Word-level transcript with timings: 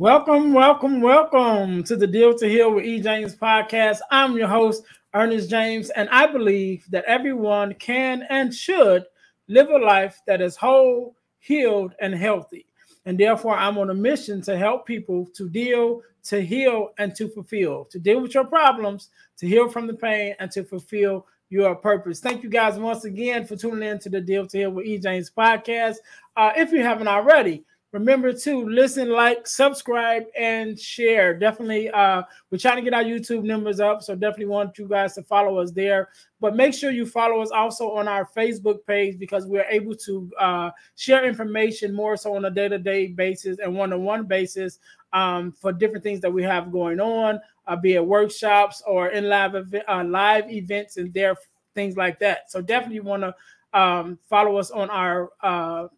Welcome, 0.00 0.52
welcome, 0.52 1.00
welcome 1.00 1.82
to 1.82 1.96
the 1.96 2.06
Deal 2.06 2.32
to 2.38 2.48
Heal 2.48 2.72
with 2.72 2.84
E. 2.84 3.00
James 3.00 3.34
podcast. 3.34 3.98
I'm 4.12 4.36
your 4.36 4.46
host, 4.46 4.84
Earnest 5.12 5.50
James, 5.50 5.90
and 5.90 6.08
I 6.10 6.28
believe 6.28 6.88
that 6.90 7.04
everyone 7.08 7.74
can 7.74 8.24
and 8.30 8.54
should 8.54 9.06
live 9.48 9.70
a 9.70 9.78
life 9.78 10.20
that 10.28 10.40
is 10.40 10.54
whole, 10.54 11.16
healed, 11.40 11.94
and 12.00 12.14
healthy. 12.14 12.64
And 13.06 13.18
therefore, 13.18 13.56
I'm 13.56 13.76
on 13.76 13.90
a 13.90 13.94
mission 13.94 14.40
to 14.42 14.56
help 14.56 14.86
people 14.86 15.26
to 15.34 15.48
deal, 15.48 16.02
to 16.26 16.42
heal, 16.42 16.90
and 16.98 17.12
to 17.16 17.26
fulfill, 17.26 17.86
to 17.86 17.98
deal 17.98 18.20
with 18.20 18.34
your 18.34 18.44
problems, 18.44 19.08
to 19.38 19.48
heal 19.48 19.68
from 19.68 19.88
the 19.88 19.94
pain, 19.94 20.36
and 20.38 20.48
to 20.52 20.62
fulfill 20.62 21.26
your 21.50 21.74
purpose. 21.74 22.20
Thank 22.20 22.44
you 22.44 22.50
guys 22.50 22.78
once 22.78 23.04
again 23.04 23.44
for 23.44 23.56
tuning 23.56 23.88
in 23.88 23.98
to 23.98 24.08
the 24.08 24.20
Deal 24.20 24.46
to 24.46 24.58
Heal 24.58 24.70
with 24.70 24.86
E. 24.86 24.98
James 24.98 25.28
podcast. 25.28 25.96
Uh, 26.36 26.52
if 26.56 26.70
you 26.70 26.84
haven't 26.84 27.08
already, 27.08 27.64
remember 27.92 28.32
to 28.32 28.68
listen 28.68 29.10
like 29.10 29.46
subscribe 29.46 30.24
and 30.38 30.78
share. 30.78 31.38
Definitely 31.38 31.90
uh 31.90 32.22
we're 32.50 32.58
trying 32.58 32.76
to 32.76 32.82
get 32.82 32.94
our 32.94 33.02
youtube 33.04 33.44
numbers 33.44 33.80
up 33.80 34.02
so 34.02 34.14
definitely 34.14 34.46
want 34.46 34.76
you 34.78 34.86
guys 34.86 35.14
to 35.14 35.22
follow 35.22 35.58
us 35.58 35.70
there. 35.70 36.08
But 36.40 36.54
make 36.54 36.74
sure 36.74 36.90
you 36.90 37.06
follow 37.06 37.40
us 37.40 37.50
also 37.50 37.90
on 37.92 38.06
our 38.06 38.26
facebook 38.36 38.84
page 38.86 39.18
because 39.18 39.46
we're 39.46 39.66
able 39.70 39.94
to 39.96 40.30
uh 40.38 40.70
share 40.96 41.26
information 41.26 41.94
more 41.94 42.16
so 42.16 42.36
on 42.36 42.44
a 42.44 42.50
day-to-day 42.50 43.08
basis 43.08 43.58
and 43.58 43.74
one-on-one 43.74 44.26
basis 44.26 44.78
um 45.14 45.52
for 45.52 45.72
different 45.72 46.04
things 46.04 46.20
that 46.20 46.32
we 46.32 46.42
have 46.42 46.70
going 46.70 47.00
on 47.00 47.40
uh, 47.66 47.76
be 47.76 47.94
it 47.94 48.04
workshops 48.04 48.82
or 48.86 49.08
in 49.08 49.28
live 49.28 49.54
event, 49.54 49.84
uh, 49.88 50.04
live 50.04 50.50
events 50.50 50.96
and 50.96 51.12
there 51.14 51.36
things 51.74 51.96
like 51.96 52.18
that. 52.18 52.50
So 52.50 52.60
definitely 52.60 53.00
want 53.00 53.22
to 53.22 53.34
um 53.74 54.18
follow 54.28 54.56
us 54.56 54.70
on 54.70 54.88
our 54.88 55.30
uh 55.42 55.88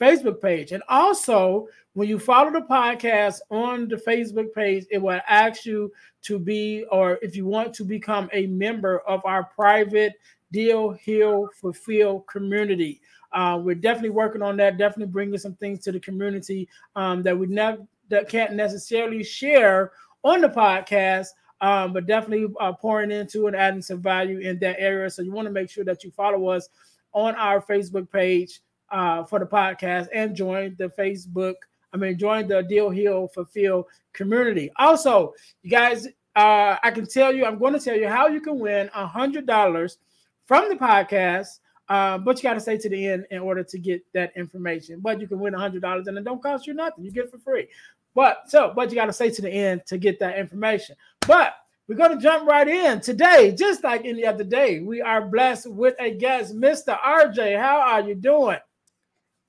Facebook 0.00 0.40
page. 0.40 0.72
And 0.72 0.82
also, 0.88 1.68
when 1.92 2.08
you 2.08 2.18
follow 2.18 2.50
the 2.50 2.62
podcast 2.62 3.40
on 3.50 3.88
the 3.88 3.96
Facebook 3.96 4.52
page, 4.52 4.84
it 4.90 4.98
will 4.98 5.20
ask 5.28 5.64
you 5.64 5.92
to 6.22 6.38
be, 6.38 6.84
or 6.90 7.18
if 7.22 7.36
you 7.36 7.46
want 7.46 7.72
to 7.74 7.84
become 7.84 8.28
a 8.32 8.46
member 8.46 9.00
of 9.00 9.24
our 9.24 9.44
private 9.44 10.14
Deal, 10.52 10.92
Heal, 10.92 11.48
Fulfill 11.60 12.20
community. 12.20 13.00
Uh, 13.32 13.58
we're 13.60 13.74
definitely 13.74 14.10
working 14.10 14.40
on 14.40 14.56
that, 14.58 14.78
definitely 14.78 15.10
bringing 15.10 15.36
some 15.36 15.54
things 15.56 15.80
to 15.80 15.90
the 15.90 15.98
community 15.98 16.68
um, 16.94 17.22
that 17.24 17.36
we 17.36 17.48
never 17.48 17.78
that 18.08 18.28
can't 18.28 18.52
necessarily 18.52 19.24
share 19.24 19.90
on 20.22 20.40
the 20.40 20.48
podcast. 20.48 21.28
Um, 21.60 21.92
but 21.92 22.06
definitely 22.06 22.54
uh, 22.60 22.72
pouring 22.72 23.10
into 23.10 23.46
and 23.46 23.56
adding 23.56 23.82
some 23.82 24.00
value 24.00 24.38
in 24.38 24.58
that 24.60 24.76
area. 24.78 25.10
So 25.10 25.22
you 25.22 25.32
want 25.32 25.46
to 25.46 25.52
make 25.52 25.70
sure 25.70 25.84
that 25.84 26.04
you 26.04 26.10
follow 26.10 26.48
us 26.48 26.68
on 27.12 27.34
our 27.36 27.60
Facebook 27.60 28.10
page 28.10 28.60
uh, 28.90 29.24
for 29.24 29.38
the 29.38 29.46
podcast 29.46 30.08
and 30.12 30.34
join 30.34 30.74
the 30.78 30.88
Facebook. 30.88 31.54
I 31.92 31.96
mean, 31.96 32.18
join 32.18 32.48
the 32.48 32.62
Deal 32.62 32.90
Heal 32.90 33.28
Fulfill 33.28 33.88
community. 34.12 34.70
Also, 34.76 35.32
you 35.62 35.70
guys, 35.70 36.06
uh, 36.36 36.76
I 36.82 36.90
can 36.90 37.06
tell 37.06 37.32
you, 37.32 37.44
I'm 37.44 37.58
going 37.58 37.72
to 37.72 37.80
tell 37.80 37.96
you 37.96 38.08
how 38.08 38.26
you 38.26 38.40
can 38.40 38.58
win 38.58 38.90
a 38.94 39.06
hundred 39.06 39.46
dollars 39.46 39.98
from 40.46 40.68
the 40.68 40.76
podcast. 40.76 41.60
Uh, 41.88 42.16
but 42.16 42.38
you 42.38 42.42
got 42.42 42.54
to 42.54 42.60
stay 42.60 42.78
to 42.78 42.88
the 42.88 43.06
end 43.06 43.26
in 43.30 43.40
order 43.40 43.62
to 43.62 43.78
get 43.78 44.02
that 44.14 44.32
information. 44.36 45.00
But 45.00 45.20
you 45.20 45.28
can 45.28 45.38
win 45.38 45.54
a 45.54 45.58
hundred 45.58 45.82
dollars 45.82 46.06
and 46.06 46.16
it 46.16 46.24
don't 46.24 46.42
cost 46.42 46.66
you 46.66 46.74
nothing. 46.74 47.04
You 47.04 47.12
get 47.12 47.26
it 47.26 47.30
for 47.30 47.38
free. 47.38 47.68
But 48.14 48.48
so, 48.48 48.72
but 48.74 48.90
you 48.90 48.96
got 48.96 49.06
to 49.06 49.12
stay 49.12 49.30
to 49.30 49.42
the 49.42 49.50
end 49.50 49.82
to 49.86 49.98
get 49.98 50.18
that 50.20 50.38
information. 50.38 50.96
But 51.26 51.54
we're 51.86 51.96
going 51.96 52.16
to 52.16 52.22
jump 52.22 52.48
right 52.48 52.66
in 52.66 53.00
today, 53.00 53.54
just 53.56 53.84
like 53.84 54.06
any 54.06 54.24
other 54.24 54.44
day. 54.44 54.80
We 54.80 55.02
are 55.02 55.26
blessed 55.26 55.70
with 55.70 55.94
a 56.00 56.12
guest, 56.12 56.56
Mr. 56.56 56.98
RJ. 56.98 57.60
How 57.60 57.80
are 57.80 58.00
you 58.00 58.14
doing? 58.14 58.58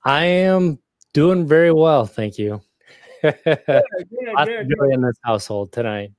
I 0.06 0.26
am 0.26 0.78
doing 1.14 1.48
very 1.48 1.72
well, 1.72 2.06
thank 2.06 2.38
you. 2.38 2.62
good, 3.24 3.36
good, 3.46 3.72
good, 4.46 4.70
good. 4.70 4.94
in 4.94 5.02
this 5.02 5.18
household 5.24 5.72
tonight. 5.72 6.12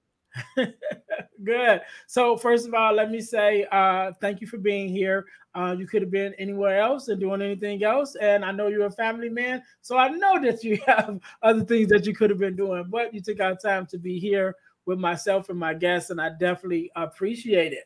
good. 1.45 1.81
So 2.09 2.37
first 2.37 2.67
of 2.67 2.75
all, 2.75 2.93
let 2.93 3.13
me 3.13 3.21
say 3.21 3.65
uh, 3.71 4.11
thank 4.21 4.41
you 4.41 4.49
for 4.49 4.59
being 4.59 4.89
here. 4.89 5.25
Uh, 5.55 5.75
you 5.79 5.87
could 5.87 6.03
have 6.03 6.11
been 6.11 6.35
anywhere 6.35 6.81
else 6.81 7.09
and 7.09 7.21
doing 7.21 7.41
anything 7.41 7.83
else, 7.85 8.17
and 8.17 8.45
I 8.45 8.51
know 8.51 8.67
you're 8.67 8.87
a 8.87 8.91
family 8.91 9.29
man, 9.31 9.63
so 9.81 9.97
I 9.97 10.09
know 10.09 10.41
that 10.43 10.65
you 10.65 10.79
have 10.87 11.19
other 11.43 11.65
things 11.65 11.89
that 11.89 12.07
you 12.07 12.15
could 12.15 12.29
have 12.31 12.41
been 12.41 12.57
doing, 12.57 12.87
but 12.91 13.15
you 13.15 13.23
took 13.23 13.41
out 13.41 13.63
time 13.63 13.87
to 13.87 13.99
be 13.99 14.19
here 14.19 14.57
with 14.85 14.99
myself 14.99 15.49
and 15.49 15.59
my 15.59 15.75
guests, 15.75 16.11
and 16.11 16.21
I 16.21 16.31
definitely 16.41 16.91
appreciate 16.97 17.73
it. 17.73 17.85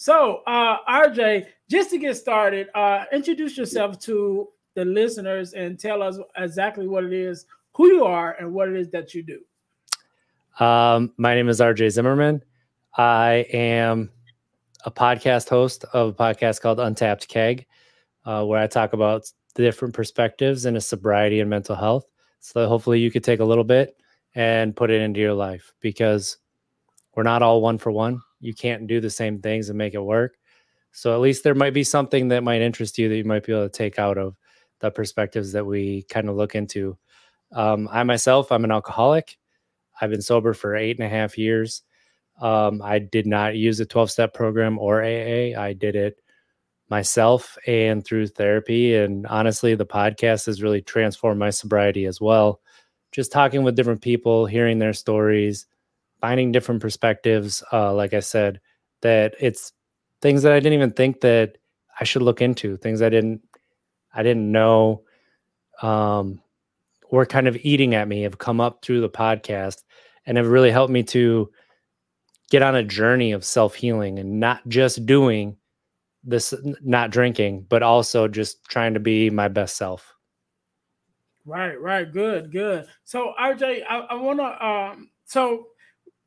So, 0.00 0.42
uh, 0.46 0.76
RJ, 0.88 1.46
just 1.68 1.90
to 1.90 1.98
get 1.98 2.16
started, 2.16 2.68
uh, 2.72 3.06
introduce 3.12 3.58
yourself 3.58 3.98
to 4.02 4.46
the 4.76 4.84
listeners 4.84 5.54
and 5.54 5.76
tell 5.76 6.04
us 6.04 6.20
exactly 6.36 6.86
what 6.86 7.02
it 7.02 7.12
is, 7.12 7.46
who 7.72 7.88
you 7.88 8.04
are, 8.04 8.36
and 8.38 8.54
what 8.54 8.68
it 8.68 8.76
is 8.76 8.90
that 8.90 9.12
you 9.12 9.24
do. 9.24 10.64
Um, 10.64 11.12
my 11.16 11.34
name 11.34 11.48
is 11.48 11.58
RJ 11.58 11.90
Zimmerman. 11.90 12.44
I 12.96 13.44
am 13.52 14.08
a 14.84 14.90
podcast 14.92 15.48
host 15.48 15.84
of 15.92 16.10
a 16.10 16.12
podcast 16.12 16.60
called 16.60 16.78
Untapped 16.78 17.26
Keg, 17.26 17.66
uh, 18.24 18.44
where 18.44 18.60
I 18.60 18.68
talk 18.68 18.92
about 18.92 19.28
the 19.56 19.64
different 19.64 19.94
perspectives 19.94 20.64
in 20.64 20.76
a 20.76 20.80
sobriety 20.80 21.40
and 21.40 21.50
mental 21.50 21.74
health. 21.74 22.06
So 22.38 22.68
hopefully 22.68 23.00
you 23.00 23.10
could 23.10 23.24
take 23.24 23.40
a 23.40 23.44
little 23.44 23.64
bit 23.64 23.96
and 24.36 24.76
put 24.76 24.92
it 24.92 25.02
into 25.02 25.18
your 25.18 25.34
life 25.34 25.74
because 25.80 26.36
we're 27.16 27.24
not 27.24 27.42
all 27.42 27.60
one 27.60 27.78
for 27.78 27.90
one. 27.90 28.22
You 28.40 28.54
can't 28.54 28.86
do 28.86 29.00
the 29.00 29.10
same 29.10 29.40
things 29.40 29.68
and 29.68 29.78
make 29.78 29.94
it 29.94 30.02
work. 30.02 30.36
So 30.92 31.14
at 31.14 31.20
least 31.20 31.44
there 31.44 31.54
might 31.54 31.74
be 31.74 31.84
something 31.84 32.28
that 32.28 32.42
might 32.42 32.62
interest 32.62 32.98
you 32.98 33.08
that 33.08 33.16
you 33.16 33.24
might 33.24 33.44
be 33.44 33.52
able 33.52 33.68
to 33.68 33.68
take 33.68 33.98
out 33.98 34.18
of 34.18 34.36
the 34.80 34.90
perspectives 34.90 35.52
that 35.52 35.66
we 35.66 36.02
kind 36.04 36.28
of 36.28 36.36
look 36.36 36.54
into. 36.54 36.96
Um, 37.52 37.88
I 37.90 38.02
myself, 38.04 38.52
I'm 38.52 38.64
an 38.64 38.72
alcoholic. 38.72 39.38
I've 40.00 40.10
been 40.10 40.22
sober 40.22 40.54
for 40.54 40.76
eight 40.76 40.98
and 40.98 41.06
a 41.06 41.08
half 41.08 41.36
years. 41.36 41.82
Um, 42.40 42.80
I 42.82 43.00
did 43.00 43.26
not 43.26 43.56
use 43.56 43.80
a 43.80 43.86
12 43.86 44.10
step 44.10 44.34
program 44.34 44.78
or 44.78 45.02
AA. 45.02 45.58
I 45.58 45.74
did 45.76 45.96
it 45.96 46.20
myself 46.88 47.58
and 47.66 48.04
through 48.04 48.28
therapy. 48.28 48.94
And 48.94 49.26
honestly, 49.26 49.74
the 49.74 49.86
podcast 49.86 50.46
has 50.46 50.62
really 50.62 50.80
transformed 50.80 51.38
my 51.38 51.50
sobriety 51.50 52.06
as 52.06 52.20
well. 52.20 52.60
Just 53.12 53.32
talking 53.32 53.62
with 53.62 53.76
different 53.76 54.02
people, 54.02 54.46
hearing 54.46 54.78
their 54.78 54.92
stories, 54.92 55.66
finding 56.20 56.52
different 56.52 56.80
perspectives. 56.80 57.62
Uh, 57.72 57.94
like 57.94 58.14
I 58.14 58.20
said, 58.20 58.60
that 59.02 59.34
it's 59.40 59.72
things 60.20 60.42
that 60.42 60.52
I 60.52 60.60
didn't 60.60 60.74
even 60.74 60.92
think 60.92 61.20
that 61.20 61.58
I 62.00 62.04
should 62.04 62.22
look 62.22 62.40
into, 62.42 62.76
things 62.76 63.02
I 63.02 63.08
didn't, 63.08 63.42
I 64.14 64.22
didn't 64.22 64.50
know, 64.50 65.02
um, 65.82 66.40
were 67.10 67.26
kind 67.26 67.48
of 67.48 67.56
eating 67.62 67.94
at 67.94 68.08
me 68.08 68.22
have 68.22 68.38
come 68.38 68.60
up 68.60 68.84
through 68.84 69.00
the 69.00 69.08
podcast 69.08 69.82
and 70.26 70.36
have 70.36 70.48
really 70.48 70.70
helped 70.70 70.92
me 70.92 71.02
to 71.02 71.50
get 72.50 72.62
on 72.62 72.74
a 72.74 72.82
journey 72.82 73.32
of 73.32 73.44
self 73.44 73.74
healing 73.74 74.18
and 74.18 74.40
not 74.40 74.66
just 74.68 75.06
doing 75.06 75.56
this, 76.24 76.52
not 76.82 77.10
drinking, 77.10 77.66
but 77.68 77.82
also 77.82 78.28
just 78.28 78.64
trying 78.64 78.94
to 78.94 79.00
be 79.00 79.30
my 79.30 79.48
best 79.48 79.76
self. 79.76 80.14
Right, 81.46 81.80
right, 81.80 82.10
good, 82.12 82.52
good. 82.52 82.86
So 83.04 83.32
RJ, 83.40 83.82
I, 83.88 83.98
I 84.00 84.14
want 84.16 84.38
to. 84.38 84.66
Um, 84.66 85.10
so 85.24 85.68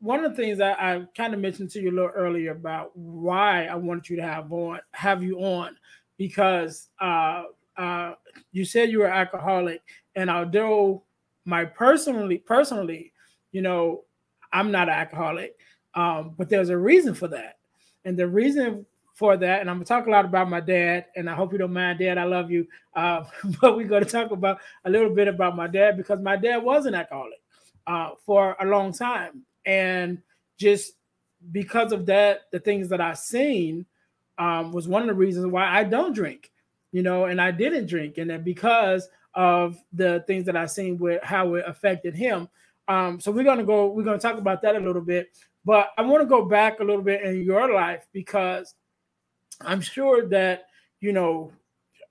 one 0.01 0.25
of 0.25 0.35
the 0.35 0.41
things 0.41 0.57
that 0.57 0.79
I 0.79 1.03
kind 1.15 1.33
of 1.33 1.39
mentioned 1.39 1.69
to 1.71 1.79
you 1.79 1.91
a 1.91 1.93
little 1.93 2.09
earlier 2.09 2.51
about 2.51 2.95
why 2.97 3.65
I 3.65 3.75
wanted 3.75 4.09
you 4.09 4.15
to 4.17 4.23
have 4.23 4.51
on, 4.51 4.79
have 4.93 5.23
you 5.23 5.37
on, 5.39 5.77
because 6.17 6.89
uh, 6.99 7.43
uh, 7.77 8.15
you 8.51 8.65
said 8.65 8.89
you 8.89 8.99
were 8.99 9.07
alcoholic, 9.07 9.81
and 10.15 10.29
although 10.29 11.03
my 11.45 11.65
personally, 11.65 12.39
personally, 12.39 13.13
you 13.51 13.61
know, 13.61 14.03
I'm 14.51 14.71
not 14.71 14.89
an 14.89 14.95
alcoholic, 14.95 15.55
um, 15.93 16.33
but 16.35 16.49
there's 16.49 16.69
a 16.69 16.77
reason 16.77 17.13
for 17.13 17.27
that, 17.27 17.59
and 18.03 18.17
the 18.17 18.27
reason 18.27 18.87
for 19.13 19.37
that, 19.37 19.61
and 19.61 19.69
I'm 19.69 19.75
gonna 19.75 19.85
talk 19.85 20.07
a 20.07 20.09
lot 20.09 20.25
about 20.25 20.49
my 20.49 20.61
dad, 20.61 21.05
and 21.15 21.29
I 21.29 21.35
hope 21.35 21.51
you 21.51 21.59
don't 21.59 21.73
mind, 21.73 21.99
Dad. 21.99 22.17
I 22.17 22.23
love 22.23 22.49
you, 22.49 22.65
uh, 22.95 23.23
but 23.61 23.77
we're 23.77 23.87
gonna 23.87 24.05
talk 24.05 24.31
about 24.31 24.57
a 24.85 24.89
little 24.89 25.13
bit 25.13 25.27
about 25.27 25.55
my 25.55 25.67
dad 25.67 25.95
because 25.95 26.19
my 26.19 26.37
dad 26.37 26.57
was 26.57 26.87
an 26.87 26.95
alcoholic 26.95 27.39
uh, 27.85 28.11
for 28.25 28.55
a 28.59 28.65
long 28.65 28.91
time, 28.93 29.43
and 29.65 30.21
just 30.57 30.93
because 31.51 31.91
of 31.91 32.05
that, 32.07 32.41
the 32.51 32.59
things 32.59 32.89
that 32.89 33.01
I've 33.01 33.17
seen 33.17 33.85
um, 34.37 34.71
was 34.71 34.87
one 34.87 35.01
of 35.01 35.07
the 35.07 35.13
reasons 35.13 35.47
why 35.47 35.67
I 35.67 35.83
don't 35.83 36.13
drink, 36.13 36.51
you 36.91 37.01
know, 37.01 37.25
and 37.25 37.41
I 37.41 37.51
didn't 37.51 37.87
drink, 37.87 38.17
and 38.17 38.29
then 38.29 38.43
because 38.43 39.07
of 39.33 39.77
the 39.93 40.23
things 40.27 40.45
that 40.45 40.57
I've 40.57 40.71
seen 40.71 40.97
with 40.97 41.23
how 41.23 41.55
it 41.55 41.63
affected 41.65 42.15
him. 42.15 42.49
Um, 42.87 43.19
so 43.19 43.31
we're 43.31 43.45
gonna 43.45 43.63
go, 43.63 43.87
we're 43.87 44.03
gonna 44.03 44.19
talk 44.19 44.37
about 44.37 44.61
that 44.63 44.75
a 44.75 44.79
little 44.79 45.01
bit, 45.01 45.29
but 45.63 45.89
I 45.97 46.01
want 46.01 46.21
to 46.21 46.27
go 46.27 46.45
back 46.45 46.79
a 46.79 46.83
little 46.83 47.03
bit 47.03 47.21
in 47.21 47.43
your 47.43 47.73
life 47.73 48.05
because 48.11 48.73
I'm 49.61 49.81
sure 49.81 50.27
that 50.29 50.65
you 51.01 51.11
know, 51.11 51.51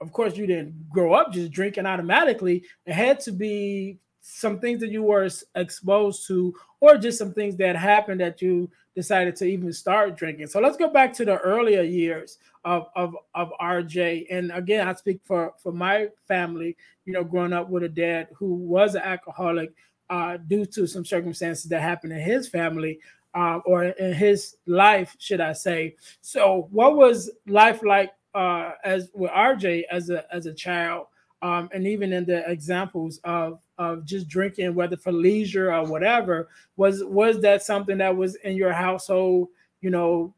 of 0.01 0.13
course, 0.13 0.37
you 0.37 0.47
didn't 0.47 0.91
grow 0.91 1.15
up 1.15 1.33
just 1.33 1.53
drinking 1.53 1.87
automatically. 1.87 2.65
It 2.85 2.93
had 2.93 3.21
to 3.21 3.33
be 3.33 3.99
some 4.21 4.59
things 4.59 4.81
that 4.81 4.91
you 4.91 5.03
were 5.03 5.29
exposed 5.55 6.27
to, 6.29 6.55
or 6.81 6.97
just 6.97 7.19
some 7.19 7.33
things 7.33 7.57
that 7.57 7.77
happened 7.77 8.21
that 8.21 8.43
you 8.43 8.71
decided 8.95 9.37
to 9.37 9.45
even 9.45 9.73
start 9.73 10.17
drinking. 10.17 10.47
So 10.47 10.61
let's 10.61 10.77
go 10.77 10.91
back 10.91 11.13
to 11.15 11.25
the 11.25 11.39
earlier 11.39 11.83
years 11.83 12.39
of 12.65 12.89
of, 12.97 13.15
of 13.35 13.53
RJ. 13.61 14.27
And 14.31 14.53
again, 14.53 14.87
I 14.87 14.95
speak 14.95 15.21
for 15.25 15.55
for 15.63 15.73
my 15.73 16.09
family. 16.29 16.77
You 17.07 17.15
know, 17.15 17.25
growing 17.25 17.53
up 17.53 17.69
with 17.71 17.83
a 17.83 17.89
dad 17.89 18.29
who 18.37 18.55
was 18.55 18.95
an 18.95 19.03
alcoholic 19.03 19.73
uh, 20.11 20.37
due 20.37 20.67
to 20.67 20.87
some 20.87 21.05
circumstances 21.05 21.65
that 21.71 21.81
happened 21.81 22.13
in 22.13 22.21
his 22.21 22.49
family. 22.49 23.01
Uh, 23.33 23.61
or 23.65 23.85
in 23.85 24.13
his 24.13 24.57
life, 24.67 25.15
should 25.21 25.41
I 25.41 25.53
say? 25.53 25.95
So, 26.21 26.67
what 26.73 26.97
was 26.97 27.31
life 27.47 27.81
like 27.85 28.11
uh, 28.35 28.73
as 28.85 29.11
with 29.15 29.31
RJ 29.31 29.85
as 29.91 30.11
a 30.11 30.25
as 30.35 30.47
a 30.47 30.55
child, 30.55 31.07
um, 31.43 31.69
and 31.73 31.87
even 31.87 32.13
in 32.13 32.25
the 32.25 32.49
examples 32.51 33.19
of 33.25 33.61
of 33.79 34.05
just 34.05 34.29
drinking, 34.29 34.75
whether 34.75 34.97
for 34.97 35.13
leisure 35.13 35.73
or 35.73 35.85
whatever, 35.87 36.49
was 36.77 37.03
was 37.05 37.41
that 37.41 37.63
something 37.63 37.99
that 37.99 38.15
was 38.15 38.35
in 38.37 38.57
your 38.57 38.73
household, 38.73 39.49
you 39.81 39.91
know, 39.91 40.35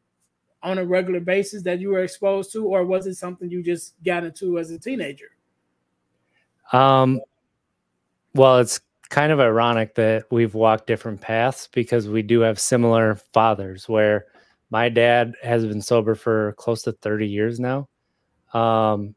on 0.61 0.77
a 0.77 0.85
regular 0.85 1.19
basis 1.19 1.61
that 1.63 1.79
you 1.79 1.89
were 1.89 2.03
exposed 2.03 2.53
to, 2.53 2.65
or 2.65 2.85
was 2.85 3.05
it 3.05 3.15
something 3.15 3.49
you 3.49 3.61
just 3.61 3.95
got 4.03 4.23
into 4.23 4.57
as 4.57 4.71
a 4.71 4.79
teenager? 4.79 5.31
Um, 6.71 7.19
well, 8.33 8.59
it's 8.59 8.79
kind 9.09 9.31
of 9.31 9.39
ironic 9.41 9.95
that 9.95 10.25
we've 10.31 10.55
walked 10.55 10.87
different 10.87 11.19
paths 11.19 11.67
because 11.71 12.07
we 12.07 12.21
do 12.21 12.39
have 12.39 12.57
similar 12.59 13.15
fathers. 13.33 13.89
Where 13.89 14.27
my 14.69 14.87
dad 14.87 15.35
has 15.43 15.65
been 15.65 15.81
sober 15.81 16.15
for 16.15 16.53
close 16.53 16.81
to 16.83 16.93
thirty 16.93 17.27
years 17.27 17.59
now, 17.59 17.89
um, 18.53 19.15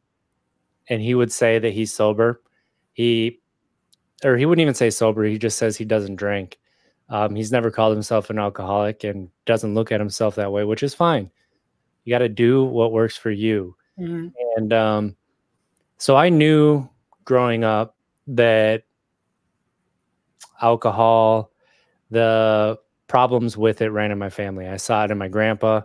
and 0.89 1.01
he 1.01 1.15
would 1.15 1.31
say 1.31 1.59
that 1.59 1.73
he's 1.73 1.93
sober. 1.93 2.41
He 2.93 3.39
or 4.23 4.37
he 4.37 4.45
wouldn't 4.45 4.61
even 4.61 4.73
say 4.73 4.89
sober. 4.89 5.23
He 5.23 5.37
just 5.37 5.57
says 5.57 5.77
he 5.77 5.85
doesn't 5.85 6.15
drink. 6.15 6.59
Um, 7.09 7.35
he's 7.35 7.51
never 7.51 7.71
called 7.71 7.93
himself 7.93 8.29
an 8.29 8.39
alcoholic 8.39 9.03
and 9.03 9.29
doesn't 9.45 9.73
look 9.73 9.91
at 9.91 9.99
himself 9.99 10.35
that 10.35 10.51
way, 10.51 10.63
which 10.63 10.83
is 10.83 10.93
fine. 10.93 11.29
You 12.03 12.13
got 12.13 12.19
to 12.19 12.29
do 12.29 12.63
what 12.65 12.91
works 12.91 13.15
for 13.15 13.31
you. 13.31 13.75
Mm-hmm. 13.99 14.27
And 14.57 14.73
um, 14.73 15.15
so 15.97 16.15
I 16.15 16.29
knew 16.29 16.87
growing 17.25 17.63
up 17.63 17.95
that 18.27 18.83
alcohol, 20.61 21.51
the 22.09 22.79
problems 23.07 23.57
with 23.57 23.81
it 23.81 23.89
ran 23.89 24.11
in 24.11 24.17
my 24.17 24.29
family. 24.29 24.67
I 24.67 24.77
saw 24.77 25.05
it 25.05 25.11
in 25.11 25.17
my 25.17 25.27
grandpa, 25.27 25.81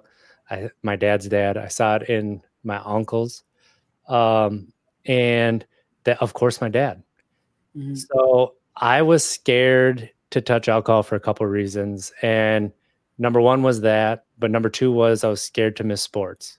I, 0.50 0.70
my 0.82 0.96
dad's 0.96 1.28
dad. 1.28 1.56
I 1.56 1.69
saw 1.69 1.96
it 1.96 2.08
in 2.08 2.43
my 2.64 2.78
uncles, 2.78 3.44
um, 4.08 4.71
and 5.06 5.64
that, 6.04 6.20
of 6.20 6.34
course, 6.34 6.60
my 6.60 6.69
dad. 6.69 7.02
Mm-hmm. 7.76 7.94
So 7.94 8.54
I 8.76 9.02
was 9.02 9.25
scared 9.25 10.10
to 10.31 10.40
touch 10.40 10.69
alcohol 10.69 11.02
for 11.02 11.16
a 11.16 11.20
couple 11.20 11.46
of 11.46 11.52
reasons. 11.52 12.12
And 12.22 12.72
number 13.19 13.41
one 13.41 13.62
was 13.62 13.81
that, 13.82 14.24
but 14.38 14.50
number 14.50 14.69
two 14.69 14.91
was 14.91 15.24
I 15.24 15.29
was 15.29 15.43
scared 15.43 15.77
to 15.77 15.84
miss 15.84 16.03
sports. 16.03 16.58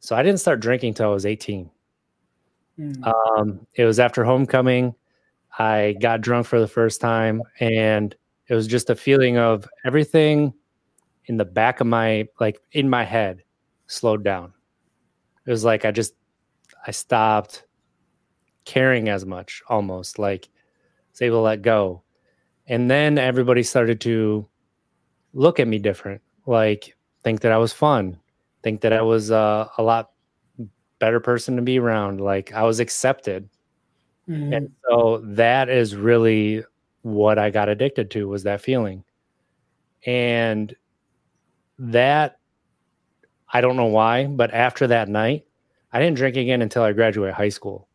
So 0.00 0.16
I 0.16 0.22
didn't 0.22 0.40
start 0.40 0.60
drinking 0.60 0.94
till 0.94 1.10
I 1.10 1.12
was 1.12 1.26
18. 1.26 1.70
Mm-hmm. 2.78 3.04
Um, 3.04 3.66
it 3.74 3.84
was 3.84 3.98
after 3.98 4.24
homecoming. 4.24 4.94
I 5.58 5.96
got 6.00 6.20
drunk 6.20 6.46
for 6.46 6.60
the 6.60 6.68
first 6.68 7.00
time, 7.00 7.42
and 7.58 8.14
it 8.46 8.54
was 8.54 8.66
just 8.66 8.90
a 8.90 8.94
feeling 8.94 9.38
of 9.38 9.68
everything 9.84 10.54
in 11.26 11.36
the 11.36 11.44
back 11.44 11.80
of 11.80 11.86
my, 11.86 12.28
like 12.38 12.60
in 12.72 12.88
my 12.88 13.04
head, 13.04 13.42
slowed 13.86 14.22
down. 14.22 14.52
It 15.46 15.50
was 15.50 15.64
like 15.64 15.84
I 15.84 15.90
just, 15.90 16.14
I 16.88 16.90
stopped 16.90 17.64
caring 18.64 19.08
as 19.08 19.24
much 19.24 19.62
almost 19.68 20.18
like 20.18 20.48
was 21.12 21.22
able 21.22 21.38
to 21.38 21.42
let 21.42 21.62
go. 21.62 22.02
And 22.66 22.90
then 22.90 23.18
everybody 23.18 23.62
started 23.62 24.00
to 24.02 24.48
look 25.34 25.60
at 25.60 25.68
me 25.68 25.78
different 25.78 26.20
like 26.46 26.96
think 27.22 27.40
that 27.40 27.52
i 27.52 27.58
was 27.58 27.72
fun 27.72 28.18
think 28.62 28.80
that 28.80 28.92
i 28.92 29.02
was 29.02 29.30
uh, 29.30 29.68
a 29.76 29.82
lot 29.82 30.10
better 30.98 31.20
person 31.20 31.54
to 31.56 31.62
be 31.62 31.78
around 31.78 32.20
like 32.20 32.52
i 32.54 32.62
was 32.62 32.80
accepted. 32.80 33.48
Mm-hmm. 34.28 34.52
and 34.52 34.72
so 34.88 35.22
that 35.24 35.68
is 35.68 35.94
really 35.94 36.64
what 37.02 37.38
i 37.38 37.50
got 37.50 37.68
addicted 37.68 38.10
to 38.10 38.28
was 38.28 38.42
that 38.42 38.60
feeling. 38.60 39.04
And 40.04 40.74
that 41.78 42.38
i 43.52 43.60
don't 43.60 43.76
know 43.76 43.86
why 43.86 44.26
but 44.26 44.52
after 44.52 44.86
that 44.88 45.08
night 45.08 45.44
i 45.92 45.98
didn't 45.98 46.16
drink 46.16 46.36
again 46.36 46.62
until 46.62 46.82
i 46.82 46.92
graduated 46.92 47.34
high 47.34 47.48
school 47.48 47.88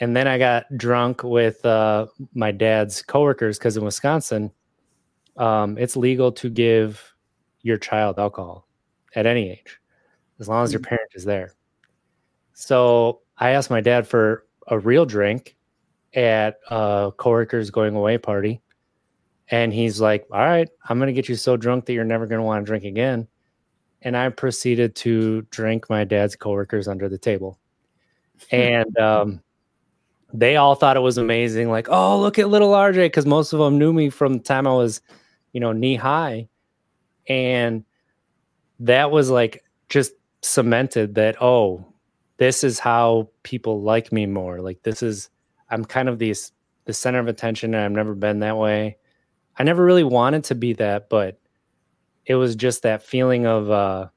and 0.00 0.16
then 0.16 0.26
I 0.26 0.38
got 0.38 0.64
drunk 0.76 1.22
with 1.22 1.64
uh, 1.64 2.06
my 2.34 2.50
dad's 2.50 3.02
coworkers 3.02 3.58
because 3.58 3.76
in 3.76 3.84
Wisconsin, 3.84 4.50
um, 5.36 5.76
it's 5.76 5.94
legal 5.94 6.32
to 6.32 6.48
give 6.48 7.14
your 7.62 7.76
child 7.76 8.18
alcohol 8.18 8.66
at 9.14 9.26
any 9.26 9.50
age, 9.50 9.78
as 10.40 10.48
long 10.48 10.64
as 10.64 10.72
your 10.72 10.80
mm. 10.80 10.88
parent 10.88 11.10
is 11.14 11.24
there. 11.24 11.54
So 12.54 13.20
I 13.36 13.50
asked 13.50 13.70
my 13.70 13.82
dad 13.82 14.06
for 14.06 14.46
a 14.68 14.78
real 14.78 15.04
drink 15.04 15.56
at 16.14 16.58
a 16.70 17.12
coworker's 17.16 17.70
going 17.70 17.94
away 17.94 18.16
party, 18.16 18.62
and 19.50 19.72
he's 19.72 20.00
like, 20.00 20.26
"All 20.32 20.40
right, 20.40 20.68
I'm 20.88 20.98
gonna 20.98 21.12
get 21.12 21.28
you 21.28 21.36
so 21.36 21.58
drunk 21.58 21.84
that 21.86 21.92
you're 21.92 22.04
never 22.04 22.26
gonna 22.26 22.42
want 22.42 22.64
to 22.64 22.66
drink 22.66 22.84
again." 22.84 23.28
And 24.02 24.16
I 24.16 24.28
proceeded 24.30 24.94
to 24.96 25.42
drink 25.50 25.90
my 25.90 26.04
dad's 26.04 26.36
coworkers 26.36 26.88
under 26.88 27.08
the 27.08 27.18
table, 27.18 27.58
and 28.50 28.96
um, 28.98 29.42
they 30.32 30.56
all 30.56 30.74
thought 30.74 30.96
it 30.96 31.00
was 31.00 31.18
amazing. 31.18 31.70
Like, 31.70 31.88
oh, 31.88 32.20
look 32.20 32.38
at 32.38 32.48
little 32.48 32.72
RJ, 32.72 33.06
because 33.06 33.26
most 33.26 33.52
of 33.52 33.58
them 33.58 33.78
knew 33.78 33.92
me 33.92 34.10
from 34.10 34.34
the 34.34 34.42
time 34.42 34.66
I 34.66 34.72
was, 34.72 35.00
you 35.52 35.60
know, 35.60 35.72
knee 35.72 35.96
high. 35.96 36.48
And 37.28 37.84
that 38.80 39.10
was 39.10 39.30
like 39.30 39.64
just 39.88 40.12
cemented 40.42 41.14
that, 41.16 41.40
oh, 41.42 41.84
this 42.36 42.64
is 42.64 42.78
how 42.78 43.28
people 43.42 43.82
like 43.82 44.12
me 44.12 44.26
more. 44.26 44.60
Like, 44.60 44.82
this 44.82 45.02
is, 45.02 45.28
I'm 45.68 45.84
kind 45.84 46.08
of 46.08 46.18
the, 46.18 46.34
the 46.84 46.92
center 46.92 47.18
of 47.18 47.28
attention, 47.28 47.74
and 47.74 47.84
I've 47.84 47.92
never 47.92 48.14
been 48.14 48.40
that 48.40 48.56
way. 48.56 48.96
I 49.58 49.62
never 49.62 49.84
really 49.84 50.04
wanted 50.04 50.44
to 50.44 50.54
be 50.54 50.72
that, 50.74 51.10
but 51.10 51.38
it 52.26 52.34
was 52.34 52.56
just 52.56 52.82
that 52.82 53.02
feeling 53.02 53.46
of, 53.46 53.70
uh, 53.70 54.08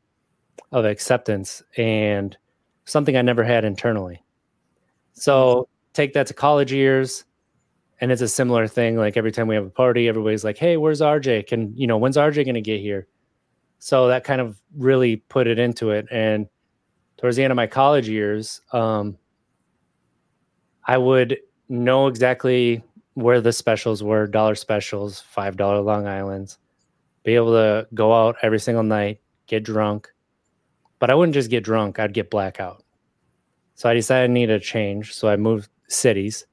of 0.72 0.86
acceptance 0.86 1.64
and 1.78 2.38
something 2.86 3.16
I 3.16 3.22
never 3.22 3.44
had 3.44 3.66
internally. 3.66 4.24
So 5.14 5.68
take 5.94 6.14
that 6.14 6.28
to 6.28 6.34
college 6.34 6.72
years 6.74 7.26
and 8.02 8.12
it's 8.12 8.22
a 8.22 8.28
similar 8.28 8.68
thing 8.68 8.98
like 8.98 9.16
every 9.16 9.32
time 9.32 9.48
we 9.48 9.56
have 9.56 9.66
a 9.66 9.70
party 9.70 10.10
everybody's 10.10 10.44
like 10.44 10.58
hey 10.58 10.76
where's 10.76 11.00
rj 11.00 11.46
can 11.48 11.74
you 11.78 11.88
know 11.88 11.98
when's 11.98 12.18
rj 12.18 12.36
going 12.36 12.56
to 12.56 12.62
get 12.62 12.82
here? 12.82 13.08
So 13.80 14.08
that 14.08 14.24
kind 14.24 14.40
of 14.40 14.62
really 14.78 15.18
put 15.18 15.46
it 15.46 15.60
into 15.60 15.92
it 15.92 16.08
and 16.10 16.48
towards 17.18 17.36
the 17.36 17.44
end 17.44 17.52
of 17.52 17.56
my 17.56 17.68
college 17.68 18.10
years 18.10 18.62
um, 18.74 19.18
i 20.86 20.98
would 20.98 21.38
know 21.70 22.08
exactly 22.08 22.84
where 23.14 23.40
the 23.40 23.54
specials 23.54 24.04
were 24.04 24.28
dollar 24.28 24.56
specials 24.56 25.22
five 25.22 25.56
dollar 25.56 25.80
long 25.80 26.08
islands 26.08 26.58
be 27.24 27.36
able 27.36 27.51
to 27.51 27.88
go 27.94 28.13
out 28.13 28.36
every 28.42 28.60
single 28.60 28.84
night 28.84 29.20
get 29.48 29.63
drunk 29.63 30.10
but 31.00 31.10
i 31.10 31.15
wouldn't 31.15 31.34
just 31.34 31.50
get 31.50 31.63
drunk 31.63 32.00
i'd 32.00 32.13
get 32.13 32.30
blackout 32.30 32.84
so 33.75 33.89
i 33.89 33.94
decided 33.94 34.30
i 34.30 34.34
needed 34.34 34.56
a 34.56 34.60
change 34.60 35.13
so 35.13 35.27
i 35.27 35.36
moved 35.36 35.70
cities. 35.94 36.46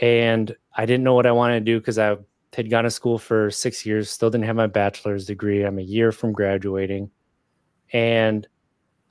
And 0.00 0.54
I 0.74 0.86
didn't 0.86 1.04
know 1.04 1.14
what 1.14 1.26
I 1.26 1.32
wanted 1.32 1.60
to 1.60 1.64
do 1.64 1.78
because 1.78 1.98
I 1.98 2.16
had 2.52 2.70
gone 2.70 2.84
to 2.84 2.90
school 2.90 3.18
for 3.18 3.50
six 3.50 3.86
years, 3.86 4.10
still 4.10 4.30
didn't 4.30 4.44
have 4.44 4.56
my 4.56 4.66
bachelor's 4.66 5.26
degree. 5.26 5.62
I'm 5.62 5.78
a 5.78 5.82
year 5.82 6.12
from 6.12 6.32
graduating. 6.32 7.10
And 7.92 8.46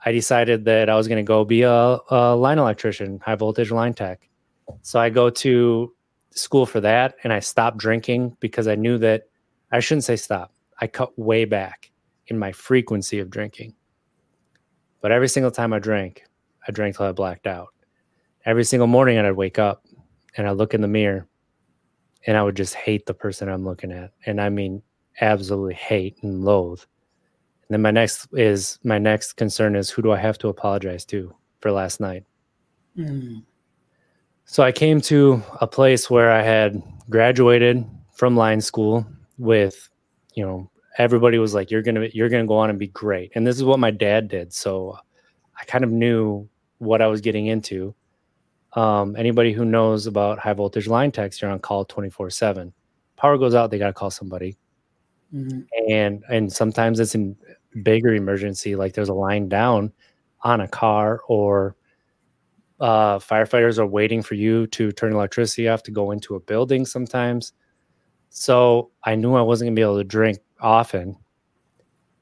I 0.03 0.12
decided 0.12 0.65
that 0.65 0.89
I 0.89 0.96
was 0.96 1.08
going 1.08 1.24
to 1.24 1.27
go 1.27 1.46
be 1.46 1.63
a, 1.63 1.98
a 2.10 2.36
line 2.36 2.60
electrician, 2.60 3.20
high 3.20 3.36
voltage 3.36 3.72
line 3.72 3.94
tech. 3.94 4.27
So 4.82 5.00
I 5.00 5.10
go 5.10 5.29
to 5.29 5.94
school 6.32 6.65
for 6.65 6.82
that 6.82 7.15
and 7.24 7.32
I 7.32 7.39
stopped 7.39 7.77
drinking 7.77 8.36
because 8.39 8.67
I 8.67 8.75
knew 8.75 8.98
that 9.00 9.24
I 9.72 9.79
shouldn't 9.79 10.03
say 10.03 10.15
stop. 10.15 10.53
I 10.79 10.88
cut 10.88 11.17
way 11.17 11.46
back 11.46 11.91
in 12.27 12.39
my 12.39 12.51
frequency 12.51 13.20
of 13.20 13.29
drinking. 13.29 13.75
But 15.01 15.12
every 15.12 15.29
single 15.29 15.51
time 15.51 15.74
I 15.74 15.79
drank, 15.79 16.24
I 16.67 16.72
drank 16.72 16.98
till 16.98 17.05
I 17.05 17.12
blacked 17.12 17.48
out 17.48 17.70
every 18.46 18.63
single 18.63 18.88
morning 18.88 19.17
I'd 19.17 19.32
wake 19.32 19.60
up 19.60 19.86
and 20.38 20.48
I'd 20.48 20.58
look 20.58 20.74
in 20.74 20.82
the 20.82 20.88
mirror 20.88 21.27
and 22.27 22.38
I 22.38 22.44
would 22.44 22.55
just 22.55 22.75
hate 22.75 23.05
the 23.05 23.13
person 23.13 23.50
I'm 23.50 23.65
looking 23.65 23.91
at. 23.91 24.12
And 24.25 24.39
I 24.39 24.50
mean, 24.50 24.82
absolutely 25.22 25.75
hate 25.75 26.17
and 26.22 26.44
loathe. 26.44 26.82
And 27.67 27.74
then 27.74 27.82
my 27.82 27.91
next 27.91 28.27
is 28.34 28.79
my 28.84 29.00
next 29.00 29.34
concern 29.34 29.75
is 29.75 29.89
who 29.89 30.01
do 30.01 30.12
I 30.12 30.17
have 30.17 30.38
to 30.39 30.50
apologize 30.50 31.05
to 31.05 31.36
for 31.60 31.72
last 31.72 32.00
night? 32.00 32.24
Mm. 32.98 33.44
So 34.46 34.62
I 34.62 34.72
came 34.72 35.01
to 35.01 35.41
a 35.60 35.67
place 35.67 36.10
where 36.10 36.32
I 36.32 36.44
had 36.44 36.82
graduated 37.10 37.84
from 38.13 38.36
line 38.38 38.62
school 38.62 39.05
with, 39.39 39.89
you 40.36 40.46
know, 40.46 40.70
everybody 40.98 41.38
was 41.38 41.54
like, 41.54 41.72
you're 41.72 41.82
going 41.82 41.96
to, 41.96 42.15
you're 42.15 42.30
to 42.30 42.46
go 42.46 42.58
on 42.58 42.70
and 42.70 42.80
be 42.80 42.88
great. 42.88 43.32
And 43.36 43.46
this 43.46 43.56
is 43.56 43.63
what 43.63 43.80
my 43.80 43.92
dad 43.92 44.27
did. 44.27 44.54
So 44.54 44.98
I 45.60 45.65
kind 45.65 45.84
of 45.84 45.92
knew 45.92 46.48
what 46.77 47.01
I 47.01 47.08
was 47.08 47.22
getting 47.22 47.48
into. 47.48 47.96
Um, 48.74 49.15
anybody 49.15 49.54
who 49.54 49.63
knows 49.63 50.06
about 50.06 50.39
high 50.39 50.54
voltage 50.54 50.88
line 50.88 51.12
techs, 51.12 51.42
you're 51.42 51.51
on 51.51 51.60
call 51.60 51.86
24 51.86 52.30
7. 52.30 52.74
Power 53.15 53.38
goes 53.38 53.56
out, 53.56 53.72
they 53.72 53.77
got 53.77 53.88
to 53.88 53.94
call 53.94 54.12
somebody. 54.12 54.58
Mm-hmm. 55.34 55.62
And 55.89 56.24
and 56.30 56.51
sometimes 56.51 57.00
it's 57.00 57.15
in 57.15 57.36
bigger 57.84 58.13
emergency, 58.13 58.75
like 58.75 58.94
there's 58.94 59.10
a 59.10 59.13
line 59.13 59.50
down 59.50 59.92
on 60.42 60.62
a 60.62 60.68
car, 60.68 61.22
or 61.27 61.75
uh, 62.80 63.20
firefighters 63.20 63.80
are 63.80 63.88
waiting 63.88 64.22
for 64.22 64.36
you 64.36 64.68
to 64.68 64.92
turn 64.92 65.13
electricity 65.13 65.68
off 65.68 65.84
to 65.84 65.92
go 65.92 66.12
into 66.12 66.36
a 66.36 66.39
building 66.39 66.86
sometimes. 66.86 67.54
So 68.29 68.91
I 69.03 69.15
knew 69.15 69.36
I 69.36 69.41
wasn't 69.41 69.70
gonna 69.70 69.75
be 69.75 69.82
able 69.82 69.98
to 69.98 70.03
drink 70.03 70.39
often. 70.60 71.17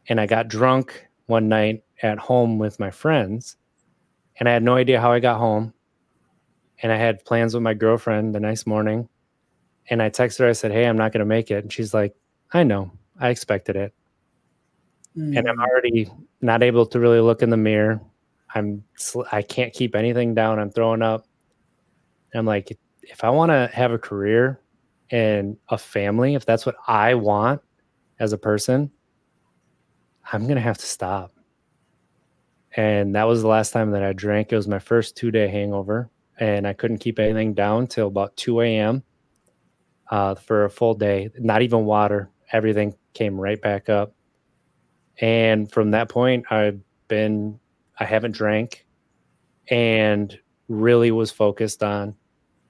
And 0.10 0.20
I 0.20 0.26
got 0.26 0.48
drunk 0.48 1.08
one 1.28 1.48
night 1.48 1.84
at 2.02 2.20
home 2.20 2.60
with 2.60 2.80
my 2.80 2.92
friends, 2.92 3.56
and 4.38 4.50
I 4.50 4.52
had 4.52 4.64
no 4.64 4.76
idea 4.76 5.00
how 5.00 5.12
I 5.12 5.20
got 5.20 5.38
home 5.38 5.74
and 6.84 6.92
I 6.92 6.98
had 6.98 7.24
plans 7.26 7.54
with 7.54 7.64
my 7.64 7.74
girlfriend 7.74 8.36
the 8.36 8.40
next 8.42 8.68
morning. 8.68 9.08
And 9.90 10.02
I 10.02 10.10
texted 10.10 10.40
her, 10.40 10.50
I 10.50 10.54
said, 10.54 10.72
Hey, 10.72 10.86
I'm 10.86 10.98
not 10.98 11.14
going 11.14 11.20
to 11.20 11.26
make 11.26 11.50
it. 11.50 11.64
And 11.64 11.74
she's 11.74 11.94
like, 11.94 12.14
I 12.52 12.64
know, 12.64 12.92
I 13.20 13.30
expected 13.30 13.76
it. 13.76 13.94
Mm. 15.18 15.38
And 15.38 15.50
I'm 15.50 15.60
already 15.60 16.12
not 16.42 16.62
able 16.62 16.86
to 16.88 17.00
really 17.00 17.22
look 17.22 17.42
in 17.42 17.50
the 17.50 17.58
mirror. 17.58 18.02
I'm, 18.54 18.84
I 19.32 19.42
can't 19.42 19.74
keep 19.74 19.96
anything 19.96 20.36
down. 20.36 20.60
I'm 20.60 20.72
throwing 20.72 21.02
up. 21.02 21.26
And 22.32 22.40
I'm 22.40 22.46
like, 22.46 22.78
if 23.02 23.24
I 23.24 23.30
want 23.30 23.52
to 23.52 23.70
have 23.74 23.92
a 23.92 23.98
career 23.98 24.60
and 25.14 25.58
a 25.70 25.78
family, 25.78 26.34
if 26.34 26.44
that's 26.44 26.66
what 26.66 26.76
I 26.88 27.14
want 27.14 27.62
as 28.20 28.34
a 28.34 28.38
person, 28.38 28.92
I'm 30.32 30.44
going 30.44 30.56
to 30.56 30.62
have 30.62 30.80
to 30.80 30.86
stop. 30.88 31.32
And 32.76 33.14
that 33.16 33.26
was 33.26 33.44
the 33.44 33.48
last 33.48 33.72
time 33.72 33.92
that 33.92 34.04
I 34.04 34.14
drank. 34.14 34.52
It 34.52 34.56
was 34.56 34.68
my 34.68 34.80
first 34.80 35.16
two 35.16 35.30
day 35.30 35.48
hangover 35.48 36.10
and 36.40 36.68
I 36.68 36.74
couldn't 36.74 36.98
keep 36.98 37.20
anything 37.20 37.54
down 37.54 37.86
till 37.86 38.08
about 38.08 38.36
2 38.38 38.62
a.m. 38.62 39.04
Uh, 40.10 40.34
for 40.34 40.66
a 40.66 40.70
full 40.70 40.96
day, 40.96 41.30
not 41.38 41.62
even 41.62 41.86
water. 41.86 42.32
Everything 42.52 42.96
came 43.14 43.40
right 43.40 43.62
back 43.62 43.90
up. 43.90 44.16
And 45.22 45.72
from 45.72 45.92
that 45.92 46.10
point, 46.10 46.52
I've 46.52 46.80
been, 47.08 47.60
I 48.00 48.06
haven't 48.06 48.32
drank 48.32 48.88
and 49.70 50.36
really 50.70 51.12
was 51.12 51.30
focused 51.30 51.84
on 51.84 52.16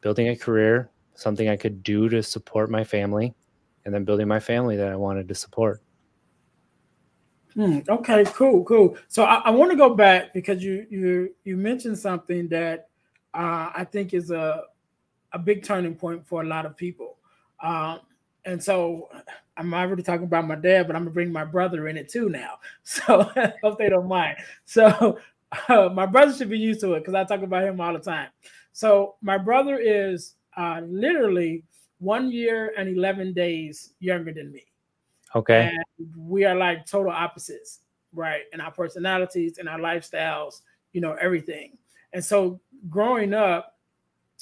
building 0.01 0.27
a 0.27 0.35
career, 0.35 0.91
something 1.15 1.49
I 1.49 1.57
could 1.57 1.83
do 1.83 2.09
to 2.09 2.23
support 2.23 2.69
my 2.69 2.83
family, 2.83 3.33
and 3.85 3.93
then 3.93 4.03
building 4.03 4.27
my 4.27 4.39
family 4.39 4.75
that 4.77 4.89
I 4.89 4.95
wanted 4.95 5.27
to 5.27 5.35
support. 5.35 5.81
Hmm, 7.53 7.79
okay, 7.87 8.23
cool, 8.25 8.63
cool. 8.63 8.97
So 9.07 9.23
I, 9.25 9.35
I 9.45 9.49
want 9.51 9.71
to 9.71 9.77
go 9.77 9.93
back 9.93 10.33
because 10.33 10.63
you 10.63 10.87
you 10.89 11.35
you 11.43 11.55
mentioned 11.55 11.99
something 11.99 12.47
that 12.49 12.89
uh, 13.33 13.69
I 13.75 13.85
think 13.89 14.13
is 14.13 14.31
a 14.31 14.63
a 15.33 15.39
big 15.39 15.63
turning 15.63 15.95
point 15.95 16.25
for 16.25 16.41
a 16.41 16.45
lot 16.45 16.65
of 16.65 16.75
people. 16.75 17.17
Um, 17.61 17.99
and 18.45 18.61
so 18.61 19.09
I'm 19.55 19.73
already 19.73 20.03
talking 20.03 20.25
about 20.25 20.47
my 20.47 20.55
dad, 20.55 20.87
but 20.87 20.95
I'm 20.95 21.03
gonna 21.03 21.11
bring 21.11 21.31
my 21.31 21.45
brother 21.45 21.87
in 21.87 21.97
it 21.97 22.09
too 22.09 22.29
now. 22.29 22.59
So 22.83 23.31
I 23.35 23.53
hope 23.63 23.77
they 23.77 23.89
don't 23.89 24.07
mind. 24.07 24.37
So 24.65 25.19
uh, 25.69 25.89
my 25.93 26.05
brother 26.05 26.33
should 26.33 26.49
be 26.49 26.59
used 26.59 26.81
to 26.81 26.93
it 26.93 26.99
because 26.99 27.13
I 27.13 27.23
talk 27.23 27.43
about 27.43 27.63
him 27.63 27.79
all 27.79 27.93
the 27.93 27.99
time. 27.99 28.29
So 28.71 29.15
my 29.21 29.37
brother 29.37 29.77
is 29.77 30.35
uh, 30.57 30.81
literally 30.85 31.63
one 31.99 32.31
year 32.31 32.73
and 32.77 32.89
11 32.89 33.33
days 33.33 33.93
younger 33.99 34.33
than 34.33 34.51
me. 34.51 34.63
Okay. 35.35 35.71
And 35.73 36.09
we 36.17 36.45
are 36.45 36.55
like 36.55 36.85
total 36.85 37.11
opposites, 37.11 37.79
right? 38.13 38.43
In 38.53 38.61
our 38.61 38.71
personalities 38.71 39.57
and 39.57 39.67
our 39.67 39.79
lifestyles, 39.79 40.61
you 40.91 41.01
know, 41.01 41.13
everything. 41.13 41.77
And 42.11 42.23
so 42.23 42.59
growing 42.89 43.33
up, 43.33 43.77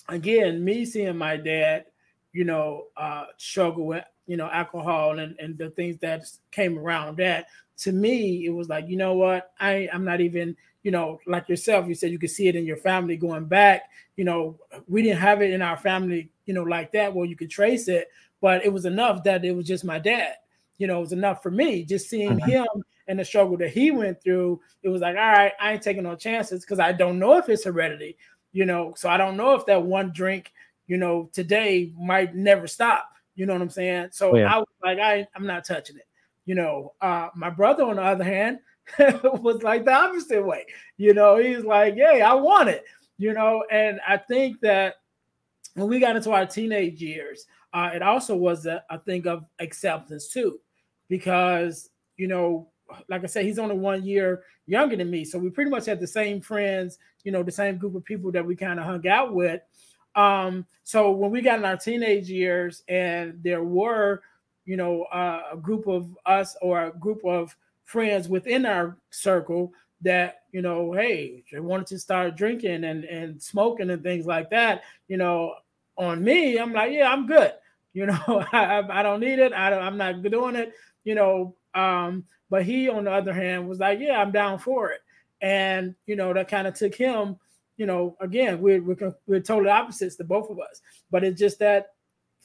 again, 0.09 0.63
me 0.63 0.85
seeing 0.85 1.17
my 1.17 1.37
dad, 1.37 1.85
you 2.33 2.43
know, 2.43 2.87
uh, 2.97 3.25
struggle 3.37 3.85
with, 3.85 4.03
you 4.27 4.37
know, 4.37 4.49
alcohol 4.51 5.19
and, 5.19 5.35
and 5.39 5.57
the 5.57 5.69
things 5.71 5.97
that 5.99 6.23
came 6.51 6.77
around 6.77 7.17
that, 7.17 7.47
to 7.77 7.91
me, 7.91 8.45
it 8.45 8.49
was 8.49 8.69
like, 8.69 8.87
you 8.87 8.97
know 8.97 9.13
what? 9.13 9.51
I, 9.59 9.89
I'm 9.91 10.05
not 10.05 10.21
even, 10.21 10.55
you 10.83 10.91
know, 10.91 11.19
like 11.27 11.47
yourself, 11.47 11.87
you 11.87 11.95
said 11.95 12.11
you 12.11 12.19
could 12.19 12.31
see 12.31 12.47
it 12.47 12.55
in 12.55 12.65
your 12.65 12.77
family 12.77 13.15
going 13.15 13.45
back. 13.45 13.83
You 14.15 14.23
know, 14.23 14.59
we 14.87 15.01
didn't 15.03 15.19
have 15.19 15.41
it 15.41 15.51
in 15.51 15.61
our 15.61 15.77
family, 15.77 16.29
you 16.45 16.53
know, 16.53 16.63
like 16.63 16.91
that 16.93 17.13
where 17.13 17.25
you 17.25 17.35
could 17.35 17.49
trace 17.49 17.87
it, 17.87 18.09
but 18.41 18.65
it 18.65 18.73
was 18.73 18.85
enough 18.85 19.23
that 19.23 19.45
it 19.45 19.55
was 19.55 19.67
just 19.67 19.85
my 19.85 19.99
dad. 19.99 20.35
You 20.77 20.87
know, 20.87 20.97
it 20.97 21.01
was 21.01 21.13
enough 21.13 21.43
for 21.43 21.51
me 21.51 21.83
just 21.83 22.09
seeing 22.09 22.39
mm-hmm. 22.39 22.49
him 22.49 22.67
and 23.07 23.19
the 23.19 23.25
struggle 23.25 23.57
that 23.57 23.69
he 23.69 23.91
went 23.91 24.23
through, 24.23 24.61
it 24.83 24.89
was 24.89 25.01
like, 25.01 25.15
all 25.15 25.31
right, 25.31 25.51
I 25.59 25.73
ain't 25.73 25.81
taking 25.81 26.03
no 26.03 26.15
chances 26.15 26.61
because 26.61 26.79
I 26.79 26.91
don't 26.91 27.19
know 27.19 27.37
if 27.37 27.49
it's 27.49 27.65
heredity, 27.65 28.17
you 28.51 28.65
know. 28.65 28.93
So 28.95 29.09
I 29.09 29.17
don't 29.17 29.37
know 29.37 29.53
if 29.53 29.65
that 29.65 29.83
one 29.83 30.11
drink, 30.13 30.51
you 30.87 30.97
know, 30.97 31.29
today 31.33 31.91
might 31.99 32.35
never 32.35 32.67
stop. 32.67 33.09
You 33.35 33.45
know 33.45 33.53
what 33.53 33.61
I'm 33.61 33.69
saying? 33.69 34.09
So 34.11 34.31
oh, 34.31 34.37
yeah. 34.37 34.53
I 34.53 34.57
was 34.57 34.67
like, 34.83 34.99
I, 34.99 35.27
I'm 35.35 35.45
not 35.45 35.65
touching 35.65 35.97
it. 35.97 36.07
You 36.45 36.55
know, 36.55 36.93
uh, 37.01 37.29
my 37.35 37.49
brother, 37.49 37.83
on 37.83 37.97
the 37.97 38.01
other 38.01 38.23
hand, 38.23 38.59
was 39.23 39.63
like 39.63 39.85
the 39.85 39.93
opposite 39.93 40.45
way. 40.45 40.65
You 40.97 41.13
know, 41.13 41.37
he's 41.37 41.63
like, 41.63 41.95
yeah, 41.95 42.29
I 42.29 42.33
want 42.33 42.69
it. 42.69 42.85
You 43.17 43.33
know, 43.33 43.63
and 43.71 43.99
I 44.07 44.17
think 44.17 44.59
that 44.61 44.95
when 45.75 45.87
we 45.87 45.99
got 45.99 46.15
into 46.15 46.31
our 46.31 46.45
teenage 46.45 47.01
years, 47.01 47.45
uh, 47.73 47.91
it 47.93 48.01
also 48.01 48.35
was 48.35 48.65
a, 48.65 48.83
a 48.89 48.99
thing 48.99 49.27
of 49.27 49.45
acceptance 49.59 50.27
too, 50.29 50.59
because 51.07 51.89
you 52.17 52.27
know 52.27 52.71
like 53.07 53.23
I 53.23 53.27
said, 53.27 53.45
he's 53.45 53.59
only 53.59 53.77
one 53.77 54.03
year 54.03 54.43
younger 54.65 54.95
than 54.95 55.09
me. 55.09 55.25
So 55.25 55.39
we 55.39 55.49
pretty 55.49 55.71
much 55.71 55.85
had 55.85 55.99
the 55.99 56.07
same 56.07 56.41
friends, 56.41 56.97
you 57.23 57.31
know, 57.31 57.43
the 57.43 57.51
same 57.51 57.77
group 57.77 57.95
of 57.95 58.03
people 58.03 58.31
that 58.31 58.45
we 58.45 58.55
kind 58.55 58.79
of 58.79 58.85
hung 58.85 59.07
out 59.07 59.33
with. 59.33 59.61
Um, 60.15 60.65
so 60.83 61.11
when 61.11 61.31
we 61.31 61.41
got 61.41 61.59
in 61.59 61.65
our 61.65 61.77
teenage 61.77 62.29
years, 62.29 62.83
and 62.87 63.39
there 63.43 63.63
were, 63.63 64.21
you 64.65 64.77
know, 64.77 65.03
uh, 65.03 65.43
a 65.53 65.57
group 65.57 65.87
of 65.87 66.15
us 66.25 66.55
or 66.61 66.85
a 66.85 66.91
group 66.91 67.23
of 67.25 67.55
friends 67.91 68.29
within 68.29 68.65
our 68.65 68.97
circle 69.09 69.73
that 70.01 70.41
you 70.51 70.61
know, 70.61 70.93
hey, 70.93 71.43
they 71.51 71.59
wanted 71.59 71.87
to 71.87 71.99
start 71.99 72.35
drinking 72.35 72.83
and 72.83 73.03
and 73.03 73.41
smoking 73.41 73.89
and 73.89 74.01
things 74.01 74.25
like 74.25 74.49
that. 74.49 74.83
You 75.07 75.17
know, 75.17 75.55
on 75.97 76.23
me, 76.23 76.57
I'm 76.57 76.73
like, 76.73 76.91
yeah, 76.91 77.11
I'm 77.11 77.27
good. 77.27 77.53
You 77.93 78.05
know, 78.05 78.45
I, 78.53 78.81
I 78.89 79.03
don't 79.03 79.19
need 79.19 79.39
it. 79.39 79.51
I 79.51 79.77
I'm 79.77 79.97
not 79.97 80.21
doing 80.21 80.55
it. 80.55 80.71
You 81.03 81.13
know, 81.13 81.57
um, 81.75 82.23
but 82.49 82.63
he, 82.63 82.87
on 82.87 83.03
the 83.03 83.11
other 83.11 83.33
hand, 83.33 83.67
was 83.67 83.79
like, 83.79 83.99
yeah, 83.99 84.21
I'm 84.21 84.31
down 84.31 84.59
for 84.59 84.91
it. 84.91 85.01
And 85.41 85.93
you 86.05 86.15
know, 86.15 86.33
that 86.33 86.47
kind 86.47 86.67
of 86.67 86.73
took 86.73 86.95
him. 86.95 87.35
You 87.75 87.87
know, 87.87 88.15
again, 88.21 88.61
we're, 88.61 88.81
we're 88.81 89.13
we're 89.27 89.41
totally 89.41 89.71
opposites 89.71 90.15
to 90.15 90.23
both 90.23 90.49
of 90.49 90.57
us. 90.57 90.79
But 91.11 91.25
it's 91.25 91.37
just 91.37 91.59
that 91.59 91.87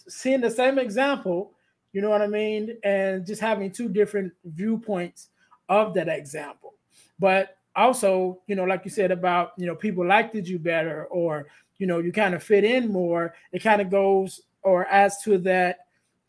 seeing 0.09 0.41
the 0.41 0.51
same 0.51 0.81
example, 0.81 1.53
you 1.93 2.01
know 2.01 2.11
what 2.11 2.23
I 2.23 2.27
mean, 2.27 2.77
and 2.83 3.25
just 3.25 3.41
having 3.41 3.71
two 3.71 3.89
different 3.89 4.33
viewpoints 4.45 5.29
of 5.69 5.95
that 5.95 6.09
example. 6.09 6.75
But 7.19 7.57
also, 7.75 8.41
you 8.47 8.57
know, 8.57 8.65
like 8.65 8.85
you 8.85 8.91
said 8.91 9.11
about, 9.11 9.53
you 9.57 9.67
know, 9.67 9.75
people 9.75 10.07
liked 10.07 10.35
you 10.35 10.59
better 10.59 11.05
or, 11.07 11.47
you 11.79 11.87
know, 11.87 11.99
you 11.99 12.13
kind 12.13 12.35
of 12.35 12.43
fit 12.43 12.65
in 12.65 12.91
more. 12.91 13.35
It 13.53 13.63
kind 13.63 13.81
of 13.81 13.91
goes 13.91 14.43
or 14.63 14.87
adds 14.87 15.23
to 15.25 15.39
that, 15.39 15.81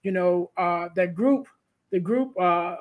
you 0.03 0.11
know, 0.11 0.51
uh, 0.57 0.89
that 0.95 1.15
group, 1.15 1.47
the 1.91 1.99
group 1.99 2.39
uh, 2.39 2.75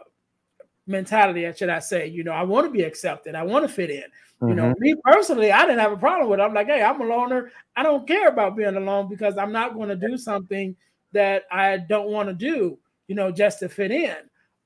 mentality, 0.87 1.47
I 1.47 1.53
should 1.53 1.69
I 1.69 1.79
say, 1.79 2.09
you 2.09 2.25
know, 2.25 2.33
I 2.33 2.43
want 2.43 2.67
to 2.67 2.71
be 2.71 2.83
accepted. 2.83 3.35
I 3.35 3.43
want 3.43 3.67
to 3.67 3.73
fit 3.73 3.91
in. 3.91 4.03
Mm-hmm. 4.03 4.49
You 4.49 4.55
know, 4.55 4.65
mm-hmm. 4.71 4.83
me 4.83 4.95
personally, 5.05 5.53
I 5.53 5.63
didn't 5.63 5.81
have 5.81 5.93
a 5.93 5.97
problem 5.97 6.29
with 6.29 6.41
it. 6.41 6.43
I'm 6.43 6.55
like, 6.55 6.67
hey, 6.67 6.83
I'm 6.83 7.01
a 7.01 7.05
loner. 7.05 7.53
I 7.75 7.83
don't 7.83 8.07
care 8.07 8.29
about 8.29 8.57
being 8.57 8.77
alone 8.77 9.09
because 9.09 9.39
I'm 9.39 9.53
not 9.53 9.75
going 9.75 9.89
to 9.89 9.97
do 9.97 10.19
something 10.19 10.77
that 11.13 11.45
I 11.51 11.79
don't 11.79 12.09
want 12.09 12.29
to 12.29 12.35
do, 12.35 12.79
you 13.09 13.15
know, 13.15 13.31
just 13.31 13.61
to 13.61 13.69
fit 13.69 13.91
in. 13.91 14.17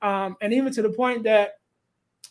Um, 0.01 0.35
and 0.41 0.53
even 0.53 0.73
to 0.73 0.81
the 0.81 0.89
point 0.89 1.23
that 1.23 1.59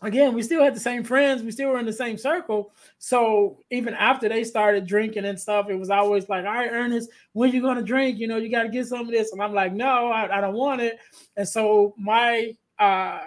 again, 0.03 0.35
we 0.35 0.43
still 0.43 0.63
had 0.63 0.75
the 0.75 0.81
same 0.81 1.05
friends, 1.05 1.43
we 1.43 1.51
still 1.51 1.71
were 1.71 1.79
in 1.79 1.87
the 1.87 1.93
same 1.93 2.17
circle. 2.17 2.73
So 2.99 3.59
even 3.71 3.95
after 3.95 4.29
they 4.29 4.45
started 4.45 4.87
drinking 4.87 5.25
and 5.25 5.39
stuff, 5.39 5.69
it 5.69 5.77
was 5.77 5.91
always 5.91 6.29
like, 6.29 6.45
all 6.45 6.53
right, 6.53 6.71
Earnest, 6.71 7.11
when 7.33 7.53
you 7.53 7.61
gonna 7.61 7.83
drink? 7.83 8.19
You 8.19 8.29
know, 8.29 8.37
you 8.37 8.51
got 8.51 8.63
to 8.63 8.69
get 8.69 8.87
some 8.87 9.01
of 9.01 9.09
this. 9.09 9.33
And 9.33 9.43
I'm 9.43 9.55
like, 9.55 9.73
no, 9.73 10.09
I, 10.09 10.39
I 10.39 10.41
don't 10.41 10.55
want 10.55 10.81
it. 10.81 10.99
And 11.37 11.49
so 11.49 11.95
my 11.99 12.57
uh 12.79 13.27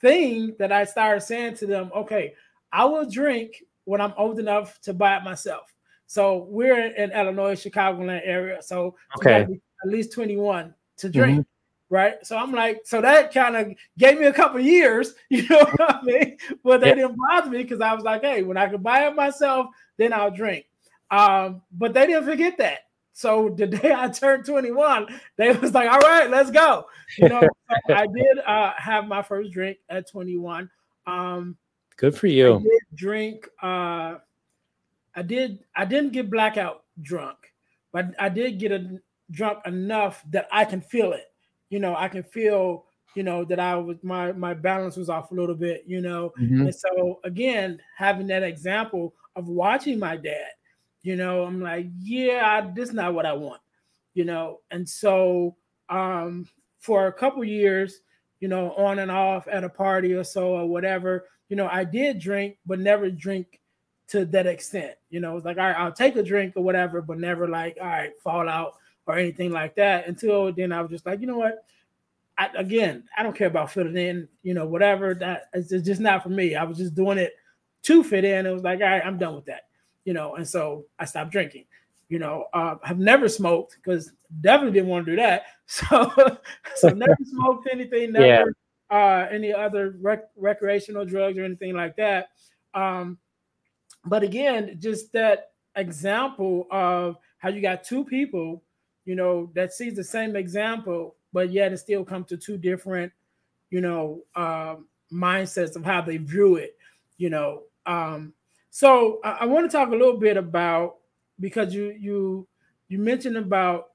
thing 0.00 0.54
that 0.58 0.72
I 0.72 0.84
started 0.84 1.20
saying 1.22 1.56
to 1.56 1.66
them, 1.66 1.90
okay, 1.94 2.34
I 2.72 2.84
will 2.84 3.08
drink 3.08 3.62
when 3.84 4.00
I'm 4.00 4.14
old 4.16 4.38
enough 4.38 4.80
to 4.82 4.94
buy 4.94 5.16
it 5.16 5.24
myself. 5.24 5.74
So 6.06 6.46
we're 6.48 6.86
in 6.86 7.12
Illinois, 7.12 7.54
Chicagoland 7.54 8.22
area. 8.24 8.62
So 8.62 8.96
okay. 9.16 9.42
at 9.42 9.48
least 9.84 10.12
21 10.12 10.74
to 10.98 11.08
drink. 11.08 11.32
Mm-hmm 11.40 11.59
right? 11.90 12.24
So 12.24 12.38
I'm 12.38 12.52
like, 12.52 12.82
so 12.84 13.02
that 13.02 13.34
kind 13.34 13.56
of 13.56 13.74
gave 13.98 14.18
me 14.18 14.26
a 14.26 14.32
couple 14.32 14.60
years, 14.60 15.14
you 15.28 15.46
know 15.48 15.58
what 15.58 15.96
I 15.96 16.02
mean? 16.02 16.36
But 16.64 16.80
they 16.80 16.88
yeah. 16.88 16.94
didn't 16.94 17.18
bother 17.28 17.50
me 17.50 17.62
because 17.62 17.80
I 17.80 17.92
was 17.92 18.04
like, 18.04 18.22
hey, 18.22 18.42
when 18.42 18.56
I 18.56 18.68
could 18.68 18.82
buy 18.82 19.06
it 19.06 19.14
myself, 19.14 19.66
then 19.98 20.12
I'll 20.12 20.30
drink. 20.30 20.64
Um, 21.10 21.62
but 21.72 21.92
they 21.92 22.06
didn't 22.06 22.24
forget 22.24 22.56
that. 22.58 22.78
So 23.12 23.50
the 23.58 23.66
day 23.66 23.92
I 23.92 24.08
turned 24.08 24.46
21, 24.46 25.08
they 25.36 25.52
was 25.52 25.74
like, 25.74 25.90
all 25.90 25.98
right, 25.98 26.30
let's 26.30 26.50
go. 26.50 26.86
You 27.18 27.28
know, 27.28 27.42
I 27.88 28.06
did 28.06 28.38
uh, 28.46 28.72
have 28.76 29.06
my 29.06 29.22
first 29.22 29.50
drink 29.50 29.78
at 29.88 30.08
21. 30.08 30.70
Um, 31.06 31.56
Good 31.96 32.16
for 32.16 32.28
you. 32.28 32.56
I 32.56 32.62
did 32.62 32.82
drink. 32.94 33.48
Uh, 33.60 34.14
I 35.14 35.22
did. 35.22 35.58
I 35.74 35.84
didn't 35.84 36.12
get 36.12 36.30
blackout 36.30 36.84
drunk, 37.02 37.36
but 37.92 38.14
I 38.18 38.30
did 38.30 38.58
get 38.58 38.72
a 38.72 39.00
drunk 39.30 39.66
enough 39.66 40.22
that 40.30 40.48
I 40.50 40.64
can 40.64 40.80
feel 40.80 41.12
it 41.12 41.29
you 41.70 41.78
know, 41.78 41.96
I 41.96 42.08
can 42.08 42.22
feel, 42.22 42.84
you 43.14 43.22
know, 43.22 43.44
that 43.44 43.58
I 43.58 43.76
was 43.76 43.96
my 44.02 44.32
my 44.32 44.54
balance 44.54 44.96
was 44.96 45.08
off 45.08 45.30
a 45.30 45.34
little 45.34 45.54
bit, 45.54 45.84
you 45.86 46.00
know. 46.00 46.32
Mm-hmm. 46.38 46.62
And 46.62 46.74
so 46.74 47.20
again, 47.24 47.80
having 47.96 48.26
that 48.26 48.42
example 48.42 49.14
of 49.36 49.48
watching 49.48 49.98
my 49.98 50.16
dad, 50.16 50.50
you 51.02 51.16
know, 51.16 51.44
I'm 51.44 51.60
like, 51.60 51.86
yeah, 52.00 52.42
I, 52.44 52.70
this 52.72 52.90
is 52.90 52.94
not 52.94 53.14
what 53.14 53.26
I 53.26 53.32
want, 53.32 53.62
you 54.14 54.24
know. 54.24 54.58
And 54.70 54.86
so 54.88 55.56
um 55.88 56.46
for 56.78 57.06
a 57.06 57.12
couple 57.12 57.42
years, 57.44 58.00
you 58.40 58.48
know, 58.48 58.72
on 58.72 58.98
and 58.98 59.10
off 59.10 59.46
at 59.48 59.64
a 59.64 59.68
party 59.68 60.12
or 60.12 60.24
so 60.24 60.54
or 60.54 60.66
whatever, 60.66 61.26
you 61.48 61.56
know, 61.56 61.68
I 61.70 61.84
did 61.84 62.18
drink, 62.18 62.58
but 62.66 62.78
never 62.78 63.10
drink 63.10 63.60
to 64.08 64.24
that 64.26 64.46
extent. 64.46 64.94
You 65.10 65.20
know, 65.20 65.36
it's 65.36 65.44
like, 65.44 65.58
all 65.58 65.64
right, 65.64 65.76
I'll 65.76 65.92
take 65.92 66.16
a 66.16 66.22
drink 66.22 66.54
or 66.56 66.64
whatever, 66.64 67.02
but 67.02 67.18
never 67.18 67.48
like, 67.48 67.76
all 67.80 67.86
right, 67.86 68.12
fall 68.22 68.48
out 68.48 68.74
or 69.10 69.18
anything 69.18 69.50
like 69.50 69.74
that 69.76 70.06
until 70.06 70.52
then 70.52 70.72
I 70.72 70.80
was 70.82 70.90
just 70.90 71.06
like, 71.06 71.20
you 71.20 71.26
know 71.26 71.38
what? 71.38 71.64
I, 72.38 72.48
again, 72.56 73.04
I 73.16 73.22
don't 73.22 73.36
care 73.36 73.48
about 73.48 73.70
fitting 73.70 73.96
in, 73.96 74.26
you 74.42 74.54
know, 74.54 74.66
whatever. 74.66 75.14
That 75.14 75.50
it's 75.52 75.68
just 75.68 76.00
not 76.00 76.22
for 76.22 76.30
me. 76.30 76.56
I 76.56 76.64
was 76.64 76.78
just 76.78 76.94
doing 76.94 77.18
it 77.18 77.34
to 77.82 78.02
fit 78.02 78.24
in. 78.24 78.46
It 78.46 78.52
was 78.52 78.62
like, 78.62 78.80
all 78.80 78.86
right, 78.86 79.04
I'm 79.04 79.18
done 79.18 79.34
with 79.34 79.44
that, 79.46 79.68
you 80.04 80.14
know. 80.14 80.36
And 80.36 80.48
so 80.48 80.86
I 80.98 81.04
stopped 81.04 81.32
drinking. 81.32 81.66
You 82.08 82.18
know, 82.18 82.46
uh, 82.52 82.76
I've 82.82 82.98
never 82.98 83.28
smoked 83.28 83.76
because 83.76 84.12
definitely 84.40 84.72
didn't 84.72 84.88
want 84.88 85.06
to 85.06 85.12
do 85.12 85.16
that. 85.16 85.44
So, 85.72 86.10
so 86.74 86.88
never 86.96 87.16
smoked 87.22 87.68
anything, 87.70 88.10
never 88.10 88.26
yeah. 88.26 88.44
uh, 88.90 89.28
any 89.30 89.52
other 89.52 89.94
rec- 90.00 90.32
recreational 90.36 91.04
drugs 91.04 91.38
or 91.38 91.44
anything 91.44 91.76
like 91.76 91.94
that. 91.94 92.30
Um, 92.74 93.18
but 94.04 94.24
again, 94.24 94.78
just 94.80 95.12
that 95.12 95.52
example 95.76 96.66
of 96.72 97.18
how 97.38 97.50
you 97.50 97.62
got 97.62 97.84
two 97.84 98.04
people 98.04 98.64
you 99.04 99.14
know, 99.14 99.50
that 99.54 99.72
sees 99.72 99.94
the 99.94 100.04
same 100.04 100.36
example, 100.36 101.16
but 101.32 101.50
yet 101.50 101.72
it 101.72 101.78
still 101.78 102.04
comes 102.04 102.26
to 102.28 102.36
two 102.36 102.56
different, 102.56 103.12
you 103.70 103.80
know, 103.80 104.22
um, 104.36 104.86
mindsets 105.12 105.76
of 105.76 105.84
how 105.84 106.00
they 106.00 106.16
view 106.16 106.56
it, 106.56 106.76
you 107.16 107.30
know. 107.30 107.62
Um, 107.86 108.32
so 108.70 109.20
I, 109.24 109.38
I 109.40 109.44
want 109.46 109.70
to 109.70 109.76
talk 109.76 109.88
a 109.88 109.96
little 109.96 110.18
bit 110.18 110.36
about 110.36 110.96
because 111.38 111.74
you 111.74 111.96
you 111.98 112.46
you 112.88 112.98
mentioned 112.98 113.36
about 113.36 113.90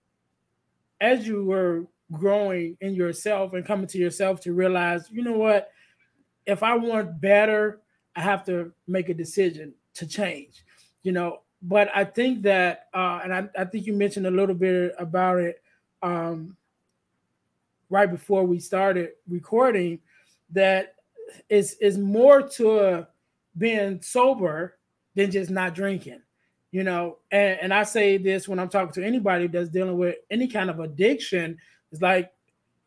as 1.01 1.27
you 1.27 1.43
were 1.45 1.85
growing 2.11 2.77
in 2.81 2.93
yourself 2.93 3.53
and 3.53 3.65
coming 3.65 3.87
to 3.87 3.97
yourself 3.97 4.39
to 4.41 4.53
realize, 4.53 5.09
you 5.11 5.23
know 5.23 5.37
what, 5.37 5.69
if 6.45 6.63
I 6.63 6.75
want 6.75 7.19
better, 7.19 7.81
I 8.15 8.21
have 8.21 8.45
to 8.45 8.71
make 8.87 9.09
a 9.09 9.13
decision 9.13 9.73
to 9.95 10.07
change. 10.07 10.63
You 11.03 11.11
know, 11.11 11.41
but 11.67 11.89
I 11.95 12.03
think 12.03 12.43
that, 12.43 12.87
uh, 12.93 13.21
and 13.23 13.33
I, 13.33 13.49
I, 13.57 13.65
think 13.65 13.87
you 13.87 13.93
mentioned 13.93 14.27
a 14.27 14.31
little 14.31 14.53
bit 14.53 14.93
about 14.99 15.39
it 15.39 15.63
um, 16.03 16.55
right 17.89 18.09
before 18.09 18.43
we 18.43 18.59
started 18.59 19.09
recording, 19.27 19.99
that 20.51 20.93
is 21.49 21.75
is 21.81 21.97
more 21.97 22.43
to 22.43 23.07
being 23.57 23.99
sober 24.03 24.77
than 25.15 25.31
just 25.31 25.49
not 25.49 25.73
drinking, 25.73 26.21
you 26.71 26.83
know. 26.83 27.17
And, 27.31 27.59
and 27.59 27.73
I 27.73 27.83
say 27.83 28.17
this 28.17 28.47
when 28.47 28.59
I'm 28.59 28.69
talking 28.69 28.93
to 29.01 29.07
anybody 29.07 29.47
that's 29.47 29.69
dealing 29.69 29.97
with 29.97 30.17
any 30.29 30.47
kind 30.47 30.69
of 30.69 30.79
addiction. 30.79 31.57
It's 31.91 32.01
like 32.01 32.31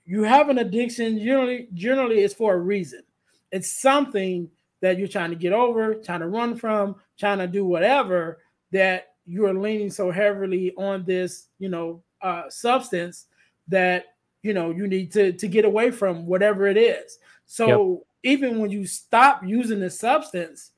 you 0.04 0.22
have 0.22 0.50
an 0.50 0.58
addiction. 0.58 1.18
Generally, 1.18 1.68
generally, 1.74 2.20
it's 2.20 2.34
for 2.34 2.54
a 2.54 2.58
reason. 2.58 3.02
It's 3.50 3.72
something 3.72 4.48
that 4.82 5.00
you're 5.00 5.08
trying 5.08 5.30
to 5.30 5.36
get 5.36 5.52
over, 5.52 5.94
trying 5.94 6.20
to 6.20 6.28
run 6.28 6.54
from, 6.54 6.94
trying 7.18 7.38
to 7.38 7.48
do 7.48 7.64
whatever 7.64 8.38
that 8.72 9.14
you 9.26 9.46
are 9.46 9.54
leaning 9.54 9.90
so 9.90 10.10
heavily 10.10 10.72
on 10.76 11.04
this, 11.04 11.48
you 11.58 11.68
know, 11.68 12.02
uh, 12.22 12.48
substance 12.48 13.26
that 13.68 14.06
you 14.42 14.54
know 14.54 14.70
you 14.70 14.86
need 14.86 15.12
to 15.12 15.32
to 15.32 15.48
get 15.48 15.64
away 15.64 15.90
from 15.90 16.26
whatever 16.26 16.66
it 16.66 16.76
is. 16.76 17.18
So 17.46 18.04
yep. 18.24 18.34
even 18.40 18.58
when 18.58 18.70
you 18.70 18.86
stop 18.86 19.42
using 19.44 19.80
the 19.80 19.90
substance, 19.90 20.72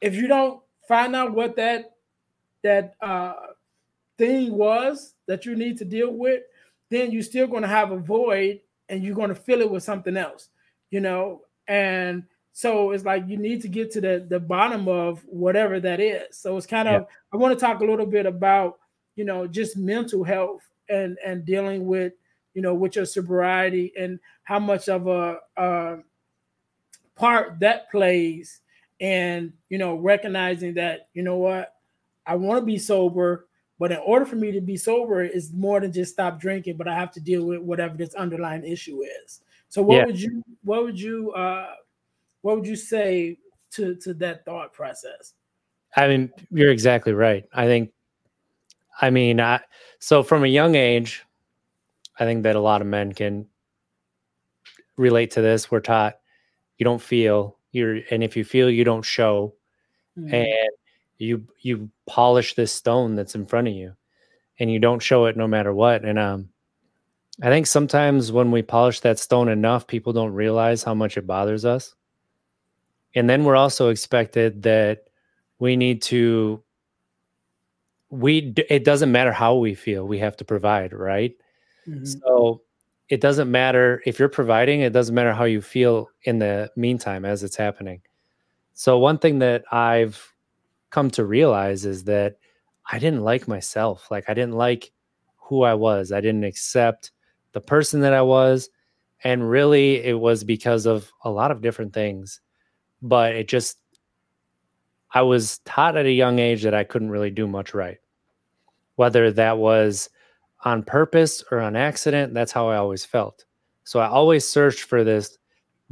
if 0.00 0.14
you 0.14 0.26
don't 0.26 0.60
find 0.88 1.14
out 1.14 1.32
what 1.32 1.56
that 1.56 1.92
that 2.62 2.94
uh, 3.00 3.34
thing 4.18 4.52
was 4.52 5.14
that 5.26 5.46
you 5.46 5.56
need 5.56 5.78
to 5.78 5.84
deal 5.84 6.12
with, 6.12 6.42
then 6.90 7.10
you're 7.10 7.22
still 7.22 7.46
going 7.46 7.62
to 7.62 7.68
have 7.68 7.90
a 7.90 7.98
void 7.98 8.60
and 8.88 9.02
you're 9.02 9.14
going 9.14 9.28
to 9.28 9.34
fill 9.34 9.60
it 9.60 9.70
with 9.70 9.82
something 9.82 10.16
else, 10.16 10.48
you 10.90 11.00
know. 11.00 11.42
And 11.68 12.24
so 12.52 12.90
it's 12.90 13.04
like 13.04 13.24
you 13.28 13.38
need 13.38 13.62
to 13.62 13.68
get 13.68 13.90
to 13.92 14.00
the 14.00 14.26
the 14.28 14.38
bottom 14.38 14.86
of 14.86 15.24
whatever 15.26 15.80
that 15.80 16.00
is. 16.00 16.36
So 16.36 16.56
it's 16.56 16.66
kind 16.66 16.88
of 16.88 17.02
yeah. 17.02 17.06
I 17.32 17.36
want 17.38 17.58
to 17.58 17.64
talk 17.64 17.80
a 17.80 17.84
little 17.84 18.06
bit 18.06 18.26
about 18.26 18.78
you 19.16 19.24
know 19.24 19.46
just 19.46 19.76
mental 19.76 20.22
health 20.22 20.62
and 20.88 21.18
and 21.24 21.44
dealing 21.44 21.86
with 21.86 22.12
you 22.54 22.60
know 22.60 22.74
with 22.74 22.96
your 22.96 23.06
sobriety 23.06 23.92
and 23.98 24.20
how 24.44 24.58
much 24.58 24.88
of 24.88 25.06
a, 25.06 25.38
a 25.56 25.96
part 27.14 27.58
that 27.60 27.90
plays 27.90 28.60
and 29.00 29.52
you 29.70 29.78
know 29.78 29.94
recognizing 29.94 30.74
that 30.74 31.08
you 31.14 31.22
know 31.22 31.36
what 31.36 31.74
I 32.26 32.36
want 32.36 32.60
to 32.60 32.66
be 32.66 32.78
sober 32.78 33.46
but 33.78 33.90
in 33.90 33.98
order 34.04 34.26
for 34.26 34.36
me 34.36 34.52
to 34.52 34.60
be 34.60 34.76
sober 34.76 35.22
is 35.24 35.52
more 35.52 35.80
than 35.80 35.90
just 35.90 36.12
stop 36.12 36.38
drinking 36.38 36.76
but 36.76 36.86
I 36.86 36.94
have 36.94 37.12
to 37.12 37.20
deal 37.20 37.46
with 37.46 37.60
whatever 37.60 37.96
this 37.96 38.14
underlying 38.14 38.64
issue 38.64 39.02
is. 39.24 39.40
So 39.70 39.80
what 39.80 39.96
yeah. 39.96 40.04
would 40.04 40.20
you 40.20 40.42
what 40.62 40.84
would 40.84 41.00
you 41.00 41.32
uh 41.32 41.70
what 42.42 42.56
would 42.56 42.66
you 42.66 42.76
say 42.76 43.38
to 43.72 43.96
to 43.96 44.14
that 44.14 44.44
thought 44.44 44.72
process? 44.72 45.34
I 45.96 46.08
mean, 46.08 46.30
you're 46.50 46.70
exactly 46.70 47.12
right. 47.12 47.44
I 47.52 47.66
think 47.66 47.92
I 49.00 49.10
mean, 49.10 49.40
I, 49.40 49.60
so 49.98 50.22
from 50.22 50.44
a 50.44 50.48
young 50.48 50.74
age, 50.74 51.24
I 52.18 52.24
think 52.24 52.42
that 52.42 52.56
a 52.56 52.60
lot 52.60 52.80
of 52.80 52.86
men 52.86 53.12
can 53.12 53.46
relate 54.96 55.32
to 55.32 55.42
this. 55.42 55.70
We're 55.70 55.80
taught 55.80 56.18
you 56.78 56.84
don't 56.84 57.00
feel 57.00 57.58
you're, 57.72 58.00
and 58.10 58.22
if 58.22 58.36
you 58.36 58.44
feel, 58.44 58.70
you 58.70 58.84
don't 58.84 59.04
show, 59.04 59.54
mm-hmm. 60.18 60.34
and 60.34 60.70
you 61.18 61.46
you 61.60 61.90
polish 62.06 62.54
this 62.54 62.72
stone 62.72 63.14
that's 63.14 63.34
in 63.34 63.46
front 63.46 63.68
of 63.68 63.74
you, 63.74 63.94
and 64.58 64.70
you 64.70 64.78
don't 64.78 65.02
show 65.02 65.26
it 65.26 65.36
no 65.36 65.48
matter 65.48 65.72
what. 65.72 66.04
And 66.04 66.18
um, 66.18 66.50
I 67.42 67.48
think 67.48 67.66
sometimes 67.66 68.30
when 68.30 68.50
we 68.50 68.62
polish 68.62 69.00
that 69.00 69.18
stone 69.18 69.48
enough, 69.48 69.86
people 69.86 70.12
don't 70.12 70.34
realize 70.34 70.82
how 70.82 70.94
much 70.94 71.16
it 71.16 71.26
bothers 71.26 71.64
us. 71.64 71.94
And 73.14 73.28
then 73.28 73.44
we're 73.44 73.56
also 73.56 73.88
expected 73.88 74.62
that 74.62 75.08
we 75.58 75.76
need 75.76 76.02
to 76.02 76.62
we 78.10 78.52
it 78.68 78.84
doesn't 78.84 79.10
matter 79.10 79.32
how 79.32 79.56
we 79.56 79.74
feel 79.74 80.06
we 80.06 80.18
have 80.18 80.36
to 80.36 80.44
provide 80.44 80.92
right? 80.92 81.34
Mm-hmm. 81.88 82.04
so 82.04 82.62
it 83.08 83.20
doesn't 83.20 83.50
matter 83.50 84.00
if 84.06 84.18
you're 84.18 84.28
providing 84.28 84.80
it 84.80 84.92
doesn't 84.92 85.14
matter 85.14 85.32
how 85.32 85.44
you 85.44 85.60
feel 85.60 86.08
in 86.22 86.38
the 86.38 86.70
meantime 86.76 87.24
as 87.24 87.42
it's 87.42 87.56
happening. 87.56 88.00
So 88.74 88.98
one 88.98 89.18
thing 89.18 89.38
that 89.40 89.64
i've 89.72 90.32
come 90.90 91.10
to 91.12 91.24
realize 91.24 91.84
is 91.84 92.04
that 92.04 92.36
i 92.90 92.98
didn't 92.98 93.22
like 93.22 93.48
myself 93.48 94.10
like 94.10 94.28
i 94.28 94.34
didn't 94.34 94.54
like 94.54 94.92
who 95.36 95.62
i 95.62 95.74
was. 95.74 96.12
I 96.12 96.20
didn't 96.20 96.44
accept 96.44 97.10
the 97.52 97.60
person 97.60 98.00
that 98.00 98.14
i 98.14 98.22
was. 98.22 98.70
And 99.24 99.48
really 99.48 100.02
it 100.02 100.18
was 100.18 100.44
because 100.44 100.86
of 100.86 101.12
a 101.24 101.30
lot 101.30 101.50
of 101.50 101.60
different 101.60 101.92
things 101.92 102.40
but 103.02 103.34
it 103.34 103.48
just 103.48 103.78
i 105.12 105.20
was 105.20 105.58
taught 105.64 105.96
at 105.96 106.06
a 106.06 106.12
young 106.12 106.38
age 106.38 106.62
that 106.62 106.74
i 106.74 106.84
couldn't 106.84 107.10
really 107.10 107.30
do 107.30 107.46
much 107.46 107.74
right 107.74 107.98
whether 108.96 109.30
that 109.30 109.58
was 109.58 110.08
on 110.64 110.82
purpose 110.82 111.42
or 111.50 111.60
on 111.60 111.76
accident. 111.76 112.34
That's 112.34 112.52
how 112.52 112.68
I 112.68 112.76
always 112.76 113.04
felt. 113.04 113.44
So 113.84 114.00
I 114.00 114.06
always 114.06 114.48
searched 114.48 114.82
for 114.82 115.04
this 115.04 115.38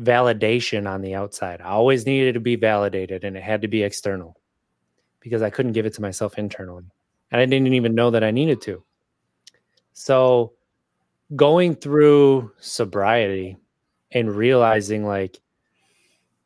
validation 0.01 0.89
on 0.89 1.03
the 1.03 1.15
outside. 1.15 1.61
I 1.61 1.71
always 1.71 2.07
needed 2.07 2.35
to 2.35 2.41
be 2.41 2.57
validated 2.57 3.25
and 3.25 3.37
it 3.37 3.43
had 3.43 3.63
to 3.63 3.69
be 3.69 3.83
external 3.83 4.37
because 5.21 5.43
I 5.43 5.51
couldn't 5.51 5.73
give 5.73 5.87
it 5.87 5.95
to 5.95 6.03
myself 6.03 6.39
internally. 6.39 6.85
And 7.31 7.41
I 7.41 7.47
didn't 7.47 7.75
even 7.75 7.95
know 7.95 8.11
that 8.11 8.25
I 8.25 8.31
needed 8.31 8.61
to. 8.63 8.83
So 9.93 10.53
going 11.37 11.75
through 11.75 12.53
sobriety 12.59 13.57
and 14.13 14.35
realizing 14.35 15.05
like 15.05 15.39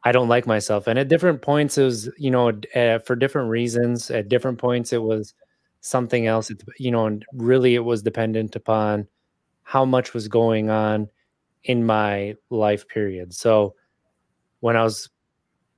I 0.05 0.13
don't 0.13 0.29
like 0.29 0.47
myself. 0.47 0.87
And 0.87 0.99
at 0.99 1.09
different 1.09 1.43
points, 1.43 1.79
it 1.79 1.85
was, 1.85 2.11
you 2.19 2.31
know, 2.31 2.53
uh, 2.75 2.99
for 2.99 3.17
different 3.17 3.49
reasons. 3.49 4.11
At 4.11 4.29
different 4.29 4.59
points, 4.59 4.93
it 4.93 5.03
was 5.03 5.35
something 5.85 6.27
else 6.27 6.51
you 6.79 6.91
know 6.91 7.05
and 7.05 7.27
really 7.35 7.75
it 7.75 7.85
was 7.85 8.03
dependent 8.03 8.57
upon 8.57 9.07
how 9.65 9.85
much 9.85 10.15
was 10.15 10.29
going 10.29 10.71
on 10.71 11.07
in 11.65 11.85
my 11.85 12.35
life 12.49 12.89
period 12.89 13.35
so 13.35 13.75
when 14.61 14.79
i 14.79 14.83
was 14.83 15.11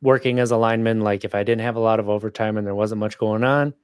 working 0.02 0.38
as 0.38 0.52
a 0.52 0.56
lineman 0.56 1.00
like 1.00 1.24
if 1.24 1.34
i 1.34 1.42
didn't 1.42 1.62
have 1.62 1.74
a 1.74 1.80
lot 1.80 1.98
of 1.98 2.08
overtime 2.08 2.56
and 2.56 2.64
there 2.64 2.74
wasn't 2.74 3.00
much 3.00 3.18
going 3.18 3.42
on 3.42 3.74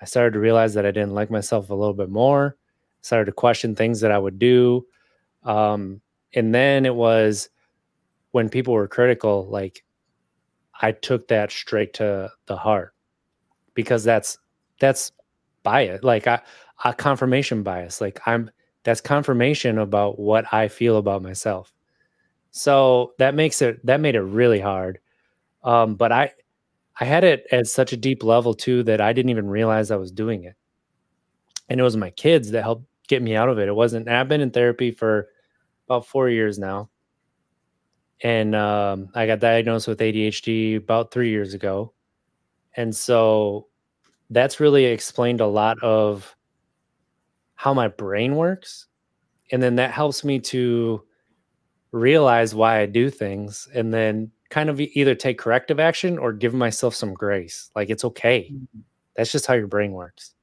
i 0.00 0.06
started 0.06 0.32
to 0.32 0.40
realize 0.40 0.72
that 0.72 0.86
i 0.86 0.90
didn't 0.90 1.12
like 1.12 1.30
myself 1.30 1.68
a 1.68 1.74
little 1.74 1.92
bit 1.92 2.08
more 2.08 2.56
started 3.02 3.26
to 3.26 3.32
question 3.32 3.76
things 3.76 4.00
that 4.00 4.10
i 4.10 4.18
would 4.18 4.38
do 4.38 4.86
um, 5.44 6.00
and 6.32 6.54
then 6.54 6.86
it 6.86 6.94
was 6.94 7.50
when 8.32 8.48
people 8.48 8.74
were 8.74 8.88
critical 8.88 9.46
like 9.48 9.84
i 10.80 10.92
took 10.92 11.28
that 11.28 11.50
straight 11.50 11.94
to 11.94 12.30
the 12.46 12.56
heart 12.56 12.94
because 13.74 14.02
that's 14.04 14.38
that's 14.80 15.12
bias, 15.62 16.02
like 16.02 16.26
a, 16.26 16.42
a 16.84 16.94
confirmation 16.94 17.62
bias. 17.62 18.00
Like 18.00 18.20
I'm 18.26 18.50
that's 18.84 19.00
confirmation 19.00 19.78
about 19.78 20.18
what 20.18 20.52
I 20.52 20.68
feel 20.68 20.96
about 20.96 21.22
myself. 21.22 21.72
So 22.50 23.12
that 23.18 23.34
makes 23.34 23.60
it 23.62 23.84
that 23.86 24.00
made 24.00 24.14
it 24.14 24.22
really 24.22 24.60
hard. 24.60 24.98
Um, 25.62 25.94
but 25.94 26.12
I 26.12 26.32
I 26.98 27.04
had 27.04 27.24
it 27.24 27.46
at 27.52 27.66
such 27.66 27.92
a 27.92 27.96
deep 27.96 28.22
level 28.24 28.54
too 28.54 28.82
that 28.84 29.00
I 29.00 29.12
didn't 29.12 29.30
even 29.30 29.48
realize 29.48 29.90
I 29.90 29.96
was 29.96 30.10
doing 30.10 30.44
it. 30.44 30.56
And 31.68 31.78
it 31.78 31.82
was 31.82 31.96
my 31.96 32.10
kids 32.10 32.50
that 32.52 32.62
helped 32.62 32.86
get 33.08 33.22
me 33.22 33.36
out 33.36 33.48
of 33.48 33.58
it. 33.58 33.68
It 33.68 33.74
wasn't 33.74 34.08
I've 34.08 34.28
been 34.28 34.40
in 34.40 34.50
therapy 34.50 34.90
for 34.90 35.28
about 35.86 36.06
four 36.06 36.28
years 36.28 36.58
now. 36.58 36.88
And 38.22 38.54
um, 38.54 39.10
I 39.14 39.26
got 39.26 39.40
diagnosed 39.40 39.86
with 39.86 40.00
ADHD 40.00 40.76
about 40.76 41.10
three 41.10 41.30
years 41.30 41.54
ago. 41.54 41.92
And 42.76 42.94
so 42.94 43.68
that's 44.30 44.60
really 44.60 44.86
explained 44.86 45.40
a 45.40 45.46
lot 45.46 45.82
of 45.82 46.36
how 47.54 47.74
my 47.74 47.88
brain 47.88 48.36
works. 48.36 48.86
And 49.50 49.62
then 49.62 49.76
that 49.76 49.92
helps 49.92 50.24
me 50.24 50.38
to 50.40 51.02
realize 51.92 52.54
why 52.54 52.80
I 52.80 52.86
do 52.86 53.10
things 53.10 53.68
and 53.74 53.92
then 53.92 54.30
kind 54.50 54.70
of 54.70 54.80
either 54.80 55.14
take 55.14 55.38
corrective 55.38 55.80
action 55.80 56.18
or 56.18 56.32
give 56.32 56.54
myself 56.54 56.94
some 56.94 57.14
grace. 57.14 57.70
Like 57.74 57.90
it's 57.90 58.04
okay. 58.04 58.50
Mm-hmm. 58.52 58.80
That's 59.16 59.32
just 59.32 59.46
how 59.46 59.54
your 59.54 59.66
brain 59.66 59.92
works. 59.92 60.34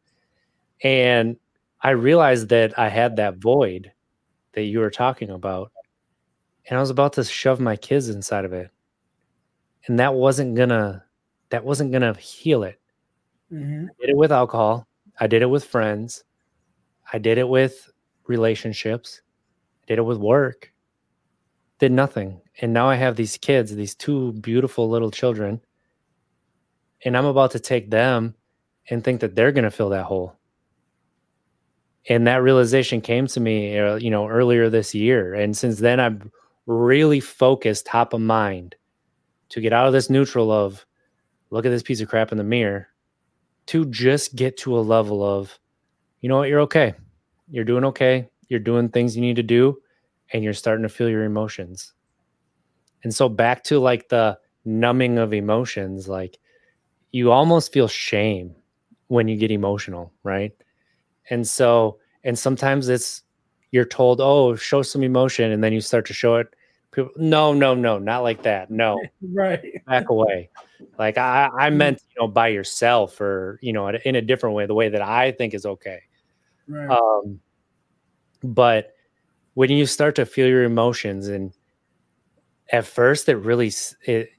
And 0.83 1.37
I 1.81 1.91
realized 1.91 2.49
that 2.49 2.77
I 2.77 2.89
had 2.89 3.15
that 3.17 3.37
void 3.37 3.91
that 4.53 4.63
you 4.63 4.79
were 4.79 4.89
talking 4.89 5.29
about. 5.29 5.71
And 6.67 6.77
I 6.77 6.81
was 6.81 6.89
about 6.89 7.13
to 7.13 7.23
shove 7.23 7.59
my 7.59 7.75
kids 7.75 8.09
inside 8.09 8.45
of 8.45 8.53
it. 8.53 8.71
And 9.87 9.99
that 9.99 10.13
wasn't 10.13 10.55
gonna 10.55 11.03
that 11.49 11.63
wasn't 11.63 11.91
gonna 11.91 12.13
heal 12.15 12.63
it. 12.63 12.79
Mm-hmm. 13.51 13.85
I 13.85 14.01
did 14.01 14.09
it 14.09 14.17
with 14.17 14.31
alcohol. 14.31 14.87
I 15.19 15.27
did 15.27 15.41
it 15.41 15.49
with 15.49 15.63
friends. 15.63 16.23
I 17.11 17.19
did 17.19 17.37
it 17.37 17.47
with 17.47 17.91
relationships. 18.27 19.21
I 19.83 19.85
did 19.87 19.99
it 19.99 20.05
with 20.05 20.17
work. 20.17 20.71
Did 21.79 21.91
nothing. 21.91 22.41
And 22.61 22.73
now 22.73 22.89
I 22.89 22.95
have 22.95 23.15
these 23.15 23.37
kids, 23.37 23.75
these 23.75 23.95
two 23.95 24.33
beautiful 24.33 24.89
little 24.89 25.11
children. 25.11 25.61
And 27.03 27.15
I'm 27.15 27.25
about 27.25 27.51
to 27.51 27.59
take 27.59 27.91
them 27.91 28.33
and 28.89 29.03
think 29.03 29.21
that 29.21 29.35
they're 29.35 29.51
going 29.51 29.65
to 29.65 29.71
fill 29.71 29.89
that 29.89 30.05
hole. 30.05 30.35
And 32.07 32.27
that 32.27 32.41
realization 32.41 33.01
came 33.01 33.27
to 33.27 33.39
me, 33.39 33.77
uh, 33.77 33.95
you 33.95 34.09
know, 34.09 34.27
earlier 34.27 34.69
this 34.69 34.95
year. 34.95 35.33
And 35.33 35.57
since 35.57 35.79
then, 35.79 35.99
I've 35.99 36.21
really 36.65 37.19
focused 37.19 37.85
top 37.85 38.13
of 38.13 38.21
mind 38.21 38.75
to 39.49 39.61
get 39.61 39.73
out 39.73 39.87
of 39.87 39.93
this 39.93 40.09
neutral 40.09 40.51
of 40.51 40.85
look 41.51 41.65
at 41.65 41.69
this 41.69 41.83
piece 41.83 42.01
of 42.01 42.09
crap 42.09 42.31
in 42.31 42.37
the 42.37 42.43
mirror 42.43 42.87
to 43.67 43.85
just 43.85 44.35
get 44.35 44.57
to 44.57 44.77
a 44.77 44.81
level 44.81 45.23
of, 45.23 45.57
you 46.21 46.29
know 46.29 46.37
what, 46.37 46.49
you're 46.49 46.61
okay. 46.61 46.93
You're 47.49 47.63
doing 47.63 47.85
okay. 47.85 48.29
You're 48.47 48.59
doing 48.59 48.89
things 48.89 49.15
you 49.15 49.21
need 49.21 49.37
to 49.37 49.43
do, 49.43 49.77
and 50.33 50.43
you're 50.43 50.53
starting 50.53 50.83
to 50.83 50.89
feel 50.89 51.09
your 51.09 51.23
emotions. 51.23 51.93
And 53.03 53.13
so 53.13 53.29
back 53.29 53.63
to 53.65 53.79
like 53.79 54.09
the 54.09 54.37
numbing 54.65 55.17
of 55.17 55.33
emotions, 55.33 56.07
like 56.07 56.37
you 57.11 57.31
almost 57.31 57.71
feel 57.71 57.87
shame 57.87 58.55
when 59.07 59.27
you 59.27 59.37
get 59.37 59.51
emotional, 59.51 60.11
right? 60.23 60.51
And 61.29 61.47
so, 61.47 61.99
and 62.23 62.37
sometimes 62.37 62.89
it's 62.89 63.23
you're 63.75 63.83
told, 63.83 64.21
oh, 64.21 64.55
show 64.55 64.81
some 64.81 65.03
emotion, 65.03 65.51
and 65.51 65.61
then 65.61 65.73
you 65.73 65.81
start 65.81 66.05
to 66.05 66.13
show 66.13 66.37
it. 66.37 66.47
People, 66.91 67.11
no, 67.17 67.51
no, 67.51 67.75
no, 67.75 67.99
not 67.99 68.23
like 68.23 68.41
that. 68.43 68.71
No, 68.71 68.97
right. 69.33 69.61
Back 69.85 70.07
away. 70.09 70.49
Like 70.97 71.17
I, 71.17 71.49
I 71.53 71.67
mm-hmm. 71.67 71.77
meant, 71.77 72.01
you 72.09 72.21
know, 72.21 72.29
by 72.29 72.47
yourself 72.47 73.19
or, 73.19 73.59
you 73.61 73.73
know, 73.73 73.89
in 73.89 74.15
a 74.15 74.21
different 74.21 74.55
way, 74.55 74.65
the 74.65 74.73
way 74.73 74.87
that 74.87 75.01
I 75.01 75.33
think 75.33 75.53
is 75.53 75.65
okay. 75.65 76.03
Right. 76.69 76.89
Um, 76.89 77.41
but 78.41 78.93
when 79.55 79.69
you 79.71 79.85
start 79.85 80.15
to 80.15 80.25
feel 80.25 80.47
your 80.47 80.63
emotions 80.63 81.27
and 81.27 81.51
at 82.71 82.85
first 82.85 83.27
it 83.27 83.35
really, 83.35 83.73
it, 84.05 84.29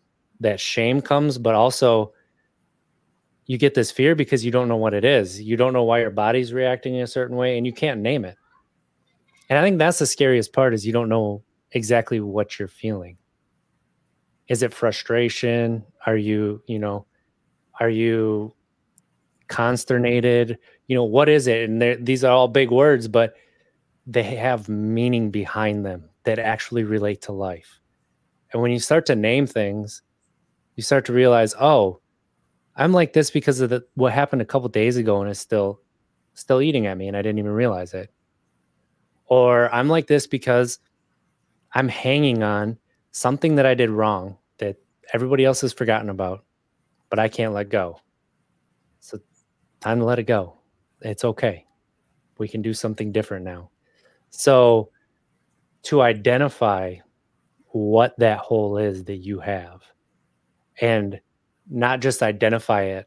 that 0.41 0.61
shame 0.61 1.03
comes, 1.03 1.37
but 1.37 1.55
also 1.55 2.15
you 3.45 3.59
get 3.59 3.75
this 3.75 3.91
fear 3.91 4.15
because 4.15 4.47
you 4.47 4.51
don't 4.51 4.69
know 4.69 4.77
what 4.79 4.95
it 4.95 5.05
is. 5.05 5.43
You 5.43 5.59
don't 5.59 5.75
know 5.75 5.85
why 5.85 6.01
your 6.01 6.11
body's 6.11 6.55
reacting 6.55 6.95
in 6.95 7.03
a 7.03 7.07
certain 7.07 7.37
way 7.37 7.59
and 7.59 7.67
you 7.67 7.75
can't 7.75 8.01
name 8.01 8.25
it. 8.25 8.39
And 9.49 9.59
I 9.59 9.63
think 9.63 9.79
that's 9.79 9.99
the 9.99 10.07
scariest 10.07 10.53
part 10.53 10.75
is 10.75 10.87
you 10.87 10.93
don't 10.93 11.09
know 11.09 11.43
exactly 11.73 12.21
what 12.21 12.59
you're 12.59 12.69
feeling. 12.69 13.17
Is 14.49 14.63
it 14.63 14.75
frustration? 14.75 15.85
Are 16.07 16.17
you 16.17 16.63
you 16.67 16.79
know 16.79 17.07
are 17.81 17.91
you 17.91 18.55
consternated? 19.49 20.59
You 20.89 20.97
know 20.97 21.05
what 21.05 21.29
is 21.29 21.47
it? 21.47 21.69
And 21.69 22.07
these 22.07 22.25
are 22.25 22.33
all 22.33 22.49
big 22.49 22.71
words 22.71 23.09
but 23.09 23.35
they 24.09 24.23
have 24.23 24.69
meaning 24.69 25.31
behind 25.31 25.85
them 25.85 26.09
that 26.25 26.39
actually 26.39 26.85
relate 26.85 27.23
to 27.23 27.33
life. 27.33 27.81
And 28.53 28.63
when 28.63 28.71
you 28.71 28.79
start 28.79 29.07
to 29.07 29.17
name 29.17 29.47
things 29.47 30.03
you 30.77 30.83
start 30.83 31.05
to 31.07 31.13
realize 31.13 31.55
oh 31.61 32.01
i'm 32.77 32.93
like 32.93 33.13
this 33.13 33.31
because 33.31 33.61
of 33.61 33.71
the, 33.71 33.85
what 33.95 34.13
happened 34.13 34.43
a 34.43 34.47
couple 34.47 34.69
days 34.69 34.97
ago 34.97 35.21
and 35.21 35.31
it's 35.31 35.41
still 35.41 35.81
still 36.35 36.63
eating 36.63 36.87
at 36.87 36.97
me 36.97 37.09
and 37.09 37.17
i 37.17 37.23
didn't 37.23 37.39
even 37.39 37.51
realize 37.51 37.93
it 37.95 38.11
or 39.27 39.73
i'm 39.75 39.89
like 39.89 40.07
this 40.07 40.27
because 40.27 40.79
i'm 41.75 41.89
hanging 41.89 42.43
on 42.43 42.79
something 43.17 43.55
that 43.55 43.65
I 43.65 43.73
did 43.73 43.89
wrong 43.89 44.37
that 44.59 44.77
everybody 45.15 45.47
else 45.47 45.63
has 45.63 45.73
forgotten 45.73 46.11
about, 46.11 46.45
but 47.09 47.19
I 47.19 47.29
can't 47.29 47.55
let 47.55 47.71
go. 47.71 47.99
So 49.01 49.19
time 49.81 50.01
to 50.01 50.05
let 50.05 50.19
it 50.19 50.25
go. 50.25 50.59
it's 51.01 51.25
okay. 51.25 51.65
We 52.37 52.47
can 52.47 52.61
do 52.61 52.75
something 52.75 53.13
different 53.13 53.47
now. 53.47 53.71
So 54.29 54.91
to 55.85 56.03
identify 56.03 56.97
what 57.69 58.15
that 58.19 58.39
hole 58.39 58.77
is 58.77 59.05
that 59.05 59.17
you 59.17 59.41
have 59.41 59.81
and 60.79 61.19
not 61.71 62.01
just 62.01 62.23
identify 62.23 62.83
it, 62.83 63.07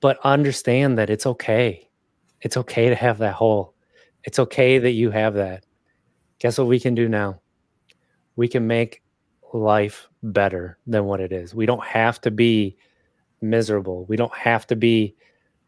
but 0.00 0.18
understand 0.24 0.96
that 0.96 1.10
it's 1.10 1.26
okay. 1.26 1.90
It's 2.40 2.56
okay 2.56 2.88
to 2.88 2.94
have 2.94 3.18
that 3.18 3.34
hole. 3.34 3.73
It's 4.24 4.38
okay 4.38 4.78
that 4.78 4.92
you 4.92 5.10
have 5.10 5.34
that. 5.34 5.64
Guess 6.38 6.58
what 6.58 6.66
we 6.66 6.80
can 6.80 6.94
do 6.94 7.08
now? 7.08 7.40
We 8.36 8.48
can 8.48 8.66
make 8.66 9.02
life 9.52 10.08
better 10.22 10.78
than 10.86 11.04
what 11.04 11.20
it 11.20 11.32
is. 11.32 11.54
We 11.54 11.66
don't 11.66 11.84
have 11.84 12.20
to 12.22 12.30
be 12.30 12.76
miserable. 13.40 14.04
We 14.06 14.16
don't 14.16 14.34
have 14.34 14.66
to 14.68 14.76
be 14.76 15.14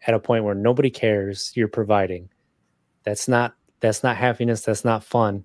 at 0.06 0.14
a 0.14 0.18
point 0.18 0.44
where 0.44 0.54
nobody 0.54 0.90
cares 0.90 1.52
you're 1.54 1.68
providing. 1.68 2.28
That's 3.04 3.28
not 3.28 3.54
that's 3.80 4.02
not 4.02 4.16
happiness, 4.16 4.62
that's 4.62 4.84
not 4.84 5.04
fun. 5.04 5.44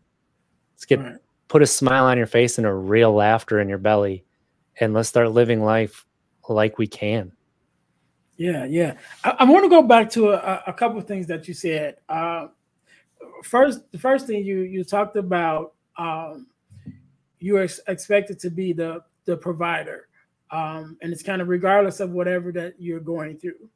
Let's 0.74 0.86
get 0.86 1.00
right. 1.00 1.16
put 1.50 1.62
a 1.62 1.68
smile 1.68 2.06
on 2.06 2.18
your 2.18 2.28
face 2.28 2.58
and 2.58 2.66
a 2.66 2.74
real 2.74 3.14
laughter 3.14 3.60
in 3.60 3.70
your 3.70 3.78
belly 3.78 4.26
and 4.80 4.94
let's 4.94 5.10
start 5.10 5.32
living 5.32 5.64
life 5.64 6.06
like 6.48 6.78
we 6.78 6.88
can. 6.88 7.34
Yeah, 8.38 8.66
yeah. 8.66 8.96
I, 9.24 9.36
I 9.40 9.44
want 9.44 9.66
to 9.66 9.70
go 9.70 9.84
back 9.84 10.10
to 10.12 10.32
a, 10.32 10.64
a 10.68 10.74
couple 10.74 10.98
of 10.98 11.08
things 11.08 11.28
that 11.28 11.48
you 11.48 11.54
said. 11.54 11.98
Uh, 12.10 12.48
first, 13.44 13.92
the 13.92 13.98
first 13.98 14.28
thing 14.28 14.46
you 14.46 14.60
you 14.62 14.84
talked 14.84 15.16
about, 15.16 15.74
um, 15.98 16.48
you 17.40 17.58
are 17.58 17.68
expected 17.88 18.40
to 18.40 18.50
be 18.50 18.74
the 18.74 19.04
the 19.26 19.38
provider, 19.38 20.08
um, 20.52 20.98
and 21.02 21.12
it's 21.12 21.24
kind 21.24 21.42
of 21.42 21.48
regardless 21.48 22.00
of 22.00 22.12
whatever 22.12 22.52
that 22.52 22.76
you're 22.80 23.00
going 23.00 23.38
through, 23.38 23.70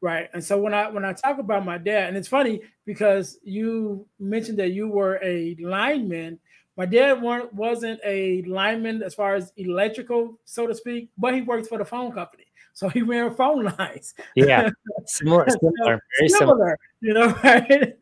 right? 0.00 0.28
And 0.32 0.42
so 0.42 0.58
when 0.58 0.74
I 0.74 0.88
when 0.88 1.04
I 1.04 1.12
talk 1.12 1.38
about 1.38 1.64
my 1.64 1.78
dad, 1.78 2.08
and 2.08 2.16
it's 2.16 2.28
funny 2.28 2.62
because 2.84 3.38
you 3.42 4.06
mentioned 4.18 4.58
that 4.58 4.70
you 4.70 4.88
were 4.88 5.18
a 5.22 5.56
lineman. 5.60 6.38
My 6.74 6.86
dad 6.86 7.20
wasn't 7.20 8.00
a 8.02 8.42
lineman 8.44 9.02
as 9.02 9.14
far 9.14 9.34
as 9.34 9.52
electrical, 9.58 10.38
so 10.46 10.66
to 10.66 10.74
speak, 10.74 11.10
but 11.18 11.34
he 11.34 11.42
worked 11.42 11.68
for 11.68 11.76
the 11.76 11.84
phone 11.84 12.12
company. 12.12 12.46
So 12.72 12.88
he 12.88 13.02
ran 13.02 13.34
phone 13.34 13.64
lines. 13.78 14.14
Yeah, 14.34 14.70
similar, 15.06 15.46
similar, 15.48 16.00
very 16.18 16.28
similar, 16.28 16.54
similar. 16.56 16.78
You 17.00 17.14
know, 17.14 17.26
right? 17.44 17.94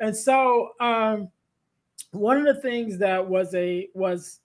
And 0.00 0.16
so 0.16 0.70
um, 0.80 1.30
one 2.12 2.38
of 2.38 2.44
the 2.44 2.60
things 2.60 2.98
that 2.98 3.26
was 3.26 3.54
a 3.54 3.88
was 3.94 4.40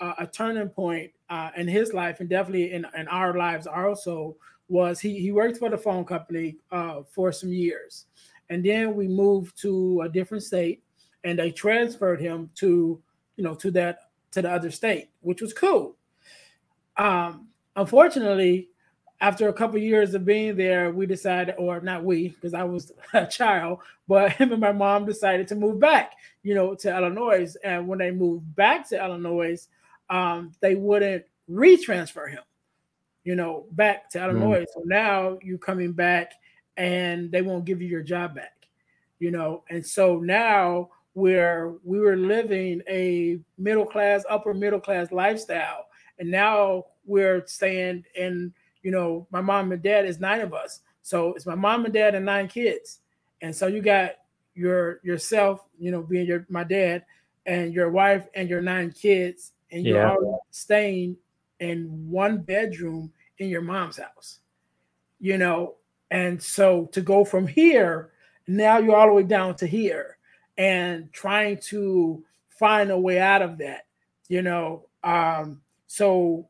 a, 0.00 0.14
a 0.20 0.26
turning 0.26 0.68
point 0.68 1.10
uh, 1.30 1.50
in 1.56 1.68
his 1.68 1.92
life, 1.92 2.20
and 2.20 2.28
definitely 2.28 2.72
in, 2.72 2.86
in 2.96 3.08
our 3.08 3.36
lives 3.36 3.66
also, 3.66 4.36
was 4.68 5.00
he 5.00 5.18
he 5.18 5.32
worked 5.32 5.58
for 5.58 5.70
the 5.70 5.78
phone 5.78 6.04
company 6.04 6.56
uh, 6.70 7.02
for 7.10 7.32
some 7.32 7.52
years, 7.52 8.06
and 8.50 8.64
then 8.64 8.94
we 8.94 9.08
moved 9.08 9.60
to 9.62 10.02
a 10.02 10.08
different 10.08 10.42
state, 10.42 10.82
and 11.24 11.38
they 11.38 11.50
transferred 11.50 12.20
him 12.20 12.50
to 12.56 13.00
you 13.36 13.44
know 13.44 13.54
to 13.54 13.70
that 13.72 14.10
to 14.32 14.42
the 14.42 14.50
other 14.50 14.70
state, 14.70 15.10
which 15.20 15.40
was 15.40 15.52
cool. 15.52 15.96
Um, 16.96 17.48
unfortunately, 17.76 18.68
after 19.20 19.48
a 19.48 19.52
couple 19.52 19.76
of 19.76 19.82
years 19.82 20.14
of 20.14 20.24
being 20.24 20.56
there, 20.56 20.90
we 20.90 21.06
decided, 21.06 21.54
or 21.58 21.80
not 21.80 22.04
we, 22.04 22.28
because 22.28 22.54
I 22.54 22.64
was 22.64 22.92
a 23.12 23.26
child, 23.26 23.80
but 24.08 24.32
him 24.32 24.52
and 24.52 24.60
my 24.60 24.72
mom 24.72 25.06
decided 25.06 25.48
to 25.48 25.54
move 25.54 25.80
back, 25.80 26.12
you 26.42 26.54
know, 26.54 26.74
to 26.76 26.96
Illinois. 26.96 27.54
And 27.64 27.88
when 27.88 27.98
they 27.98 28.10
moved 28.10 28.54
back 28.54 28.88
to 28.90 29.02
Illinois, 29.02 29.66
um, 30.10 30.52
they 30.60 30.74
wouldn't 30.74 31.24
retransfer 31.50 32.30
him, 32.30 32.42
you 33.24 33.36
know, 33.36 33.66
back 33.72 34.10
to 34.10 34.18
mm. 34.18 34.24
Illinois. 34.24 34.60
Mm. 34.60 34.66
So 34.74 34.82
now 34.84 35.38
you're 35.42 35.58
coming 35.58 35.92
back 35.92 36.32
and 36.76 37.30
they 37.32 37.42
won't 37.42 37.64
give 37.64 37.80
you 37.80 37.88
your 37.88 38.02
job 38.02 38.34
back, 38.34 38.66
you 39.18 39.30
know. 39.30 39.64
And 39.70 39.84
so 39.84 40.18
now 40.18 40.90
where 41.14 41.72
we 41.82 41.98
were 41.98 42.16
living 42.16 42.82
a 42.88 43.40
middle 43.56 43.86
class, 43.86 44.24
upper 44.28 44.52
middle 44.52 44.80
class 44.80 45.10
lifestyle, 45.10 45.86
and 46.18 46.30
now 46.30 46.84
we're 47.06 47.46
staying 47.46 48.04
in 48.14 48.52
you 48.86 48.92
know, 48.92 49.26
my 49.32 49.40
mom 49.40 49.72
and 49.72 49.82
dad 49.82 50.06
is 50.06 50.20
nine 50.20 50.40
of 50.40 50.54
us. 50.54 50.82
So 51.02 51.34
it's 51.34 51.44
my 51.44 51.56
mom 51.56 51.86
and 51.86 51.92
dad 51.92 52.14
and 52.14 52.24
nine 52.24 52.46
kids. 52.46 53.00
And 53.42 53.52
so 53.52 53.66
you 53.66 53.82
got 53.82 54.12
your 54.54 55.00
yourself, 55.02 55.66
you 55.76 55.90
know, 55.90 56.02
being 56.02 56.24
your 56.24 56.46
my 56.48 56.62
dad 56.62 57.04
and 57.46 57.74
your 57.74 57.90
wife 57.90 58.28
and 58.36 58.48
your 58.48 58.62
nine 58.62 58.92
kids, 58.92 59.50
and 59.72 59.84
you're 59.84 59.98
yeah. 59.98 60.10
all 60.10 60.46
staying 60.52 61.16
in 61.58 62.08
one 62.08 62.38
bedroom 62.38 63.12
in 63.38 63.48
your 63.48 63.60
mom's 63.60 63.96
house. 63.96 64.38
You 65.18 65.36
know, 65.36 65.74
and 66.12 66.40
so 66.40 66.86
to 66.92 67.00
go 67.00 67.24
from 67.24 67.48
here, 67.48 68.12
now 68.46 68.78
you're 68.78 68.94
all 68.94 69.08
the 69.08 69.14
way 69.14 69.24
down 69.24 69.56
to 69.56 69.66
here 69.66 70.16
and 70.56 71.12
trying 71.12 71.58
to 71.70 72.22
find 72.50 72.92
a 72.92 73.00
way 73.00 73.18
out 73.18 73.42
of 73.42 73.58
that, 73.58 73.86
you 74.28 74.42
know. 74.42 74.86
Um, 75.02 75.60
so 75.88 76.48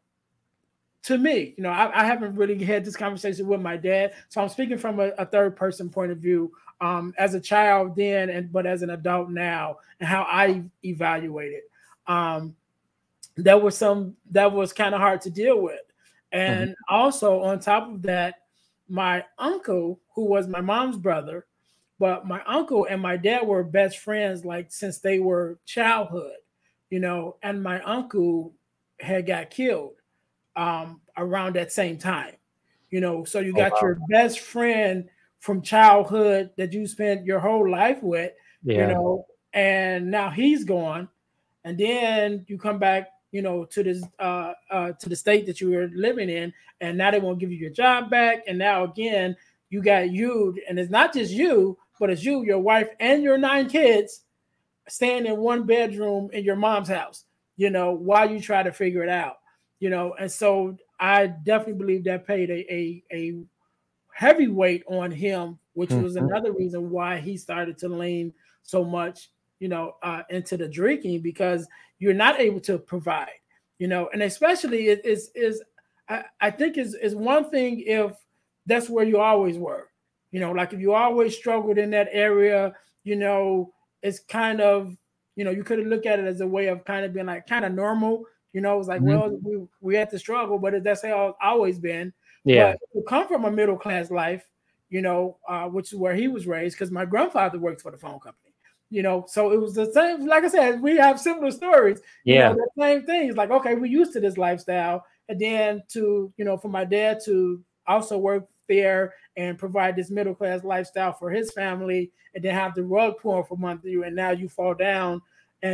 to 1.07 1.19
me, 1.19 1.55
you 1.57 1.63
know, 1.63 1.71
I, 1.71 2.03
I, 2.03 2.05
haven't 2.05 2.35
really 2.35 2.63
had 2.65 2.85
this 2.85 2.97
conversation 2.97 3.47
with 3.47 3.61
my 3.61 3.77
dad, 3.77 4.15
so 4.29 4.43
I'm 4.43 4.49
speaking 4.49 4.77
from 4.77 4.99
a, 4.99 5.11
a 5.19 5.25
third 5.25 5.55
person 5.55 5.89
point 5.89 6.11
of 6.11 6.19
view. 6.19 6.53
Um, 6.81 7.15
as 7.17 7.35
a 7.35 7.41
child 7.41 7.95
then, 7.97 8.29
and 8.29 8.53
but 8.53 8.67
as 8.67 8.83
an 8.83 8.91
adult 8.91 9.31
now, 9.31 9.77
and 10.01 10.09
how 10.09 10.27
I 10.29 10.65
evaluated. 10.85 11.63
Um, 12.09 12.57
that 13.37 13.63
was 13.63 13.77
some 13.77 14.17
that 14.33 14.51
was 14.53 14.73
kind 14.73 14.95
of 14.97 15.01
hard 15.01 15.21
to 15.23 15.31
deal 15.31 15.63
with, 15.63 15.81
and 16.33 16.71
mm-hmm. 16.71 16.95
also 16.95 17.41
on 17.41 17.61
top 17.61 17.89
of 17.89 18.03
that, 18.03 18.43
my 18.89 19.25
uncle, 19.39 20.01
who 20.15 20.25
was 20.25 20.49
my 20.49 20.61
mom's 20.61 20.97
brother, 20.97 21.47
but 22.01 22.27
my 22.27 22.43
uncle 22.47 22.87
and 22.91 23.01
my 23.01 23.17
dad 23.17 23.47
were 23.47 23.63
best 23.63 23.99
friends 24.01 24.45
like 24.45 24.73
since 24.73 24.99
they 24.99 25.21
were 25.21 25.61
childhood, 25.67 26.37
you 26.91 26.99
know, 26.99 27.37
and 27.45 27.63
my 27.63 27.81
uncle 27.83 28.55
had 28.99 29.25
got 29.25 29.51
killed 29.51 29.96
um, 30.57 31.01
around 31.17 31.55
that 31.55 31.73
same 31.73 31.99
time. 31.99 32.35
You 32.91 33.01
know, 33.01 33.25
so 33.25 33.41
you 33.41 33.53
oh, 33.53 33.57
got 33.57 33.73
oh, 33.73 33.75
wow. 33.75 33.81
your 33.83 33.99
best 34.09 34.41
friend 34.41 35.09
from 35.41 35.63
childhood 35.63 36.51
that 36.57 36.73
you 36.73 36.87
spent 36.87 37.25
your 37.25 37.39
whole 37.39 37.71
life 37.71 38.03
with, 38.03 38.33
yeah. 38.65 38.89
you 38.89 38.95
know, 38.95 39.27
and 39.53 40.11
now 40.11 40.31
he's 40.31 40.65
gone. 40.65 41.09
And 41.65 41.77
then 41.77 42.45
you 42.49 42.59
come 42.59 42.79
back, 42.79 43.09
you 43.33 43.43
know, 43.43 43.65
to 43.67 43.83
this 43.83 44.03
uh, 44.19 44.53
uh 44.71 44.93
to 44.93 45.09
the 45.09 45.17
state 45.17 45.47
that 45.47 45.61
you 45.61 45.71
were 45.71 45.91
living 45.95 46.31
in, 46.31 46.53
and 46.81 46.97
now 46.97 47.11
they 47.11 47.21
won't 47.21 47.39
give 47.39 47.51
you 47.51 47.59
your 47.59 47.71
job 47.71 48.09
back. 48.09 48.45
And 48.47 48.59
now 48.59 48.85
again, 48.85 49.37
you 49.69 49.83
got 49.83 50.11
you, 50.11 50.57
and 50.69 50.79
it's 50.79 50.91
not 50.91 51.13
just 51.13 51.33
you, 51.33 51.77
but 51.99 52.11
it's 52.11 52.25
you, 52.25 52.45
your 52.45 52.61
wife, 52.61 52.89
and 53.01 53.23
your 53.23 53.37
nine 53.37 53.69
kids 53.69 54.23
staying 54.89 55.27
in 55.27 55.39
one 55.39 55.67
bedroom 55.67 56.31
in 56.33 56.45
your 56.45 56.55
mom's 56.55 56.89
house, 56.89 57.25
you 57.57 57.71
know, 57.71 57.91
while 57.91 58.31
you 58.31 58.41
try 58.41 58.63
to 58.63 58.73
figure 58.73 59.03
it 59.03 59.09
out 59.09 59.39
you 59.81 59.91
know, 59.91 60.15
and 60.19 60.31
so 60.31 60.77
I 60.99 61.27
definitely 61.27 61.75
believe 61.75 62.05
that 62.05 62.27
paid 62.27 62.51
a 62.51 62.73
a, 62.73 63.03
a 63.13 63.35
heavy 64.13 64.49
weight 64.49 64.83
on 64.89 65.11
him, 65.11 65.59
which 65.75 65.91
mm-hmm. 65.91 66.03
was 66.03 66.17
another 66.17 66.53
reason 66.53 66.91
why 66.91 67.19
he 67.19 67.37
started 67.37 67.77
to 67.79 67.89
lean 67.89 68.33
so 68.63 68.83
much, 68.85 69.31
you 69.59 69.69
know, 69.69 69.97
uh, 70.03 70.23
into 70.31 70.57
the 70.57 70.67
drinking 70.67 71.21
because 71.21 71.69
you're 71.99 72.15
not 72.15 72.41
able 72.41 72.61
to 72.61 72.79
provide, 72.79 73.29
you 73.79 73.87
know, 73.87 74.09
and 74.13 74.23
especially 74.23 74.89
it 74.89 75.05
is 75.05 75.31
is 75.35 75.63
I, 76.09 76.25
I 76.41 76.51
think 76.51 76.79
is 76.79 76.95
is 76.95 77.15
one 77.15 77.51
thing 77.51 77.83
if 77.87 78.13
that's 78.65 78.89
where 78.89 79.05
you 79.05 79.21
always 79.21 79.59
were, 79.59 79.91
you 80.31 80.41
know, 80.41 80.53
like 80.53 80.73
if 80.73 80.81
you 80.81 80.95
always 80.95 81.37
struggled 81.37 81.79
in 81.79 81.91
that 81.91 82.09
area, 82.11 82.73
you 83.05 83.17
know, 83.17 83.73
it's 84.03 84.21
kind 84.21 84.61
of 84.61 84.97
you 85.37 85.45
know 85.45 85.51
you 85.51 85.63
could 85.63 85.87
look 85.87 86.07
at 86.07 86.19
it 86.19 86.27
as 86.27 86.41
a 86.41 86.47
way 86.47 86.69
of 86.69 86.85
kind 86.85 87.05
of 87.05 87.13
being 87.13 87.27
like 87.27 87.47
kind 87.47 87.65
of 87.65 87.73
normal 87.73 88.25
you 88.53 88.61
know, 88.61 88.75
it 88.75 88.79
was 88.79 88.89
like, 88.89 89.03
mm-hmm. 89.03 89.19
well, 89.19 89.39
we, 89.43 89.67
we 89.81 89.95
had 89.95 90.11
to 90.11 90.19
struggle, 90.19 90.59
but 90.59 90.83
that's 90.83 91.05
how 91.05 91.29
it's 91.29 91.39
always 91.43 91.79
been. 91.79 92.13
Yeah. 92.45 92.73
But 92.73 93.01
to 93.01 93.05
come 93.07 93.29
from 93.29 93.45
a 93.45 93.51
middle 93.51 93.77
class 93.77 94.11
life, 94.11 94.47
you 94.89 95.03
know, 95.03 95.37
uh, 95.49 95.67
which 95.67 95.93
is 95.93 95.99
where 95.99 96.15
he 96.15 96.29
was 96.29 96.47
raised, 96.47 96.77
because 96.77 96.91
my 96.91 97.05
grandfather 97.05 97.59
worked 97.59 97.83
for 97.83 97.91
the 97.91 97.99
phone 97.99 98.21
company. 98.21 98.55
You 98.89 99.03
know, 99.03 99.25
so 99.27 99.51
it 99.51 99.61
was 99.61 99.75
the 99.75 99.93
same. 99.93 100.27
Like 100.27 100.45
I 100.45 100.49
said, 100.49 100.81
we 100.81 100.97
have 100.97 101.19
similar 101.19 101.51
stories. 101.51 102.01
Yeah, 102.25 102.51
you 102.51 102.57
know, 102.57 102.65
the 102.77 102.83
same 102.83 102.99
thing. 103.05 103.21
things. 103.23 103.37
Like, 103.37 103.51
okay, 103.51 103.75
we 103.75 103.89
used 103.89 104.13
to 104.13 104.21
this 104.21 104.39
lifestyle, 104.39 105.05
and 105.29 105.41
then 105.41 105.83
to 105.89 106.33
you 106.37 106.45
know, 106.45 106.57
for 106.57 106.69
my 106.69 106.85
dad 106.85 107.19
to 107.25 107.65
also 107.89 108.17
work 108.17 108.47
there 108.69 109.15
and 109.37 109.59
provide 109.59 109.97
this 109.97 110.09
middle 110.09 110.37
class 110.37 110.63
lifestyle 110.63 111.13
for 111.13 111.31
his 111.31 111.51
family, 111.51 112.13
and 112.37 112.45
then 112.45 112.55
have 112.55 112.77
the 112.77 112.85
rug 112.85 113.15
pulled 113.21 113.49
from 113.49 113.65
under 113.65 113.89
you, 113.89 114.05
and 114.05 114.15
now 114.15 114.31
you 114.31 114.49
fall 114.49 114.73
down 114.73 115.21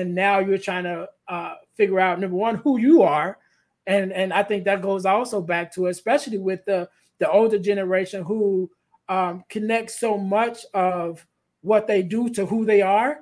and 0.01 0.15
now 0.15 0.39
you're 0.39 0.59
trying 0.59 0.85
to 0.85 1.09
uh, 1.29 1.55
figure 1.77 2.01
out 2.01 2.21
number 2.21 2.37
one 2.37 2.57
who 2.57 2.79
you 2.79 3.03
are, 3.03 3.39
and 3.87 4.13
and 4.13 4.33
I 4.33 4.43
think 4.43 4.65
that 4.65 4.83
goes 4.83 5.05
also 5.07 5.41
back 5.41 5.75
to 5.75 5.87
especially 5.87 6.39
with 6.39 6.65
the 6.65 6.89
the 7.19 7.31
older 7.31 7.59
generation 7.59 8.25
who 8.25 8.71
um, 9.09 9.45
connects 9.49 10.01
so 10.01 10.17
much 10.17 10.65
of 10.75 11.27
what 11.61 11.87
they 11.87 12.03
do 12.03 12.29
to 12.31 12.47
who 12.47 12.65
they 12.65 12.83
are. 12.83 13.21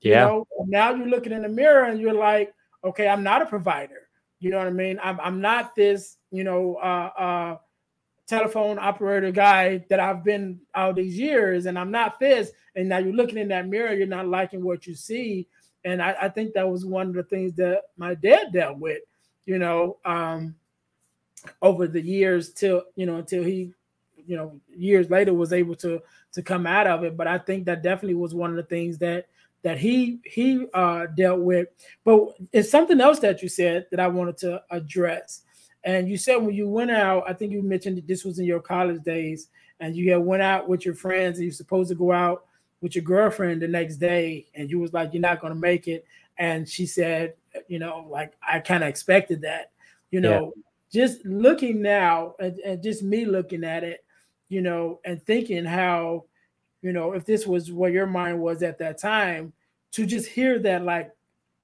Yeah. 0.00 0.26
You 0.26 0.26
know, 0.28 0.46
now 0.66 0.94
you're 0.94 1.08
looking 1.08 1.32
in 1.32 1.42
the 1.42 1.48
mirror 1.48 1.84
and 1.84 2.00
you're 2.00 2.14
like, 2.14 2.54
okay, 2.84 3.08
I'm 3.08 3.22
not 3.22 3.42
a 3.42 3.46
provider. 3.46 4.08
You 4.38 4.50
know 4.50 4.58
what 4.58 4.66
I 4.66 4.70
mean? 4.70 4.98
I'm 5.02 5.20
I'm 5.20 5.40
not 5.40 5.74
this, 5.74 6.16
you 6.30 6.44
know, 6.44 6.76
uh, 6.76 7.10
uh, 7.18 7.56
telephone 8.26 8.78
operator 8.78 9.32
guy 9.32 9.84
that 9.90 10.00
I've 10.00 10.24
been 10.24 10.60
all 10.74 10.94
these 10.94 11.18
years, 11.18 11.66
and 11.66 11.78
I'm 11.78 11.90
not 11.90 12.18
this. 12.20 12.50
And 12.76 12.88
now 12.88 12.98
you're 12.98 13.12
looking 13.12 13.38
in 13.38 13.48
that 13.48 13.68
mirror, 13.68 13.92
you're 13.92 14.06
not 14.06 14.28
liking 14.28 14.64
what 14.64 14.86
you 14.86 14.94
see. 14.94 15.48
And 15.84 16.02
I, 16.02 16.16
I 16.22 16.28
think 16.28 16.54
that 16.54 16.68
was 16.68 16.84
one 16.84 17.08
of 17.08 17.14
the 17.14 17.22
things 17.22 17.54
that 17.54 17.84
my 17.96 18.14
dad 18.14 18.52
dealt 18.52 18.78
with, 18.78 19.00
you 19.46 19.58
know, 19.58 19.96
um, 20.04 20.54
over 21.62 21.86
the 21.86 22.02
years 22.02 22.52
till 22.52 22.82
you 22.96 23.06
know 23.06 23.16
until 23.16 23.42
he, 23.42 23.72
you 24.26 24.36
know, 24.36 24.60
years 24.68 25.08
later 25.10 25.32
was 25.32 25.52
able 25.52 25.74
to 25.76 26.02
to 26.32 26.42
come 26.42 26.66
out 26.66 26.86
of 26.86 27.04
it. 27.04 27.16
But 27.16 27.26
I 27.26 27.38
think 27.38 27.64
that 27.66 27.82
definitely 27.82 28.14
was 28.14 28.34
one 28.34 28.50
of 28.50 28.56
the 28.56 28.62
things 28.62 28.98
that 28.98 29.26
that 29.62 29.78
he 29.78 30.20
he 30.24 30.66
uh, 30.74 31.06
dealt 31.16 31.40
with. 31.40 31.68
But 32.04 32.36
it's 32.52 32.70
something 32.70 33.00
else 33.00 33.18
that 33.20 33.42
you 33.42 33.48
said 33.48 33.86
that 33.90 34.00
I 34.00 34.08
wanted 34.08 34.36
to 34.38 34.62
address. 34.70 35.42
And 35.84 36.08
you 36.10 36.18
said 36.18 36.36
when 36.36 36.54
you 36.54 36.68
went 36.68 36.90
out, 36.90 37.24
I 37.26 37.32
think 37.32 37.52
you 37.52 37.62
mentioned 37.62 37.96
that 37.96 38.06
this 38.06 38.24
was 38.24 38.38
in 38.38 38.44
your 38.44 38.60
college 38.60 39.02
days, 39.02 39.48
and 39.80 39.96
you 39.96 40.12
had 40.12 40.20
went 40.20 40.42
out 40.42 40.68
with 40.68 40.84
your 40.84 40.94
friends, 40.94 41.38
and 41.38 41.44
you're 41.44 41.54
supposed 41.54 41.88
to 41.88 41.94
go 41.94 42.12
out 42.12 42.44
with 42.80 42.94
your 42.94 43.04
girlfriend 43.04 43.62
the 43.62 43.68
next 43.68 43.96
day, 43.96 44.46
and 44.54 44.70
you 44.70 44.78
was 44.78 44.92
like, 44.92 45.12
"You're 45.12 45.20
not 45.20 45.40
going 45.40 45.52
to 45.52 45.58
make 45.58 45.88
it," 45.88 46.04
and 46.38 46.68
she 46.68 46.86
said, 46.86 47.34
"You 47.68 47.78
know, 47.78 48.06
like 48.08 48.32
I 48.46 48.60
kind 48.60 48.82
of 48.82 48.88
expected 48.88 49.42
that." 49.42 49.72
You 50.10 50.20
know, 50.20 50.52
yeah. 50.56 50.62
just 50.92 51.24
looking 51.24 51.82
now, 51.82 52.34
and, 52.38 52.58
and 52.60 52.82
just 52.82 53.02
me 53.02 53.24
looking 53.24 53.64
at 53.64 53.84
it, 53.84 54.04
you 54.48 54.60
know, 54.60 55.00
and 55.04 55.22
thinking 55.22 55.64
how, 55.64 56.24
you 56.82 56.92
know, 56.92 57.12
if 57.12 57.24
this 57.24 57.46
was 57.46 57.70
where 57.70 57.90
your 57.90 58.06
mind 58.06 58.40
was 58.40 58.62
at 58.62 58.78
that 58.78 58.98
time, 58.98 59.52
to 59.92 60.06
just 60.06 60.26
hear 60.26 60.58
that, 60.60 60.84
like, 60.84 61.12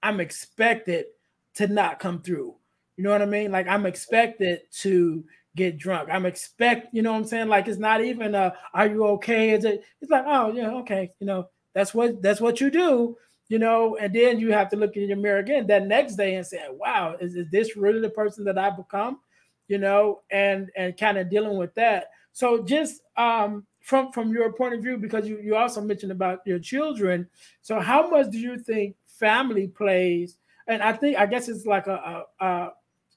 I'm 0.02 0.20
expected 0.20 1.06
to 1.54 1.66
not 1.66 1.98
come 1.98 2.20
through 2.20 2.54
you 2.96 3.04
know 3.04 3.10
what 3.10 3.22
I 3.22 3.26
mean? 3.26 3.52
Like 3.52 3.68
I'm 3.68 3.86
expected 3.86 4.60
to 4.80 5.24
get 5.56 5.78
drunk. 5.78 6.08
I'm 6.12 6.26
expect, 6.26 6.94
you 6.94 7.02
know 7.02 7.12
what 7.12 7.18
I'm 7.18 7.24
saying? 7.24 7.48
Like 7.48 7.66
it's 7.66 7.78
not 7.78 8.04
even 8.04 8.34
a 8.34 8.54
are 8.72 8.86
you 8.86 9.04
okay? 9.06 9.50
Is 9.50 9.64
it 9.64 9.82
it's 10.00 10.10
like, 10.10 10.24
oh 10.26 10.52
yeah, 10.52 10.70
okay, 10.76 11.10
you 11.18 11.26
know, 11.26 11.48
that's 11.74 11.92
what 11.94 12.22
that's 12.22 12.40
what 12.40 12.60
you 12.60 12.70
do, 12.70 13.16
you 13.48 13.58
know, 13.58 13.96
and 13.96 14.14
then 14.14 14.38
you 14.38 14.52
have 14.52 14.68
to 14.70 14.76
look 14.76 14.96
in 14.96 15.08
your 15.08 15.16
mirror 15.16 15.38
again 15.38 15.66
that 15.66 15.86
next 15.86 16.16
day 16.16 16.36
and 16.36 16.46
say, 16.46 16.60
Wow, 16.70 17.16
is, 17.20 17.34
is 17.34 17.50
this 17.50 17.76
really 17.76 18.00
the 18.00 18.10
person 18.10 18.44
that 18.44 18.58
I've 18.58 18.76
become? 18.76 19.20
You 19.68 19.78
know, 19.78 20.20
and 20.30 20.70
and 20.76 20.96
kind 20.96 21.18
of 21.18 21.30
dealing 21.30 21.58
with 21.58 21.74
that. 21.74 22.10
So 22.32 22.62
just 22.62 23.00
um 23.16 23.66
from 23.80 24.12
from 24.12 24.32
your 24.32 24.52
point 24.52 24.74
of 24.74 24.82
view, 24.82 24.98
because 24.98 25.26
you, 25.26 25.40
you 25.40 25.56
also 25.56 25.80
mentioned 25.80 26.12
about 26.12 26.40
your 26.44 26.58
children. 26.58 27.28
So 27.62 27.80
how 27.80 28.08
much 28.10 28.30
do 28.30 28.38
you 28.38 28.58
think 28.58 28.96
family 29.06 29.68
plays? 29.68 30.38
And 30.68 30.82
I 30.82 30.92
think 30.92 31.16
I 31.16 31.26
guess 31.26 31.48
it's 31.48 31.66
like 31.66 31.86
a, 31.86 32.24
a, 32.40 32.44
a 32.44 32.72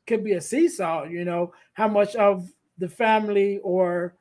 could 0.10 0.24
be 0.24 0.34
a 0.34 0.42
seesaw, 0.42 1.04
you 1.04 1.24
know, 1.24 1.54
how 1.74 1.88
much 1.88 2.16
of 2.16 2.52
the 2.80 2.90
family 2.90 3.60
or 3.60 4.16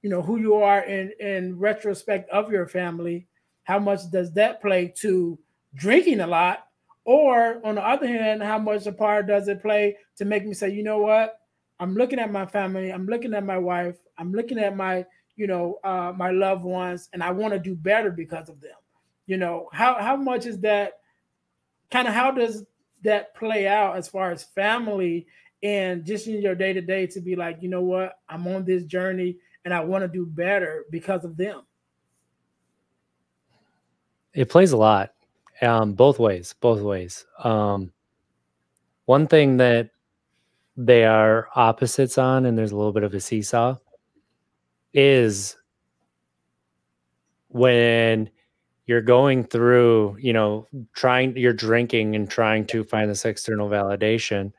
you 0.00 0.08
know 0.08 0.22
who 0.22 0.38
you 0.38 0.54
are 0.54 0.82
in 0.84 1.10
in 1.20 1.58
retrospect 1.58 2.30
of 2.30 2.50
your 2.50 2.68
family, 2.68 3.26
how 3.64 3.78
much 3.78 4.08
does 4.12 4.32
that 4.34 4.62
play 4.62 4.86
to 4.98 5.36
drinking 5.74 6.20
a 6.20 6.26
lot? 6.26 6.68
Or 7.04 7.60
on 7.66 7.74
the 7.74 7.86
other 7.86 8.06
hand, 8.06 8.42
how 8.42 8.58
much 8.58 8.86
a 8.86 8.92
part 8.92 9.26
does 9.26 9.48
it 9.48 9.62
play 9.62 9.96
to 10.16 10.24
make 10.24 10.46
me 10.46 10.54
say, 10.54 10.70
you 10.70 10.82
know 10.82 10.98
what? 10.98 11.40
I'm 11.78 11.94
looking 11.94 12.18
at 12.18 12.32
my 12.32 12.46
family, 12.46 12.90
I'm 12.90 13.06
looking 13.06 13.34
at 13.34 13.44
my 13.44 13.58
wife, 13.58 13.96
I'm 14.18 14.32
looking 14.32 14.58
at 14.58 14.76
my, 14.76 15.04
you 15.36 15.46
know, 15.46 15.78
uh, 15.84 16.12
my 16.16 16.30
loved 16.30 16.64
ones, 16.64 17.08
and 17.12 17.22
I 17.22 17.30
want 17.32 17.52
to 17.52 17.58
do 17.58 17.74
better 17.74 18.10
because 18.10 18.48
of 18.48 18.60
them. 18.60 18.78
You 19.26 19.36
know, 19.36 19.68
how 19.72 19.96
how 20.00 20.16
much 20.16 20.46
is 20.46 20.60
that 20.60 21.00
kind 21.90 22.06
of 22.06 22.14
how 22.14 22.30
does 22.30 22.64
that 23.06 23.34
play 23.34 23.66
out 23.66 23.96
as 23.96 24.08
far 24.08 24.30
as 24.30 24.44
family 24.44 25.26
and 25.62 26.04
just 26.04 26.26
in 26.26 26.40
your 26.40 26.54
day 26.54 26.72
to 26.72 26.80
day 26.80 27.06
to 27.08 27.20
be 27.20 27.34
like, 27.34 27.58
you 27.60 27.68
know 27.68 27.80
what, 27.80 28.18
I'm 28.28 28.46
on 28.46 28.64
this 28.64 28.84
journey 28.84 29.38
and 29.64 29.74
I 29.74 29.80
want 29.80 30.02
to 30.02 30.08
do 30.08 30.26
better 30.26 30.84
because 30.90 31.24
of 31.24 31.36
them? 31.36 31.62
It 34.34 34.50
plays 34.50 34.72
a 34.72 34.76
lot, 34.76 35.12
um, 35.62 35.94
both 35.94 36.18
ways, 36.18 36.54
both 36.60 36.80
ways. 36.80 37.26
Um, 37.42 37.92
one 39.06 39.26
thing 39.26 39.56
that 39.56 39.90
they 40.76 41.04
are 41.04 41.48
opposites 41.54 42.18
on, 42.18 42.44
and 42.44 42.56
there's 42.56 42.72
a 42.72 42.76
little 42.76 42.92
bit 42.92 43.02
of 43.02 43.14
a 43.14 43.20
seesaw, 43.20 43.76
is 44.92 45.56
when 47.48 48.30
you're 48.86 49.02
going 49.02 49.44
through, 49.44 50.16
you 50.20 50.32
know, 50.32 50.66
trying, 50.94 51.36
you're 51.36 51.52
drinking 51.52 52.14
and 52.14 52.30
trying 52.30 52.64
to 52.66 52.84
find 52.84 53.10
this 53.10 53.24
external 53.24 53.68
validation. 53.68 54.52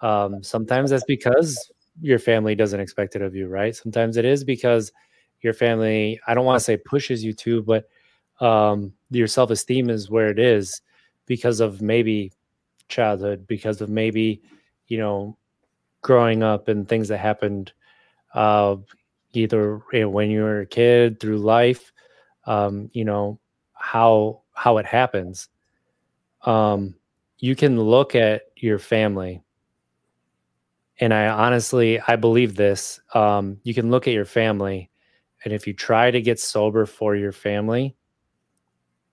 Um, 0.00 0.42
sometimes 0.42 0.90
that's 0.90 1.04
because 1.04 1.70
your 2.00 2.18
family 2.18 2.54
doesn't 2.54 2.80
expect 2.80 3.16
it 3.16 3.22
of 3.22 3.34
you, 3.34 3.48
right? 3.48 3.74
Sometimes 3.74 4.16
it 4.16 4.24
is 4.24 4.44
because 4.44 4.92
your 5.40 5.52
family, 5.52 6.20
I 6.26 6.34
don't 6.34 6.44
want 6.44 6.58
to 6.58 6.64
say 6.64 6.76
pushes 6.76 7.24
you 7.24 7.32
to, 7.34 7.62
but 7.62 7.88
um, 8.40 8.92
your 9.10 9.26
self 9.26 9.50
esteem 9.50 9.90
is 9.90 10.10
where 10.10 10.28
it 10.28 10.38
is 10.38 10.80
because 11.26 11.60
of 11.60 11.82
maybe 11.82 12.32
childhood, 12.88 13.46
because 13.46 13.80
of 13.80 13.88
maybe, 13.88 14.42
you 14.86 14.98
know, 14.98 15.36
growing 16.02 16.42
up 16.42 16.68
and 16.68 16.88
things 16.88 17.08
that 17.08 17.18
happened 17.18 17.72
uh, 18.34 18.76
either 19.32 19.82
you 19.92 20.00
know, 20.00 20.08
when 20.08 20.30
you 20.30 20.42
were 20.42 20.60
a 20.60 20.66
kid 20.66 21.18
through 21.18 21.38
life 21.38 21.92
um, 22.46 22.90
you 22.92 23.04
know 23.04 23.38
how 23.72 24.42
how 24.52 24.78
it 24.78 24.86
happens. 24.86 25.48
Um, 26.42 26.94
you 27.38 27.54
can 27.56 27.80
look 27.80 28.14
at 28.14 28.42
your 28.56 28.78
family. 28.78 29.42
And 31.00 31.12
i 31.12 31.26
honestly 31.26 32.00
i 32.06 32.14
believe 32.14 32.54
this 32.54 33.00
um, 33.14 33.58
you 33.64 33.74
can 33.74 33.90
look 33.90 34.06
at 34.06 34.14
your 34.14 34.24
family 34.24 34.90
and 35.44 35.52
if 35.52 35.66
you 35.66 35.74
try 35.74 36.10
to 36.10 36.22
get 36.22 36.38
sober 36.38 36.86
for 36.86 37.16
your 37.16 37.32
family 37.32 37.96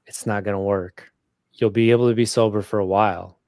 it's 0.06 0.26
not 0.26 0.44
going 0.44 0.56
to 0.56 0.60
work. 0.60 1.12
You'll 1.54 1.70
be 1.70 1.91
able 1.91 2.08
to 2.10 2.15
be 2.15 2.26
sober 2.26 2.62
for 2.62 2.78
a 2.80 2.86
while 2.86 3.39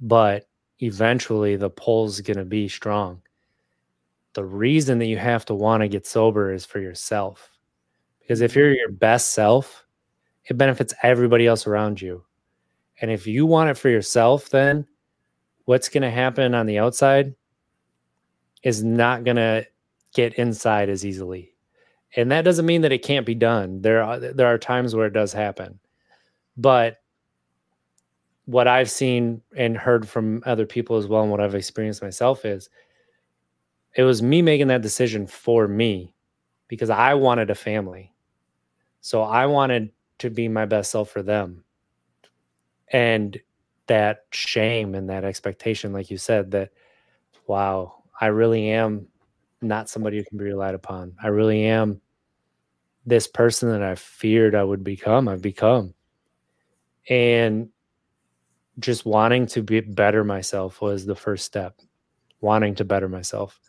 but 0.00 0.48
eventually 0.78 1.56
the 1.56 1.70
pull's 1.70 2.20
going 2.20 2.38
to 2.38 2.44
be 2.44 2.68
strong. 2.68 3.20
The 4.34 4.44
reason 4.44 4.98
that 5.00 5.06
you 5.06 5.18
have 5.18 5.44
to 5.46 5.54
want 5.54 5.82
to 5.82 5.88
get 5.88 6.06
sober 6.06 6.52
is 6.52 6.64
for 6.64 6.78
yourself 6.78 7.50
because 8.30 8.42
if 8.42 8.54
you're 8.54 8.72
your 8.72 8.92
best 8.92 9.32
self, 9.32 9.84
it 10.44 10.56
benefits 10.56 10.94
everybody 11.02 11.48
else 11.48 11.66
around 11.66 12.00
you. 12.00 12.22
And 13.00 13.10
if 13.10 13.26
you 13.26 13.44
want 13.44 13.70
it 13.70 13.76
for 13.76 13.88
yourself, 13.88 14.50
then 14.50 14.86
what's 15.64 15.88
going 15.88 16.04
to 16.04 16.12
happen 16.12 16.54
on 16.54 16.66
the 16.66 16.78
outside 16.78 17.34
is 18.62 18.84
not 18.84 19.24
going 19.24 19.38
to 19.38 19.66
get 20.14 20.34
inside 20.34 20.88
as 20.88 21.04
easily. 21.04 21.56
And 22.14 22.30
that 22.30 22.42
doesn't 22.42 22.66
mean 22.66 22.82
that 22.82 22.92
it 22.92 23.02
can't 23.02 23.26
be 23.26 23.34
done. 23.34 23.82
There 23.82 24.00
are 24.00 24.20
there 24.20 24.46
are 24.46 24.58
times 24.58 24.94
where 24.94 25.08
it 25.08 25.12
does 25.12 25.32
happen. 25.32 25.80
But 26.56 27.02
what 28.44 28.68
I've 28.68 28.92
seen 28.92 29.42
and 29.56 29.76
heard 29.76 30.08
from 30.08 30.40
other 30.46 30.66
people 30.66 30.98
as 30.98 31.08
well 31.08 31.22
and 31.22 31.32
what 31.32 31.40
I've 31.40 31.56
experienced 31.56 32.00
myself 32.00 32.44
is 32.44 32.70
it 33.96 34.04
was 34.04 34.22
me 34.22 34.40
making 34.40 34.68
that 34.68 34.82
decision 34.82 35.26
for 35.26 35.66
me 35.66 36.14
because 36.68 36.90
I 36.90 37.14
wanted 37.14 37.50
a 37.50 37.56
family. 37.56 38.12
So 39.00 39.22
I 39.22 39.46
wanted 39.46 39.90
to 40.18 40.30
be 40.30 40.48
my 40.48 40.66
best 40.66 40.90
self 40.90 41.10
for 41.10 41.22
them. 41.22 41.64
And 42.92 43.38
that 43.86 44.26
shame 44.30 44.94
and 44.94 45.08
that 45.10 45.24
expectation, 45.24 45.92
like 45.92 46.10
you 46.10 46.18
said, 46.18 46.50
that, 46.52 46.70
wow, 47.46 48.02
I 48.20 48.26
really 48.26 48.70
am 48.70 49.08
not 49.62 49.88
somebody 49.88 50.18
who 50.18 50.24
can 50.24 50.38
be 50.38 50.44
relied 50.44 50.74
upon. 50.74 51.14
I 51.22 51.28
really 51.28 51.64
am 51.64 52.00
this 53.06 53.26
person 53.26 53.70
that 53.70 53.82
I 53.82 53.94
feared 53.94 54.54
I 54.54 54.64
would 54.64 54.84
become. 54.84 55.28
I've 55.28 55.42
become. 55.42 55.94
And 57.08 57.70
just 58.78 59.04
wanting 59.04 59.46
to 59.46 59.62
be 59.62 59.80
better 59.80 60.24
myself 60.24 60.80
was 60.80 61.04
the 61.04 61.14
first 61.14 61.44
step, 61.44 61.80
wanting 62.40 62.74
to 62.76 62.84
better 62.84 63.08
myself. 63.08 63.60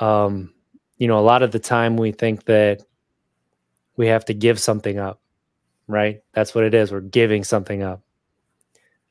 Um, 0.00 0.52
you 0.98 1.08
know, 1.08 1.18
a 1.18 1.20
lot 1.20 1.42
of 1.42 1.52
the 1.52 1.58
time 1.58 1.96
we 1.96 2.12
think 2.12 2.44
that 2.44 2.82
we 3.96 4.06
have 4.08 4.24
to 4.26 4.34
give 4.34 4.58
something 4.58 4.98
up, 4.98 5.20
right? 5.86 6.22
That's 6.32 6.54
what 6.54 6.64
it 6.64 6.74
is. 6.74 6.92
We're 6.92 7.00
giving 7.00 7.44
something 7.44 7.82
up. 7.82 8.02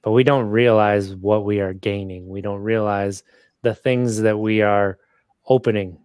But 0.01 0.11
we 0.11 0.23
don't 0.23 0.49
realize 0.49 1.15
what 1.15 1.45
we 1.45 1.61
are 1.61 1.73
gaining. 1.73 2.27
We 2.27 2.41
don't 2.41 2.61
realize 2.61 3.23
the 3.61 3.73
things 3.73 4.19
that 4.21 4.37
we 4.37 4.61
are 4.61 4.99
opening. 5.47 5.97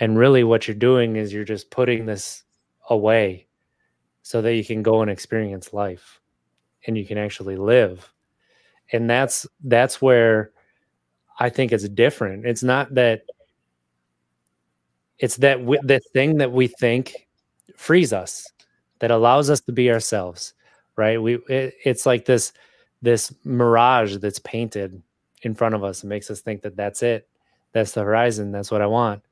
And 0.00 0.18
really, 0.18 0.44
what 0.44 0.66
you're 0.66 0.74
doing 0.74 1.16
is 1.16 1.32
you're 1.32 1.44
just 1.44 1.70
putting 1.70 2.06
this 2.06 2.42
away 2.90 3.46
so 4.22 4.40
that 4.42 4.54
you 4.54 4.64
can 4.64 4.82
go 4.82 5.02
and 5.02 5.10
experience 5.10 5.72
life 5.72 6.20
and 6.86 6.96
you 6.96 7.06
can 7.06 7.18
actually 7.18 7.56
live. 7.56 8.12
And 8.92 9.08
that's 9.08 9.46
that's 9.62 10.00
where 10.02 10.52
I 11.38 11.50
think 11.50 11.72
it's 11.72 11.88
different. 11.88 12.46
It's 12.46 12.62
not 12.62 12.94
that 12.94 13.22
it's 15.18 15.36
that 15.38 15.58
w- 15.58 15.80
the 15.82 16.00
thing 16.12 16.38
that 16.38 16.52
we 16.52 16.68
think 16.68 17.23
frees 17.76 18.12
us 18.12 18.50
that 19.00 19.10
allows 19.10 19.50
us 19.50 19.60
to 19.60 19.72
be 19.72 19.90
ourselves 19.90 20.54
right 20.96 21.20
we 21.20 21.34
it, 21.48 21.74
it's 21.84 22.06
like 22.06 22.24
this 22.24 22.52
this 23.02 23.34
mirage 23.44 24.16
that's 24.18 24.38
painted 24.40 25.02
in 25.42 25.54
front 25.54 25.74
of 25.74 25.84
us 25.84 26.02
and 26.02 26.08
makes 26.08 26.30
us 26.30 26.40
think 26.40 26.62
that 26.62 26.76
that's 26.76 27.02
it 27.02 27.28
That's 27.72 27.92
the 27.92 28.02
horizon. 28.02 28.52
That's 28.52 28.70
what 28.70 28.80
I 28.80 28.86
want. 28.86 29.22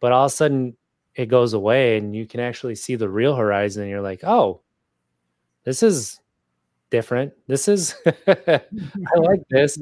But 0.00 0.12
all 0.12 0.26
of 0.26 0.32
a 0.32 0.34
sudden 0.34 0.76
it 1.14 1.26
goes 1.26 1.54
away 1.54 1.96
and 1.96 2.14
you 2.14 2.26
can 2.26 2.40
actually 2.40 2.74
see 2.74 2.96
the 2.96 3.08
real 3.08 3.34
horizon. 3.36 3.82
And 3.82 3.90
you're 3.90 4.02
like, 4.02 4.24
oh, 4.24 4.60
this 5.64 5.82
is 5.82 6.20
different. 6.90 7.32
This 7.46 7.68
is, 7.68 7.94
I 8.26 8.60
like 9.16 9.42
this. 9.48 9.78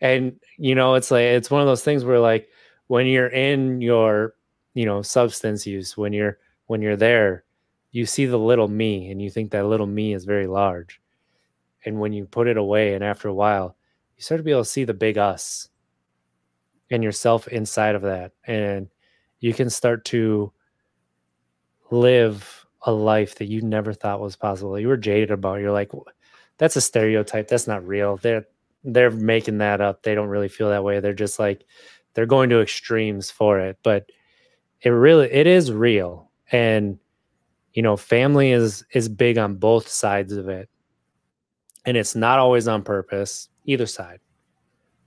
And, 0.00 0.38
you 0.58 0.74
know, 0.76 0.94
it's 0.94 1.10
like, 1.10 1.24
it's 1.24 1.50
one 1.50 1.60
of 1.60 1.66
those 1.66 1.82
things 1.84 2.04
where 2.04 2.20
like 2.20 2.48
when 2.86 3.06
you're 3.06 3.28
in 3.28 3.80
your, 3.80 4.34
you 4.74 4.86
know, 4.86 5.02
substance 5.02 5.66
use, 5.66 5.96
when 5.96 6.12
you're, 6.12 6.38
when 6.66 6.82
you're 6.82 6.96
there, 6.96 7.44
you 7.90 8.06
see 8.06 8.26
the 8.26 8.38
little 8.38 8.68
me 8.68 9.10
and 9.10 9.20
you 9.20 9.30
think 9.30 9.50
that 9.50 9.66
little 9.66 9.86
me 9.86 10.14
is 10.14 10.24
very 10.24 10.46
large. 10.46 11.00
And 11.84 12.00
when 12.00 12.12
you 12.12 12.24
put 12.24 12.46
it 12.46 12.56
away 12.56 12.94
and 12.94 13.04
after 13.04 13.28
a 13.28 13.34
while, 13.34 13.76
you 14.16 14.22
start 14.22 14.38
to 14.38 14.42
be 14.42 14.52
able 14.52 14.64
to 14.64 14.70
see 14.70 14.84
the 14.84 14.94
big 14.94 15.18
us 15.18 15.68
and 16.90 17.02
yourself 17.02 17.48
inside 17.48 17.94
of 17.94 18.02
that. 18.02 18.32
And 18.46 18.88
you 19.40 19.52
can 19.52 19.68
start 19.68 20.04
to 20.06 20.52
live 21.90 22.66
a 22.82 22.92
life 22.92 23.36
that 23.36 23.46
you 23.46 23.62
never 23.62 23.92
thought 23.92 24.20
was 24.20 24.36
possible. 24.36 24.78
You 24.78 24.88
were 24.88 24.96
jaded 24.96 25.30
about. 25.30 25.60
You're 25.60 25.72
like, 25.72 25.92
that's 26.58 26.76
a 26.76 26.80
stereotype. 26.80 27.48
That's 27.48 27.66
not 27.66 27.86
real. 27.86 28.16
They're 28.16 28.46
they're 28.84 29.10
making 29.10 29.58
that 29.58 29.80
up. 29.80 30.02
They 30.02 30.14
don't 30.14 30.28
really 30.28 30.48
feel 30.48 30.70
that 30.70 30.82
way. 30.82 30.98
They're 30.98 31.12
just 31.12 31.38
like 31.38 31.64
they're 32.14 32.26
going 32.26 32.50
to 32.50 32.60
extremes 32.60 33.30
for 33.30 33.60
it. 33.60 33.78
But 33.82 34.10
it 34.80 34.90
really 34.90 35.32
it 35.32 35.46
is 35.46 35.72
real. 35.72 36.30
And 36.52 36.98
you 37.72 37.82
know, 37.82 37.96
family 37.96 38.52
is 38.52 38.84
is 38.92 39.08
big 39.08 39.38
on 39.38 39.56
both 39.56 39.88
sides 39.88 40.32
of 40.32 40.48
it. 40.48 40.68
And 41.84 41.96
it's 41.96 42.14
not 42.14 42.38
always 42.38 42.68
on 42.68 42.82
purpose, 42.82 43.48
either 43.64 43.86
side. 43.86 44.20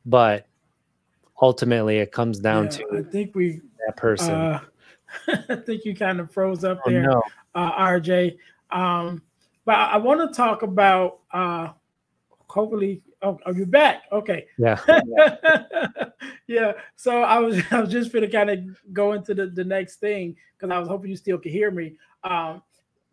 But 0.06 0.48
ultimately 1.41 1.98
it 1.98 2.12
comes 2.12 2.39
down 2.39 2.66
yeah, 2.66 2.70
to 2.70 2.86
I 3.00 3.04
think 3.04 3.36
we 3.36 3.62
that 3.86 3.96
person. 3.98 4.32
Uh, 4.32 4.60
I 5.50 5.56
think 5.56 5.86
you 5.86 5.96
kind 5.96 6.20
of 6.20 6.32
froze 6.32 6.64
up 6.64 6.82
Oh, 6.86 6.89
there, 6.89 7.04
no. 7.04 7.22
uh, 7.54 7.72
RJ. 7.74 8.38
Um, 8.72 9.22
but 9.64 9.76
I, 9.76 9.91
I 9.93 9.98
want 9.98 10.28
to 10.30 10.36
talk 10.36 10.64
about. 10.64 11.20
Uh, 11.32 11.70
hopefully, 12.48 13.02
oh, 13.26 13.39
are 13.45 13.53
you 13.53 13.65
back? 13.65 14.03
Okay. 14.11 14.45
Yeah. 14.57 14.80
yeah. 16.47 16.73
So 16.95 17.23
I 17.23 17.39
was 17.39 17.61
I 17.71 17.82
was 17.82 17.91
just 17.91 18.13
gonna 18.13 18.30
kind 18.30 18.49
of 18.49 18.59
go 18.93 19.13
into 19.13 19.34
the, 19.34 19.47
the 19.47 19.63
next 19.63 19.97
thing 19.97 20.36
because 20.57 20.73
I 20.73 20.80
was 20.80 20.88
hoping 20.88 21.09
you 21.09 21.17
still 21.17 21.38
could 21.38 21.51
hear 21.51 21.71
me. 21.71 21.95
Um, 22.23 22.61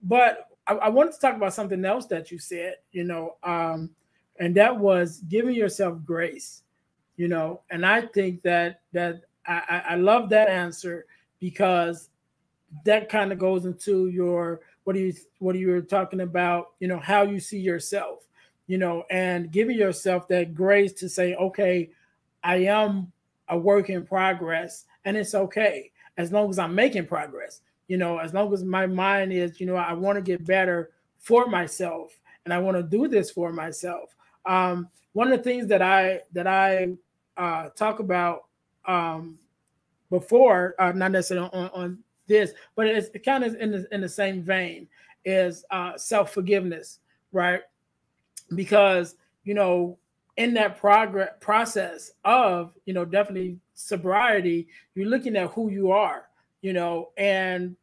but 0.03 0.49
I, 0.67 0.75
I 0.75 0.89
wanted 0.89 1.13
to 1.15 1.21
talk 1.21 1.37
about 1.37 1.55
something 1.55 1.85
else 1.85 2.07
that 2.07 2.31
you 2.31 2.39
said, 2.39 2.77
you 2.93 3.05
know, 3.05 3.37
um, 3.43 3.91
and 4.39 4.55
that 4.57 4.77
was 4.77 5.23
giving 5.29 5.55
yourself 5.55 5.99
grace, 6.05 6.63
you 7.17 7.29
know, 7.29 7.63
and 7.71 7.85
I 7.85 8.03
think 8.03 8.43
that 8.43 8.81
that 8.93 9.23
I, 9.47 9.63
I 9.69 9.83
I 9.91 9.95
love 9.97 10.29
that 10.31 10.49
answer 10.49 11.07
because 11.41 12.09
that 12.85 13.09
kind 13.09 13.33
of 13.33 13.39
goes 13.39 13.65
into 13.65 14.09
your 14.09 14.61
what 14.85 14.97
are 14.97 15.01
you 15.01 15.13
what 15.39 15.55
are 15.55 15.59
you 15.59 15.81
talking 15.83 16.21
about, 16.21 16.69
you 16.81 16.89
know, 16.89 16.99
how 16.99 17.23
you 17.23 17.39
see 17.41 17.59
yourself, 17.59 18.27
you 18.67 18.79
know, 18.79 19.05
and 19.11 19.51
giving 19.51 19.77
yourself 19.77 20.29
that 20.29 20.55
grace 20.55 20.93
to 20.95 21.09
say, 21.09 21.35
okay, 21.35 21.91
I 22.43 22.57
am 22.57 23.13
a 23.49 23.59
work 23.59 23.91
in 23.91 24.05
progress 24.05 24.85
and 25.05 25.17
it's 25.17 25.35
okay 25.35 25.91
as 26.17 26.33
long 26.33 26.51
as 26.51 26.59
I'm 26.59 26.75
making 26.75 27.07
progress. 27.07 27.61
You 27.89 27.99
know, 27.99 28.19
as 28.19 28.33
long 28.33 28.53
as 28.53 28.65
my 28.65 28.87
mind 28.87 29.33
is, 29.33 29.61
you 29.61 29.67
know, 29.67 29.77
I 29.77 29.93
want 29.93 30.17
to 30.17 30.23
get 30.23 30.47
better 30.47 30.91
for 31.19 31.47
myself 31.47 32.19
and 32.45 32.55
I 32.55 32.59
want 32.59 32.77
to 32.77 32.83
do 32.83 33.09
this 33.09 33.31
for 33.31 33.53
myself. 33.53 34.15
Um, 34.47 34.89
one 35.13 35.31
of 35.31 35.39
the 35.39 35.45
things 35.45 35.67
that 35.69 35.83
I 35.83 36.21
that 36.33 36.47
I 36.47 36.95
uh, 37.37 37.69
talk 37.71 37.99
about 38.01 38.45
um, 38.87 39.39
before, 40.11 40.75
uh, 40.79 40.93
not 40.93 41.13
necessarily 41.13 41.51
on, 41.53 41.71
on 41.75 41.99
this, 42.27 42.53
but 42.75 42.87
it's 42.87 43.11
kind 43.25 43.45
of 43.45 43.55
in 43.57 43.73
the, 43.73 43.87
in 43.93 44.01
the 44.01 44.09
same 44.09 44.43
vein 44.43 44.89
is 45.25 45.65
uh, 45.71 45.97
self 45.97 46.33
forgiveness, 46.33 46.99
right? 47.33 47.61
Because 48.55 49.17
you 49.45 49.55
know, 49.55 49.99
in 50.37 50.55
that 50.55 50.79
progress 50.79 51.31
process 51.41 52.13
of 52.25 52.73
you 52.85 52.95
know 52.95 53.05
definitely 53.05 53.59
sobriety, 53.75 54.69
you're 54.95 55.09
looking 55.09 55.37
at 55.37 55.51
who 55.51 55.71
you 55.71 55.91
are, 55.91 56.29
you 56.61 56.73
know, 56.73 57.11
and 57.17 57.77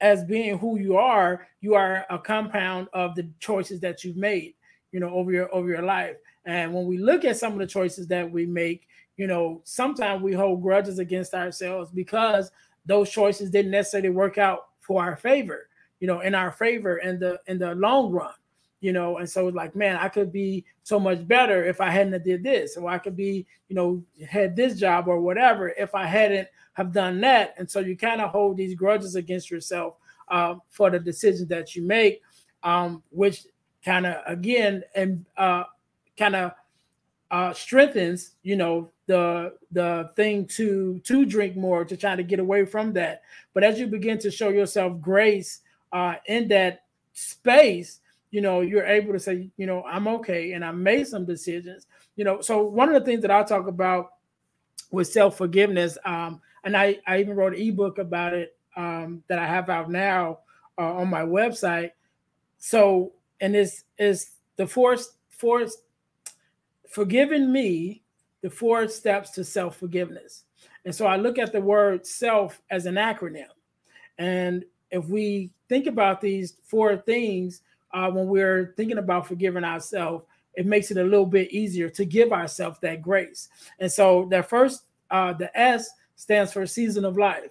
as 0.00 0.24
being 0.24 0.58
who 0.58 0.78
you 0.78 0.96
are, 0.96 1.46
you 1.60 1.74
are 1.74 2.06
a 2.10 2.18
compound 2.18 2.88
of 2.92 3.14
the 3.14 3.28
choices 3.38 3.80
that 3.80 4.02
you've 4.02 4.16
made, 4.16 4.54
you 4.92 5.00
know, 5.00 5.10
over 5.10 5.32
your 5.32 5.54
over 5.54 5.68
your 5.68 5.82
life. 5.82 6.16
And 6.46 6.72
when 6.72 6.86
we 6.86 6.98
look 6.98 7.24
at 7.24 7.36
some 7.36 7.52
of 7.52 7.58
the 7.58 7.66
choices 7.66 8.06
that 8.08 8.30
we 8.30 8.46
make, 8.46 8.88
you 9.16 9.26
know, 9.26 9.60
sometimes 9.64 10.22
we 10.22 10.32
hold 10.32 10.62
grudges 10.62 10.98
against 10.98 11.34
ourselves 11.34 11.90
because 11.90 12.50
those 12.86 13.10
choices 13.10 13.50
didn't 13.50 13.70
necessarily 13.70 14.08
work 14.08 14.38
out 14.38 14.68
for 14.80 15.02
our 15.02 15.16
favor, 15.16 15.68
you 16.00 16.06
know, 16.06 16.20
in 16.20 16.34
our 16.34 16.50
favor 16.50 16.98
in 16.98 17.18
the 17.18 17.38
in 17.46 17.58
the 17.58 17.74
long 17.74 18.10
run, 18.10 18.32
you 18.80 18.92
know. 18.92 19.18
And 19.18 19.28
so, 19.28 19.48
like, 19.48 19.76
man, 19.76 19.96
I 19.96 20.08
could 20.08 20.32
be 20.32 20.64
so 20.82 20.98
much 20.98 21.26
better 21.26 21.64
if 21.64 21.80
I 21.80 21.90
hadn't 21.90 22.24
did 22.24 22.42
this, 22.42 22.76
or 22.76 22.90
I 22.90 22.98
could 22.98 23.16
be, 23.16 23.46
you 23.68 23.76
know, 23.76 24.02
had 24.28 24.56
this 24.56 24.78
job 24.78 25.08
or 25.08 25.20
whatever 25.20 25.68
if 25.70 25.94
I 25.94 26.06
hadn't 26.06 26.48
have 26.74 26.92
done 26.92 27.20
that. 27.20 27.54
And 27.58 27.70
so 27.70 27.80
you 27.80 27.96
kind 27.96 28.20
of 28.20 28.30
hold 28.30 28.56
these 28.56 28.74
grudges 28.74 29.14
against 29.14 29.50
yourself 29.50 29.94
uh, 30.28 30.56
for 30.68 30.90
the 30.90 30.98
decisions 30.98 31.48
that 31.48 31.74
you 31.74 31.82
make, 31.82 32.22
um, 32.62 33.02
which 33.10 33.46
kind 33.84 34.06
of 34.06 34.16
again 34.26 34.82
and 34.94 35.24
uh, 35.36 35.64
kind 36.18 36.36
of 36.36 36.52
uh, 37.30 37.52
strengthens, 37.52 38.32
you 38.42 38.56
know, 38.56 38.90
the 39.06 39.54
the 39.72 40.10
thing 40.14 40.46
to 40.46 41.00
to 41.04 41.24
drink 41.24 41.56
more 41.56 41.84
to 41.84 41.96
try 41.96 42.16
to 42.16 42.22
get 42.22 42.38
away 42.38 42.64
from 42.64 42.92
that. 42.92 43.22
But 43.54 43.64
as 43.64 43.78
you 43.78 43.86
begin 43.86 44.18
to 44.18 44.30
show 44.30 44.48
yourself 44.48 45.00
grace 45.00 45.60
uh, 45.92 46.14
in 46.26 46.48
that 46.48 46.84
space, 47.12 47.99
you 48.30 48.40
know, 48.40 48.60
you're 48.60 48.86
able 48.86 49.12
to 49.12 49.18
say, 49.18 49.50
you 49.56 49.66
know, 49.66 49.82
I'm 49.84 50.06
okay, 50.08 50.52
and 50.52 50.64
I 50.64 50.70
made 50.70 51.06
some 51.06 51.24
decisions. 51.24 51.86
You 52.16 52.24
know, 52.24 52.40
so 52.40 52.62
one 52.62 52.88
of 52.88 52.94
the 52.94 53.04
things 53.04 53.22
that 53.22 53.30
I 53.30 53.42
talk 53.42 53.66
about 53.66 54.12
with 54.90 55.08
self 55.08 55.36
forgiveness, 55.36 55.98
um, 56.04 56.40
and 56.64 56.76
I 56.76 56.98
I 57.06 57.20
even 57.20 57.36
wrote 57.36 57.54
an 57.54 57.60
ebook 57.60 57.98
about 57.98 58.34
it 58.34 58.56
um, 58.76 59.22
that 59.28 59.38
I 59.38 59.46
have 59.46 59.68
out 59.68 59.90
now 59.90 60.40
uh, 60.78 60.94
on 60.94 61.08
my 61.08 61.22
website. 61.22 61.92
So, 62.58 63.12
and 63.40 63.54
this 63.54 63.84
is 63.98 64.32
the 64.56 64.66
four 64.66 64.96
four 65.30 65.66
forgiving 66.88 67.52
me 67.52 68.02
the 68.42 68.50
four 68.50 68.88
steps 68.88 69.30
to 69.30 69.44
self 69.44 69.76
forgiveness. 69.76 70.44
And 70.84 70.94
so 70.94 71.06
I 71.06 71.16
look 71.16 71.38
at 71.38 71.52
the 71.52 71.60
word 71.60 72.06
self 72.06 72.60
as 72.70 72.86
an 72.86 72.94
acronym. 72.94 73.48
And 74.18 74.64
if 74.90 75.06
we 75.06 75.50
think 75.68 75.86
about 75.86 76.20
these 76.20 76.54
four 76.64 76.96
things 76.96 77.62
uh, 77.92 78.10
when 78.10 78.26
we're 78.26 78.74
thinking 78.76 78.98
about 78.98 79.26
forgiving 79.26 79.64
ourselves, 79.64 80.24
it 80.54 80.66
makes 80.66 80.90
it 80.90 80.96
a 80.96 81.04
little 81.04 81.26
bit 81.26 81.50
easier 81.50 81.88
to 81.90 82.04
give 82.04 82.32
ourselves 82.32 82.78
that 82.80 83.02
grace. 83.02 83.48
And 83.78 83.90
so 83.90 84.26
that 84.30 84.48
first, 84.48 84.84
uh, 85.10 85.32
the 85.32 85.56
S 85.58 85.90
stands 86.16 86.52
for 86.52 86.66
season 86.66 87.04
of 87.04 87.16
life, 87.16 87.50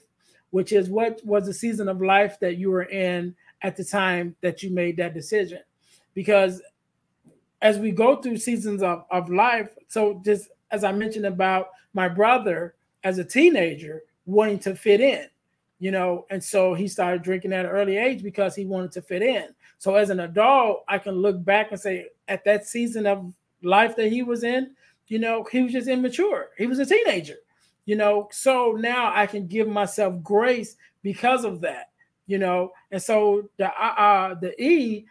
which 0.52 0.72
is 0.72 0.90
what 0.90 1.22
was 1.26 1.46
the 1.46 1.54
season 1.54 1.88
of 1.88 2.02
life 2.02 2.40
that 2.40 2.58
you 2.58 2.70
were 2.70 2.84
in 2.84 3.36
at 3.62 3.76
the 3.76 3.84
time 3.84 4.36
that 4.42 4.64
you 4.64 4.70
made 4.70 4.98
that 4.98 5.14
decision. 5.14 5.60
Because 6.14 6.62
as 7.62 7.78
we 7.78 7.92
go 7.92 8.18
through 8.18 8.38
seasons 8.38 8.82
of, 8.82 9.06
of 9.12 9.30
life, 9.30 9.70
so 9.88 10.22
just 10.24 10.50
as 10.72 10.84
I 10.84 10.92
mentioned 10.92 11.26
about 11.26 11.70
my 11.94 12.08
brother 12.08 12.76
as 13.04 13.18
a 13.18 13.24
teenager 13.24 14.04
wanting 14.26 14.60
to 14.60 14.76
fit 14.76 15.02
in, 15.02 15.26
you 15.80 15.92
know, 15.92 16.26
and 16.30 16.44
so 16.44 16.74
he 16.74 16.88
started 16.88 17.24
drinking 17.24 17.54
at 17.54 17.66
an 17.66 17.72
early 17.72 17.98
age 17.98 18.22
because 18.22 18.56
he 18.56 18.66
wanted 18.66 18.92
to 18.92 19.02
fit 19.02 19.22
in. 19.22 19.46
So 19.78 19.96
as 19.96 20.10
an 20.10 20.20
adult, 20.20 20.84
I 20.88 20.98
can 21.00 21.16
look 21.16 21.44
back 21.44 21.72
and 21.72 21.80
say 21.80 22.08
at 22.28 22.44
that 22.46 22.68
season 22.68 23.08
of 23.08 23.34
life 23.64 23.96
that 23.96 24.10
he 24.12 24.22
was 24.22 24.44
in, 24.44 24.72
you 25.08 25.20
know, 25.20 25.46
he 25.52 25.64
was 25.64 25.72
just 25.72 25.88
immature. 25.88 26.50
He 26.58 26.68
was 26.68 26.80
a 26.80 26.86
teenager, 26.86 27.38
you 27.86 27.96
know. 27.96 28.28
So 28.32 28.74
now 28.78 29.12
I 29.16 29.26
can 29.26 29.48
give 29.48 29.68
myself 29.68 30.22
grace 30.22 30.76
because 31.02 31.46
of 31.46 31.62
that, 31.62 31.90
you 32.28 32.38
know. 32.38 32.74
And 32.92 33.02
so 33.02 33.50
the 33.58 33.72
uh, 33.74 34.36
the 34.36 34.62
E, 34.62 35.06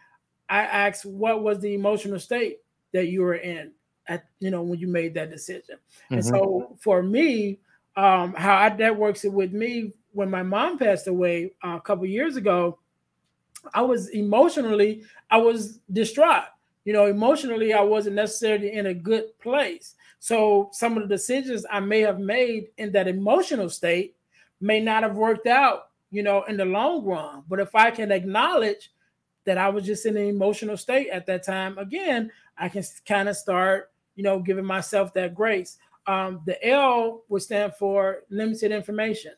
I 0.49 0.59
asked 0.61 1.05
what 1.05 1.43
was 1.43 1.59
the 1.59 1.73
emotional 1.73 2.19
state 2.19 2.59
that 2.93 3.07
you 3.07 3.21
were 3.21 3.35
in 3.35 3.71
at 4.07 4.25
you 4.39 4.51
know 4.51 4.61
when 4.61 4.79
you 4.79 4.87
made 4.87 5.13
that 5.15 5.29
decision. 5.31 5.77
And 6.15 6.23
Mhm. 6.23 6.29
so 6.29 6.77
for 6.79 7.01
me, 7.03 7.59
um, 7.95 8.33
how 8.33 8.55
I, 8.55 8.69
that 8.69 8.95
works 8.95 9.23
with 9.23 9.51
me 9.51 9.93
when 10.19 10.29
my 10.29 10.43
mom 10.43 10.77
passed 10.77 11.07
away 11.07 11.53
uh, 11.63 11.77
a 11.77 11.81
couple 11.81 12.05
years 12.05 12.35
ago, 12.35 12.77
I 13.73 13.81
was 13.81 14.09
emotionally 14.09 15.03
I 15.31 15.37
was 15.37 15.79
distraught. 15.91 16.51
You 16.83 16.91
know, 16.91 17.05
emotionally 17.05 17.71
I 17.73 17.81
wasn't 17.81 18.15
necessarily 18.15 18.73
in 18.73 18.87
a 18.87 18.93
good 18.93 19.25
place. 19.39 19.95
So 20.19 20.69
some 20.73 20.97
of 20.97 21.03
the 21.03 21.15
decisions 21.15 21.65
I 21.71 21.79
may 21.79 22.01
have 22.01 22.19
made 22.19 22.63
in 22.77 22.91
that 22.91 23.07
emotional 23.07 23.69
state 23.69 24.17
may 24.59 24.81
not 24.81 25.03
have 25.03 25.15
worked 25.15 25.47
out, 25.47 25.79
you 26.11 26.21
know, 26.21 26.43
in 26.49 26.57
the 26.57 26.65
long 26.65 27.05
run. 27.05 27.43
But 27.47 27.61
if 27.61 27.73
I 27.73 27.89
can 27.91 28.11
acknowledge 28.11 28.91
that 29.45 29.57
I 29.57 29.69
was 29.69 29.85
just 29.85 30.05
in 30.05 30.17
an 30.17 30.27
emotional 30.27 30.75
state 30.75 31.07
at 31.09 31.25
that 31.27 31.43
time, 31.45 31.77
again, 31.77 32.29
I 32.57 32.67
can 32.67 32.83
kind 33.07 33.29
of 33.29 33.37
start, 33.37 33.89
you 34.17 34.23
know, 34.23 34.39
giving 34.39 34.65
myself 34.65 35.13
that 35.13 35.33
grace. 35.33 35.77
um, 36.09 36.41
the 36.45 36.57
L 36.67 37.23
would 37.29 37.43
stand 37.43 37.75
for 37.75 38.23
limited 38.29 38.71
information 38.71 39.33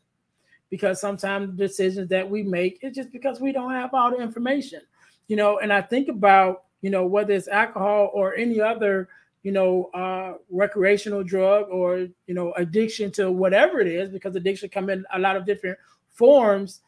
because 0.71 0.99
sometimes 0.99 1.51
the 1.51 1.67
decisions 1.67 2.09
that 2.09 2.27
we 2.27 2.41
make 2.41 2.79
is 2.81 2.95
just 2.95 3.11
because 3.11 3.39
we 3.39 3.51
don't 3.51 3.71
have 3.71 3.93
all 3.93 4.09
the 4.09 4.21
information, 4.21 4.81
you 5.27 5.35
know. 5.35 5.59
And 5.59 5.71
I 5.71 5.81
think 5.81 6.07
about, 6.07 6.63
you 6.81 6.89
know, 6.89 7.05
whether 7.05 7.33
it's 7.33 7.49
alcohol 7.49 8.09
or 8.13 8.33
any 8.35 8.59
other, 8.59 9.09
you 9.43 9.51
know, 9.51 9.91
uh, 9.93 10.35
recreational 10.49 11.23
drug 11.23 11.67
or, 11.69 12.07
you 12.25 12.33
know, 12.33 12.53
addiction 12.53 13.11
to 13.11 13.31
whatever 13.31 13.81
it 13.81 13.87
is, 13.87 14.09
because 14.09 14.35
addiction 14.35 14.69
come 14.69 14.89
in 14.89 15.05
a 15.13 15.19
lot 15.19 15.35
of 15.35 15.45
different 15.45 15.77
forms. 16.09 16.79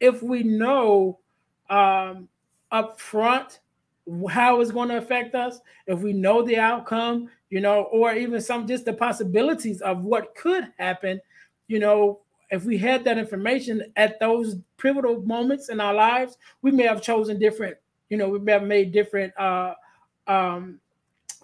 If 0.00 0.22
we 0.22 0.44
know 0.44 1.18
um, 1.68 2.28
up 2.70 3.00
front 3.00 3.58
how 4.30 4.60
it's 4.60 4.70
going 4.70 4.88
to 4.90 4.96
affect 4.96 5.34
us, 5.34 5.60
if 5.86 5.98
we 6.00 6.12
know 6.12 6.42
the 6.42 6.56
outcome, 6.56 7.28
you 7.50 7.60
know, 7.60 7.82
or 7.84 8.14
even 8.14 8.40
some 8.40 8.66
just 8.66 8.84
the 8.84 8.92
possibilities 8.92 9.80
of 9.80 10.02
what 10.02 10.34
could 10.34 10.72
happen, 10.78 11.20
you 11.66 11.78
know, 11.78 12.20
if 12.50 12.64
we 12.64 12.78
had 12.78 13.04
that 13.04 13.18
information 13.18 13.92
at 13.96 14.18
those 14.20 14.56
pivotal 14.78 15.22
moments 15.22 15.68
in 15.68 15.80
our 15.80 15.94
lives, 15.94 16.38
we 16.62 16.70
may 16.70 16.84
have 16.84 17.02
chosen 17.02 17.38
different, 17.38 17.76
you 18.08 18.16
know, 18.16 18.28
we 18.28 18.38
may 18.38 18.52
have 18.52 18.62
made 18.62 18.92
different 18.92 19.32
uh, 19.38 19.74
um, 20.26 20.80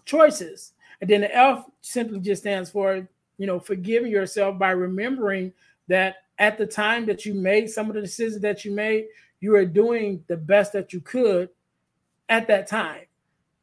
choices. 0.04 0.72
And 1.00 1.10
then 1.10 1.22
the 1.22 1.36
F 1.36 1.64
simply 1.82 2.20
just 2.20 2.42
stands 2.42 2.70
for, 2.70 3.06
you 3.36 3.46
know, 3.46 3.60
forgiving 3.60 4.10
yourself 4.10 4.58
by 4.58 4.70
remembering 4.70 5.52
that 5.88 6.16
at 6.38 6.56
the 6.56 6.66
time 6.66 7.06
that 7.06 7.26
you 7.26 7.34
made 7.34 7.68
some 7.68 7.88
of 7.88 7.94
the 7.94 8.00
decisions 8.00 8.40
that 8.42 8.64
you 8.64 8.72
made, 8.72 9.06
you 9.40 9.50
were 9.50 9.66
doing 9.66 10.24
the 10.26 10.36
best 10.36 10.72
that 10.72 10.92
you 10.92 11.00
could 11.00 11.50
at 12.28 12.46
that 12.46 12.66
time 12.66 13.04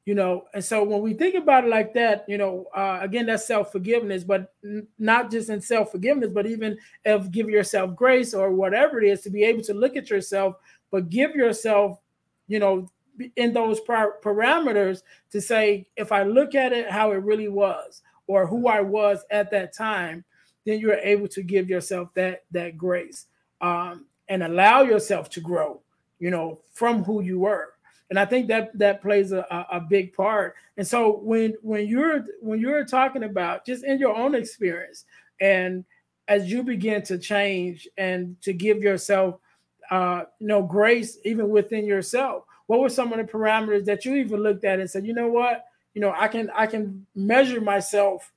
you 0.06 0.16
know 0.16 0.46
and 0.54 0.64
so 0.64 0.84
when 0.84 1.02
we 1.02 1.14
think 1.14 1.36
about 1.36 1.64
it 1.64 1.70
like 1.70 1.94
that 1.94 2.26
you 2.28 2.38
know 2.38 2.66
uh, 2.76 3.00
again 3.02 3.26
that's 3.26 3.46
self-forgiveness 3.46 4.24
but 4.24 4.54
n- 4.64 4.88
not 4.98 5.30
just 5.30 5.50
in 5.50 5.62
self-forgiveness 5.62 6.30
but 6.34 6.46
even 6.46 6.78
of 7.06 7.32
give 7.32 7.50
yourself 7.50 7.96
grace 7.96 8.34
or 8.34 8.52
whatever 8.52 9.02
it 9.02 9.08
is 9.08 9.22
to 9.22 9.30
be 9.30 9.44
able 9.44 9.62
to 9.62 9.74
look 9.74 9.96
at 9.96 10.10
yourself 10.10 10.56
but 10.90 11.10
give 11.10 11.36
yourself 11.36 12.00
you 12.48 12.60
know 12.60 12.90
in 13.36 13.54
those 13.54 13.80
par- 13.82 14.16
parameters 14.24 15.04
to 15.30 15.40
say 15.40 15.86
if 15.96 16.12
i 16.12 16.24
look 16.24 16.56
at 16.56 16.74
it 16.74 16.90
how 16.90 17.12
it 17.12 17.24
really 17.24 17.50
was 17.50 18.02
or 18.28 18.48
who 18.48 18.68
i 18.68 18.82
was 18.82 19.24
at 19.30 19.52
that 19.52 19.74
time 19.74 20.24
then 20.66 20.80
you're 20.80 20.94
able 20.96 21.28
to 21.28 21.44
give 21.44 21.70
yourself 21.70 22.10
that 22.16 22.44
that 22.52 22.78
grace 22.78 23.28
um, 23.62 24.06
and 24.30 24.44
allow 24.44 24.82
yourself 24.82 25.30
to 25.30 25.42
grow 25.42 25.80
you 26.20 26.32
know 26.32 26.60
from 26.74 27.04
who 27.04 27.22
you 27.22 27.40
were 27.40 27.71
and 28.12 28.20
I 28.20 28.26
think 28.26 28.50
that 28.50 28.78
that 28.78 29.02
plays 29.02 29.32
a, 29.32 29.48
a 29.72 29.80
big 29.80 30.14
part. 30.14 30.56
And 30.76 30.86
so 30.86 31.20
when 31.24 31.56
when 31.62 31.88
you're 31.88 32.26
when 32.42 32.60
you're 32.60 32.84
talking 32.84 33.24
about 33.24 33.66
just 33.66 33.86
in 33.86 34.00
your 34.00 34.14
own 34.14 34.36
experience, 34.36 35.06
and 35.40 35.86
as 36.28 36.52
you 36.52 36.62
begin 36.62 37.02
to 37.04 37.18
change 37.18 37.88
and 37.98 38.36
to 38.42 38.52
give 38.52 38.84
yourself, 38.84 39.40
uh, 39.92 40.24
you 40.40 40.48
know, 40.48 40.62
grace 40.62 41.20
even 41.24 41.48
within 41.48 41.86
yourself, 41.86 42.44
what 42.68 42.82
were 42.82 42.90
some 42.90 43.14
of 43.14 43.18
the 43.18 43.24
parameters 43.24 43.86
that 43.86 44.04
you 44.04 44.16
even 44.16 44.44
looked 44.44 44.66
at 44.66 44.82
and 44.82 44.90
said, 44.90 45.08
you 45.08 45.14
know 45.14 45.30
what, 45.30 45.64
you 45.94 46.02
know, 46.02 46.14
I 46.14 46.28
can 46.28 46.52
I 46.54 46.68
can 46.68 47.08
measure 47.16 47.62
myself 47.62 48.30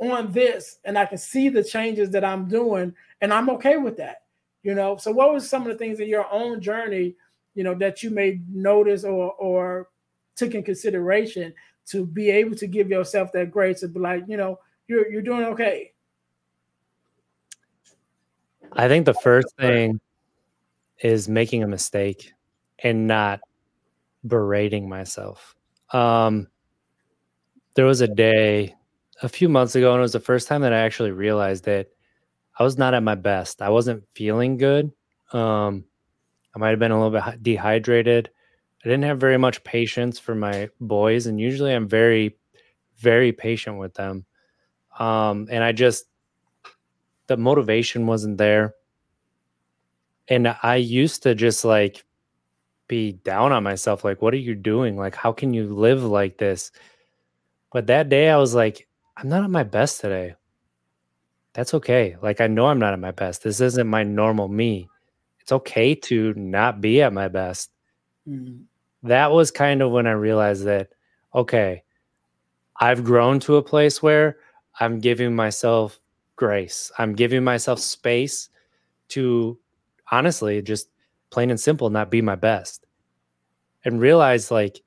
on 0.00 0.32
this, 0.32 0.80
and 0.84 0.98
I 0.98 1.06
can 1.06 1.18
see 1.18 1.48
the 1.48 1.62
changes 1.62 2.10
that 2.10 2.24
I'm 2.24 2.48
doing, 2.48 2.92
and 3.20 3.32
I'm 3.32 3.48
okay 3.50 3.76
with 3.76 3.96
that. 3.98 4.22
You 4.64 4.74
know, 4.74 4.96
so 4.96 5.12
what 5.12 5.32
was 5.32 5.48
some 5.48 5.62
of 5.62 5.68
the 5.68 5.78
things 5.78 6.00
in 6.00 6.08
your 6.08 6.26
own 6.32 6.60
journey? 6.60 7.14
You 7.54 7.64
know 7.64 7.74
that 7.74 8.02
you 8.02 8.10
may 8.10 8.40
notice 8.48 9.04
or 9.04 9.32
or 9.32 9.88
took 10.36 10.54
in 10.54 10.62
consideration 10.62 11.52
to 11.86 12.06
be 12.06 12.30
able 12.30 12.56
to 12.56 12.66
give 12.66 12.88
yourself 12.88 13.32
that 13.32 13.50
grace 13.50 13.80
to 13.80 13.88
be 13.88 13.98
like 14.00 14.24
you 14.28 14.36
know 14.36 14.58
you're 14.86 15.10
you're 15.10 15.22
doing 15.22 15.44
okay. 15.44 15.92
I 18.72 18.88
think 18.88 19.04
the 19.04 19.14
first 19.14 19.48
thing 19.56 20.00
is 20.98 21.28
making 21.28 21.62
a 21.62 21.66
mistake 21.66 22.32
and 22.78 23.06
not 23.06 23.40
berating 24.24 24.88
myself. 24.88 25.54
Um 25.92 26.48
there 27.74 27.86
was 27.86 28.00
a 28.00 28.08
day 28.08 28.74
a 29.22 29.28
few 29.28 29.48
months 29.48 29.74
ago 29.74 29.92
and 29.92 29.98
it 29.98 30.02
was 30.02 30.12
the 30.12 30.20
first 30.20 30.48
time 30.48 30.62
that 30.62 30.72
i 30.72 30.78
actually 30.78 31.10
realized 31.10 31.64
that 31.64 31.88
i 32.58 32.62
was 32.62 32.78
not 32.78 32.94
at 32.94 33.02
my 33.02 33.14
best. 33.14 33.62
I 33.62 33.68
wasn't 33.68 34.04
feeling 34.12 34.56
good. 34.56 34.92
Um 35.32 35.84
I 36.54 36.58
might 36.58 36.70
have 36.70 36.78
been 36.78 36.90
a 36.90 37.02
little 37.02 37.20
bit 37.20 37.42
dehydrated. 37.42 38.30
I 38.84 38.88
didn't 38.88 39.04
have 39.04 39.20
very 39.20 39.36
much 39.36 39.62
patience 39.62 40.18
for 40.18 40.34
my 40.34 40.70
boys, 40.80 41.26
and 41.26 41.38
usually 41.40 41.74
I'm 41.74 41.88
very, 41.88 42.36
very 42.98 43.32
patient 43.32 43.78
with 43.78 43.94
them. 43.94 44.24
Um, 44.98 45.48
and 45.50 45.62
I 45.62 45.72
just, 45.72 46.06
the 47.26 47.36
motivation 47.36 48.06
wasn't 48.06 48.38
there. 48.38 48.74
And 50.28 50.56
I 50.62 50.76
used 50.76 51.22
to 51.24 51.34
just 51.34 51.64
like 51.64 52.04
be 52.88 53.12
down 53.12 53.52
on 53.52 53.62
myself, 53.62 54.04
like, 54.04 54.20
what 54.20 54.34
are 54.34 54.38
you 54.38 54.54
doing? 54.54 54.96
Like, 54.96 55.14
how 55.14 55.32
can 55.32 55.54
you 55.54 55.66
live 55.74 56.02
like 56.02 56.38
this? 56.38 56.72
But 57.72 57.86
that 57.86 58.08
day 58.08 58.28
I 58.28 58.36
was 58.36 58.54
like, 58.54 58.88
I'm 59.16 59.28
not 59.28 59.44
at 59.44 59.50
my 59.50 59.62
best 59.62 60.00
today. 60.00 60.34
That's 61.52 61.74
okay. 61.74 62.16
Like, 62.22 62.40
I 62.40 62.46
know 62.46 62.66
I'm 62.66 62.78
not 62.78 62.92
at 62.92 62.98
my 62.98 63.10
best. 63.10 63.42
This 63.42 63.60
isn't 63.60 63.86
my 63.86 64.02
normal 64.02 64.48
me 64.48 64.88
it's 65.40 65.52
okay 65.52 65.94
to 65.94 66.34
not 66.34 66.80
be 66.80 67.02
at 67.02 67.12
my 67.12 67.28
best. 67.28 67.70
Mm-hmm. 68.28 68.62
That 69.08 69.32
was 69.32 69.50
kind 69.50 69.82
of 69.82 69.90
when 69.90 70.06
I 70.06 70.12
realized 70.12 70.64
that, 70.64 70.90
okay, 71.34 71.82
I've 72.80 73.04
grown 73.04 73.40
to 73.40 73.56
a 73.56 73.62
place 73.62 74.02
where 74.02 74.38
I'm 74.78 74.98
giving 74.98 75.34
myself 75.34 76.00
grace. 76.36 76.90
I'm 76.98 77.14
giving 77.14 77.44
myself 77.44 77.78
space 77.78 78.48
to 79.08 79.58
honestly 80.10 80.62
just 80.62 80.88
plain 81.30 81.50
and 81.50 81.60
simple 81.60 81.90
not 81.90 82.10
be 82.10 82.22
my 82.22 82.34
best. 82.34 82.86
And 83.84 84.00
realize 84.00 84.50
like 84.50 84.82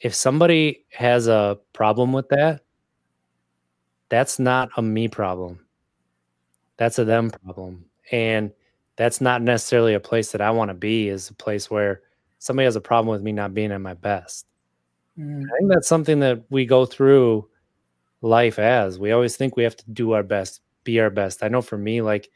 if 0.00 0.14
somebody 0.14 0.84
has 0.90 1.28
a 1.28 1.58
problem 1.72 2.12
with 2.12 2.28
that, 2.30 2.62
that's 4.08 4.38
not 4.38 4.70
a 4.76 4.82
me 4.82 5.08
problem. 5.08 5.64
That's 6.76 6.98
a 6.98 7.04
them 7.04 7.30
problem. 7.30 7.84
And 8.10 8.52
that's 9.00 9.22
not 9.22 9.40
necessarily 9.40 9.94
a 9.94 9.98
place 9.98 10.32
that 10.32 10.42
I 10.42 10.50
want 10.50 10.68
to 10.68 10.74
be 10.74 11.08
is 11.08 11.30
a 11.30 11.34
place 11.34 11.70
where 11.70 12.02
somebody 12.38 12.66
has 12.66 12.76
a 12.76 12.82
problem 12.82 13.10
with 13.10 13.22
me 13.22 13.32
not 13.32 13.54
being 13.54 13.72
at 13.72 13.80
my 13.80 13.94
best. 13.94 14.44
Mm. 15.18 15.42
I 15.42 15.56
think 15.56 15.70
that's 15.70 15.88
something 15.88 16.20
that 16.20 16.42
we 16.50 16.66
go 16.66 16.84
through 16.84 17.48
life 18.20 18.58
as. 18.58 18.98
We 18.98 19.12
always 19.12 19.38
think 19.38 19.56
we 19.56 19.62
have 19.62 19.76
to 19.76 19.90
do 19.90 20.12
our 20.12 20.22
best, 20.22 20.60
be 20.84 21.00
our 21.00 21.08
best. 21.08 21.42
I 21.42 21.48
know 21.48 21.62
for 21.62 21.78
me, 21.78 22.02
like 22.02 22.28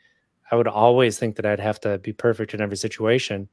I 0.50 0.56
would 0.56 0.66
always 0.66 1.18
think 1.18 1.36
that 1.36 1.44
I'd 1.44 1.60
have 1.60 1.80
to 1.80 1.98
be 1.98 2.14
perfect 2.14 2.54
in 2.54 2.62
every 2.62 2.78
situation. 2.78 3.46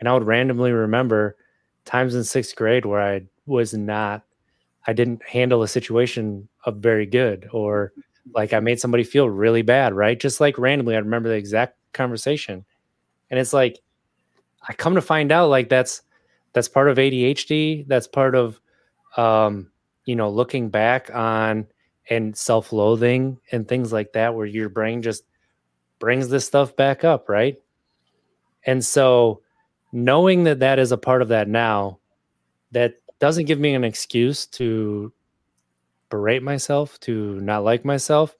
And 0.00 0.08
I 0.08 0.12
would 0.12 0.26
randomly 0.26 0.72
remember 0.72 1.36
times 1.84 2.16
in 2.16 2.24
sixth 2.24 2.56
grade 2.56 2.84
where 2.84 3.00
I 3.00 3.22
was 3.46 3.74
not, 3.74 4.24
I 4.88 4.92
didn't 4.92 5.22
handle 5.22 5.62
a 5.62 5.68
situation 5.68 6.48
of 6.64 6.78
very 6.78 7.06
good, 7.06 7.48
or 7.52 7.92
like 8.34 8.52
I 8.52 8.60
made 8.60 8.80
somebody 8.80 9.04
feel 9.04 9.28
really 9.28 9.62
bad, 9.62 9.94
right? 9.94 10.18
Just 10.18 10.40
like 10.40 10.58
randomly, 10.58 10.94
I 10.94 10.98
remember 10.98 11.28
the 11.28 11.34
exact 11.34 11.76
conversation. 11.92 12.64
And 13.30 13.40
it's 13.40 13.52
like 13.52 13.80
I 14.66 14.72
come 14.72 14.94
to 14.94 15.00
find 15.00 15.32
out 15.32 15.48
like 15.48 15.68
that's 15.68 16.02
that's 16.52 16.68
part 16.68 16.88
of 16.88 16.98
ADHD, 16.98 17.86
that's 17.88 18.06
part 18.06 18.34
of 18.34 18.60
um 19.16 19.70
you 20.04 20.16
know 20.16 20.30
looking 20.30 20.68
back 20.68 21.14
on 21.14 21.66
and 22.10 22.36
self-loathing 22.36 23.38
and 23.52 23.68
things 23.68 23.92
like 23.92 24.12
that 24.12 24.34
where 24.34 24.46
your 24.46 24.68
brain 24.68 25.02
just 25.02 25.24
brings 25.98 26.28
this 26.28 26.46
stuff 26.46 26.74
back 26.76 27.04
up, 27.04 27.28
right? 27.28 27.56
And 28.64 28.84
so 28.84 29.42
knowing 29.92 30.44
that 30.44 30.60
that 30.60 30.78
is 30.78 30.92
a 30.92 30.96
part 30.96 31.22
of 31.22 31.28
that 31.28 31.48
now 31.48 31.98
that 32.72 32.94
doesn't 33.18 33.44
give 33.44 33.60
me 33.60 33.74
an 33.74 33.84
excuse 33.84 34.46
to 34.46 35.12
berate 36.12 36.44
myself 36.44 37.00
to 37.00 37.40
not 37.40 37.64
like 37.64 37.84
myself 37.84 38.36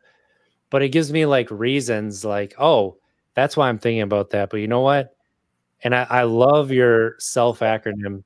but 0.70 0.83
it 0.83 0.91
gives 0.91 1.12
me 1.12 1.27
like 1.27 1.51
reasons 1.51 2.25
like 2.25 2.55
oh 2.59 2.97
that's 3.35 3.57
why 3.57 3.68
I'm 3.68 3.79
thinking 3.79 4.03
about 4.03 4.31
that. 4.31 4.51
But 4.51 4.59
you 4.59 4.68
know 4.68 4.81
what? 4.81 5.14
And 5.83 5.95
I, 5.95 6.07
I 6.09 6.23
love 6.25 6.70
your 6.70 7.16
self 7.18 7.61
acronym 7.61 8.25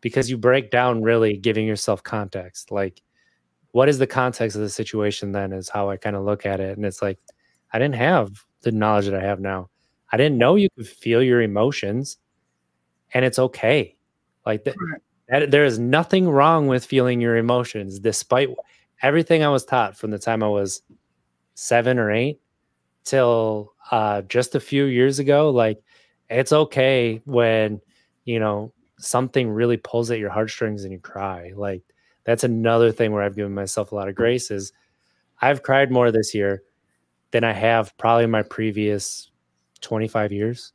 because 0.00 0.30
you 0.30 0.38
break 0.38 0.70
down 0.70 1.02
really 1.02 1.36
giving 1.36 1.66
yourself 1.66 2.02
context. 2.02 2.70
Like, 2.70 3.02
what 3.72 3.88
is 3.88 3.98
the 3.98 4.06
context 4.06 4.56
of 4.56 4.62
the 4.62 4.70
situation 4.70 5.32
then 5.32 5.52
is 5.52 5.68
how 5.68 5.90
I 5.90 5.96
kind 5.96 6.16
of 6.16 6.24
look 6.24 6.46
at 6.46 6.60
it. 6.60 6.76
And 6.76 6.86
it's 6.86 7.02
like, 7.02 7.18
I 7.72 7.78
didn't 7.78 7.96
have 7.96 8.30
the 8.62 8.72
knowledge 8.72 9.06
that 9.06 9.14
I 9.14 9.22
have 9.26 9.40
now. 9.40 9.68
I 10.12 10.16
didn't 10.16 10.38
know 10.38 10.56
you 10.56 10.68
could 10.76 10.88
feel 10.88 11.22
your 11.22 11.42
emotions 11.42 12.18
and 13.12 13.24
it's 13.24 13.38
okay. 13.38 13.96
Like 14.46 14.64
that, 14.64 14.74
that 15.30 15.50
there 15.50 15.64
is 15.64 15.78
nothing 15.78 16.28
wrong 16.28 16.66
with 16.66 16.84
feeling 16.84 17.20
your 17.20 17.36
emotions, 17.36 17.98
despite 17.98 18.48
everything 19.02 19.42
I 19.42 19.48
was 19.48 19.64
taught 19.64 19.96
from 19.96 20.10
the 20.10 20.18
time 20.18 20.42
I 20.42 20.48
was 20.48 20.82
seven 21.54 21.98
or 21.98 22.10
eight 22.10 22.40
till 23.04 23.72
uh, 23.90 24.22
just 24.22 24.54
a 24.54 24.60
few 24.60 24.84
years 24.84 25.18
ago. 25.18 25.50
Like 25.50 25.82
it's 26.28 26.52
okay 26.52 27.22
when 27.24 27.80
you 28.24 28.40
know 28.40 28.72
something 28.98 29.50
really 29.50 29.76
pulls 29.76 30.10
at 30.10 30.18
your 30.18 30.30
heartstrings 30.30 30.84
and 30.84 30.92
you 30.92 30.98
cry. 30.98 31.52
Like 31.54 31.82
that's 32.24 32.44
another 32.44 32.92
thing 32.92 33.12
where 33.12 33.22
I've 33.22 33.36
given 33.36 33.54
myself 33.54 33.92
a 33.92 33.94
lot 33.94 34.08
of 34.08 34.14
grace 34.14 34.50
is 34.50 34.72
I've 35.40 35.62
cried 35.62 35.90
more 35.90 36.10
this 36.10 36.34
year 36.34 36.62
than 37.30 37.44
I 37.44 37.52
have 37.52 37.96
probably 37.96 38.26
my 38.26 38.42
previous 38.42 39.30
25 39.80 40.32
years. 40.32 40.72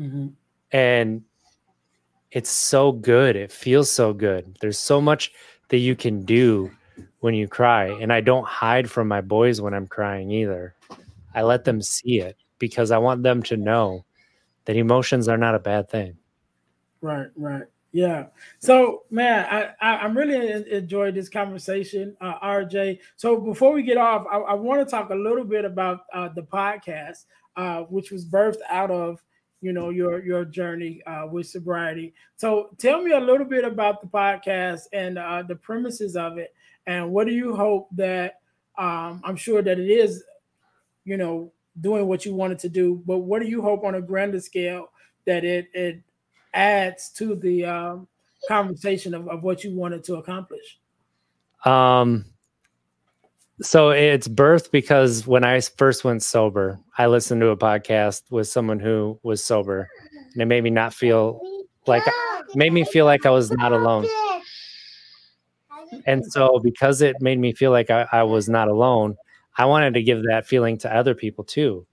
Mm-hmm. 0.00 0.28
And 0.72 1.22
it's 2.30 2.50
so 2.50 2.92
good. 2.92 3.36
It 3.36 3.52
feels 3.52 3.90
so 3.90 4.12
good. 4.12 4.56
There's 4.60 4.78
so 4.78 5.00
much 5.00 5.32
that 5.68 5.78
you 5.78 5.96
can 5.96 6.24
do 6.24 6.70
when 7.20 7.34
you 7.34 7.48
cry. 7.48 7.86
And 7.86 8.12
I 8.12 8.20
don't 8.20 8.46
hide 8.46 8.90
from 8.90 9.08
my 9.08 9.20
boys 9.20 9.60
when 9.60 9.74
I'm 9.74 9.86
crying 9.86 10.30
either. 10.30 10.74
I 11.34 11.42
let 11.42 11.64
them 11.64 11.82
see 11.82 12.20
it 12.20 12.36
because 12.58 12.90
I 12.90 12.98
want 12.98 13.22
them 13.22 13.42
to 13.44 13.56
know 13.56 14.04
that 14.64 14.76
emotions 14.76 15.28
are 15.28 15.36
not 15.36 15.54
a 15.54 15.60
bad 15.60 15.88
thing. 15.88 16.16
Right, 17.00 17.28
right. 17.36 17.64
Yeah. 17.92 18.26
So, 18.58 19.04
man, 19.10 19.46
I, 19.50 19.70
I 19.80 20.04
am 20.04 20.16
really 20.16 20.66
enjoyed 20.70 21.14
this 21.14 21.28
conversation, 21.28 22.16
uh, 22.20 22.38
RJ. 22.40 22.98
So, 23.16 23.40
before 23.40 23.72
we 23.72 23.82
get 23.82 23.96
off, 23.96 24.26
I, 24.30 24.36
I 24.36 24.54
want 24.54 24.86
to 24.86 24.90
talk 24.90 25.10
a 25.10 25.14
little 25.14 25.44
bit 25.44 25.64
about 25.64 26.00
uh, 26.12 26.28
the 26.28 26.42
podcast, 26.42 27.24
uh, 27.56 27.82
which 27.82 28.10
was 28.10 28.26
birthed 28.26 28.58
out 28.68 28.90
of 28.90 29.22
you 29.60 29.72
know 29.72 29.90
your 29.90 30.24
your 30.24 30.44
journey 30.44 31.02
uh, 31.04 31.26
with 31.30 31.46
sobriety. 31.46 32.14
So, 32.36 32.70
tell 32.78 33.02
me 33.02 33.12
a 33.12 33.20
little 33.20 33.46
bit 33.46 33.64
about 33.64 34.00
the 34.00 34.06
podcast 34.06 34.82
and 34.92 35.18
uh, 35.18 35.42
the 35.42 35.56
premises 35.56 36.16
of 36.16 36.38
it, 36.38 36.54
and 36.86 37.10
what 37.10 37.26
do 37.26 37.32
you 37.32 37.54
hope 37.54 37.88
that 37.92 38.40
um, 38.78 39.22
I'm 39.24 39.36
sure 39.36 39.62
that 39.62 39.78
it 39.78 39.90
is, 39.90 40.22
you 41.04 41.16
know, 41.16 41.52
doing 41.80 42.06
what 42.06 42.24
you 42.24 42.34
wanted 42.34 42.58
to 42.60 42.68
do, 42.68 43.02
but 43.06 43.18
what 43.18 43.42
do 43.42 43.48
you 43.48 43.62
hope 43.62 43.84
on 43.84 43.94
a 43.94 44.02
grander 44.02 44.40
scale 44.40 44.90
that 45.26 45.44
it 45.44 45.68
it 45.72 46.00
adds 46.54 47.10
to 47.10 47.34
the 47.36 47.64
um, 47.64 48.08
conversation 48.48 49.14
of, 49.14 49.28
of 49.28 49.42
what 49.42 49.64
you 49.64 49.74
wanted 49.74 50.04
to 50.04 50.16
accomplish? 50.16 50.78
Um, 51.64 52.26
so 53.62 53.90
it's 53.90 54.28
birth 54.28 54.70
because 54.70 55.26
when 55.26 55.44
I 55.44 55.60
first 55.60 56.04
went 56.04 56.22
sober, 56.22 56.78
I 56.98 57.06
listened 57.06 57.40
to 57.40 57.48
a 57.48 57.56
podcast 57.56 58.22
with 58.30 58.48
someone 58.48 58.80
who 58.80 59.18
was 59.22 59.42
sober, 59.42 59.88
and 60.32 60.42
it 60.42 60.46
made 60.46 60.62
me 60.62 60.70
not 60.70 60.92
feel 60.92 61.40
like 61.86 62.02
made 62.54 62.72
me 62.72 62.84
feel 62.84 63.04
like 63.06 63.24
I 63.24 63.30
was 63.30 63.50
not 63.50 63.72
alone. 63.72 64.06
And 66.04 66.24
so, 66.26 66.60
because 66.62 67.00
it 67.00 67.16
made 67.20 67.38
me 67.38 67.52
feel 67.54 67.70
like 67.70 67.90
I, 67.90 68.06
I 68.12 68.22
was 68.24 68.48
not 68.48 68.68
alone, 68.68 69.16
I 69.56 69.64
wanted 69.64 69.94
to 69.94 70.02
give 70.02 70.22
that 70.24 70.46
feeling 70.46 70.76
to 70.78 70.94
other 70.94 71.14
people 71.14 71.44
too. 71.44 71.86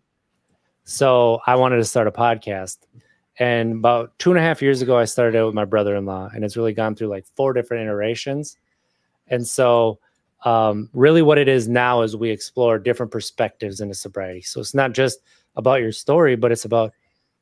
So 0.84 1.40
I 1.48 1.56
wanted 1.56 1.78
to 1.78 1.86
start 1.86 2.08
a 2.08 2.12
podcast. 2.12 2.80
And 3.40 3.74
about 3.74 4.18
two 4.20 4.32
and 4.32 4.38
a 4.38 4.42
half 4.42 4.62
years 4.62 4.82
ago, 4.82 4.98
I 4.98 5.06
started 5.06 5.38
it 5.38 5.46
with 5.46 5.56
my 5.56 5.66
brother 5.66 5.96
in 5.96 6.06
law, 6.06 6.30
and 6.34 6.44
it's 6.44 6.58
really 6.58 6.74
gone 6.74 6.96
through 6.96 7.08
like 7.08 7.26
four 7.36 7.54
different 7.54 7.84
iterations. 7.84 8.58
And 9.28 9.48
so, 9.48 10.00
um, 10.44 10.90
really, 10.94 11.22
what 11.22 11.38
it 11.38 11.48
is 11.48 11.68
now 11.68 12.02
is 12.02 12.16
we 12.16 12.30
explore 12.30 12.78
different 12.78 13.12
perspectives 13.12 13.80
into 13.80 13.96
sobriety. 13.96 14.42
So 14.42 14.60
it's 14.60 14.74
not 14.74 14.94
just 14.94 15.20
about 15.56 15.82
your 15.82 15.92
story, 15.92 16.36
but 16.36 16.52
it's 16.52 16.66
about 16.66 16.94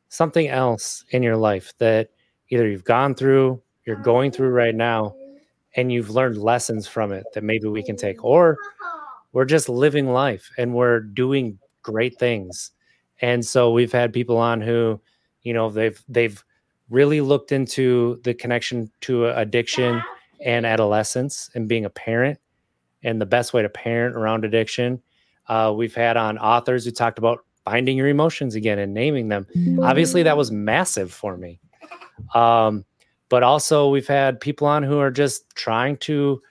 something 0.10 0.48
else 0.48 1.04
in 1.10 1.24
your 1.24 1.38
life 1.38 1.74
that 1.80 2.10
either 2.50 2.68
you've 2.68 2.84
gone 2.84 3.16
through, 3.16 3.62
you're 3.86 3.96
going 3.96 4.32
through 4.32 4.50
right 4.50 4.76
now, 4.76 5.16
and 5.76 5.92
you've 5.92 6.10
learned 6.10 6.38
lessons 6.38 6.88
from 6.88 7.12
it 7.12 7.26
that 7.34 7.44
maybe 7.44 7.68
we 7.68 7.82
can 7.82 7.96
take, 7.96 8.24
or 8.24 8.58
we're 9.32 9.46
just 9.46 9.70
living 9.70 10.12
life 10.12 10.52
and 10.58 10.74
we're 10.74 11.00
doing 11.00 11.58
great 11.82 12.20
things. 12.20 12.72
And 13.22 13.46
so 13.46 13.72
we've 13.72 13.92
had 13.92 14.14
people 14.14 14.38
on 14.38 14.62
who, 14.62 15.00
you 15.44 15.54
know, 15.54 15.70
they've 15.70 16.04
they've 16.10 16.44
really 16.90 17.22
looked 17.22 17.52
into 17.52 18.20
the 18.24 18.34
connection 18.34 18.92
to 19.02 19.28
addiction 19.28 20.04
and 20.44 20.66
adolescence 20.66 21.50
and 21.56 21.70
being 21.70 21.86
a 21.86 21.90
parent 21.90 22.38
and 23.04 23.20
the 23.20 23.26
best 23.26 23.54
way 23.54 23.62
to 23.62 23.70
parent 23.70 24.16
around 24.16 24.46
addiction. 24.46 25.02
Uh, 25.48 25.74
we've 25.76 25.96
had 25.96 26.18
on 26.18 26.38
authors 26.38 26.86
who 26.86 26.92
talked 26.92 27.18
about 27.18 27.46
finding 27.66 27.98
your 27.98 28.08
emotions 28.08 28.56
again 28.56 28.80
and 28.80 28.94
naming 28.94 29.28
them. 29.28 29.48
Obviously, 29.82 30.24
that 30.24 30.38
was 30.38 30.52
massive 30.52 31.12
for 31.12 31.38
me. 31.38 31.60
Um, 32.34 32.86
but 33.30 33.44
also, 33.44 33.90
we've 33.90 34.08
had 34.08 34.40
people 34.40 34.68
on 34.68 34.84
who 34.84 35.00
are 35.00 35.12
just 35.12 35.50
trying 35.56 35.98
to 35.98 36.42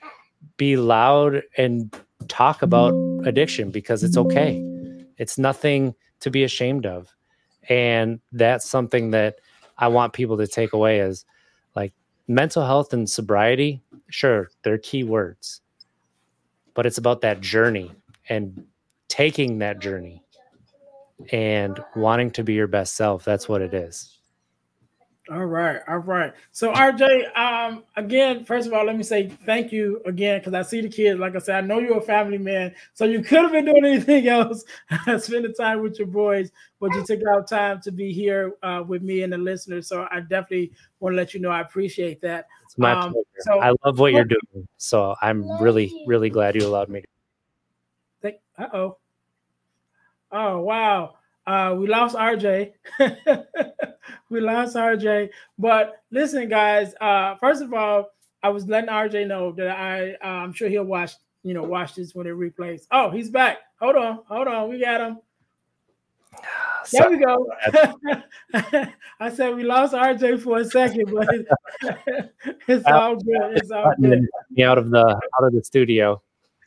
be 0.56 0.76
loud 0.76 1.42
and 1.56 1.94
talk 2.28 2.62
about 2.62 2.94
addiction 3.26 3.70
because 3.70 4.02
it's 4.02 4.16
okay. 4.16 4.62
It's 5.18 5.36
nothing 5.36 5.94
to 6.20 6.30
be 6.30 6.44
ashamed 6.44 6.86
of. 6.86 7.14
And 7.68 8.20
that's 8.32 8.68
something 8.68 9.10
that 9.10 9.36
I 9.78 9.88
want 9.88 10.12
people 10.12 10.36
to 10.38 10.46
take 10.46 10.72
away 10.72 11.00
is 11.00 11.24
like 11.74 11.92
mental 12.28 12.64
health 12.64 12.92
and 12.92 13.08
sobriety. 13.08 13.82
Sure, 14.08 14.48
they're 14.62 14.78
key 14.78 15.04
words, 15.04 15.60
but 16.74 16.86
it's 16.86 16.98
about 16.98 17.20
that 17.22 17.40
journey 17.40 17.92
and 18.28 18.64
taking 19.08 19.58
that 19.58 19.80
journey 19.80 20.22
and 21.32 21.82
wanting 21.96 22.30
to 22.30 22.44
be 22.44 22.54
your 22.54 22.66
best 22.66 22.94
self. 22.94 23.24
That's 23.24 23.48
what 23.48 23.62
it 23.62 23.74
is. 23.74 24.19
All 25.30 25.46
right, 25.46 25.80
all 25.86 25.98
right. 25.98 26.32
So 26.50 26.72
RJ, 26.72 27.36
um, 27.38 27.84
again, 27.94 28.44
first 28.44 28.66
of 28.66 28.72
all, 28.72 28.84
let 28.84 28.96
me 28.96 29.04
say 29.04 29.28
thank 29.46 29.70
you 29.70 30.02
again 30.04 30.40
because 30.40 30.54
I 30.54 30.62
see 30.62 30.80
the 30.80 30.88
kids. 30.88 31.20
Like 31.20 31.36
I 31.36 31.38
said, 31.38 31.54
I 31.54 31.60
know 31.60 31.78
you're 31.78 31.98
a 31.98 32.02
family 32.02 32.38
man, 32.38 32.74
so 32.94 33.04
you 33.04 33.22
could 33.22 33.38
have 33.42 33.52
been 33.52 33.66
doing 33.66 33.84
anything 33.86 34.26
else, 34.26 34.64
spending 35.18 35.54
time 35.54 35.82
with 35.82 35.98
your 35.98 36.08
boys, 36.08 36.50
but 36.80 36.92
you 36.94 37.04
took 37.06 37.20
out 37.32 37.46
time 37.46 37.80
to 37.82 37.92
be 37.92 38.12
here 38.12 38.54
uh, 38.64 38.82
with 38.84 39.02
me 39.02 39.22
and 39.22 39.32
the 39.32 39.38
listeners. 39.38 39.86
So 39.86 40.08
I 40.10 40.18
definitely 40.18 40.72
want 40.98 41.12
to 41.12 41.16
let 41.16 41.32
you 41.32 41.38
know 41.38 41.50
I 41.50 41.60
appreciate 41.60 42.20
that. 42.22 42.46
It's 42.64 42.76
my 42.76 42.92
um, 42.92 43.12
pleasure. 43.12 43.24
So, 43.40 43.60
I 43.60 43.72
love 43.84 44.00
what 44.00 44.12
you're 44.12 44.24
doing, 44.24 44.66
so 44.78 45.14
I'm 45.22 45.48
really, 45.62 46.04
really 46.08 46.30
glad 46.30 46.56
you 46.56 46.66
allowed 46.66 46.88
me. 46.88 47.04
Uh 48.60 48.68
oh. 48.74 48.96
Oh 50.30 50.60
wow. 50.60 51.14
Uh, 51.50 51.74
we 51.74 51.88
lost 51.88 52.14
RJ. 52.14 52.72
we 54.30 54.40
lost 54.40 54.76
RJ. 54.76 55.30
But 55.58 56.00
listen, 56.12 56.48
guys. 56.48 56.94
Uh, 57.00 57.34
first 57.40 57.60
of 57.60 57.74
all, 57.74 58.10
I 58.40 58.50
was 58.50 58.68
letting 58.68 58.88
RJ 58.88 59.26
know 59.26 59.50
that 59.52 59.68
I 59.68 60.12
uh, 60.22 60.44
I'm 60.44 60.52
sure 60.52 60.68
he'll 60.68 60.84
watch 60.84 61.14
you 61.42 61.52
know 61.52 61.64
watch 61.64 61.96
this 61.96 62.14
when 62.14 62.28
it 62.28 62.34
replays. 62.34 62.82
Oh, 62.92 63.10
he's 63.10 63.30
back. 63.30 63.58
Hold 63.80 63.96
on, 63.96 64.20
hold 64.28 64.46
on. 64.46 64.70
We 64.70 64.80
got 64.80 65.00
him. 65.00 65.18
There 66.92 67.10
we 67.10 67.18
go. 67.18 67.46
I 69.20 69.30
said 69.30 69.54
we 69.54 69.64
lost 69.64 69.92
RJ 69.92 70.40
for 70.40 70.60
a 70.60 70.64
second, 70.64 71.12
but 71.12 71.28
it's, 71.30 72.30
it's 72.68 72.86
all 72.86 73.16
good. 73.16 73.58
It's 73.58 73.70
all 73.70 73.92
good. 74.00 74.26
Me 74.50 74.62
out 74.62 74.78
of 74.78 74.90
the 74.90 75.04
out 75.04 75.44
of 75.44 75.52
the 75.52 75.62
studio. 75.62 76.22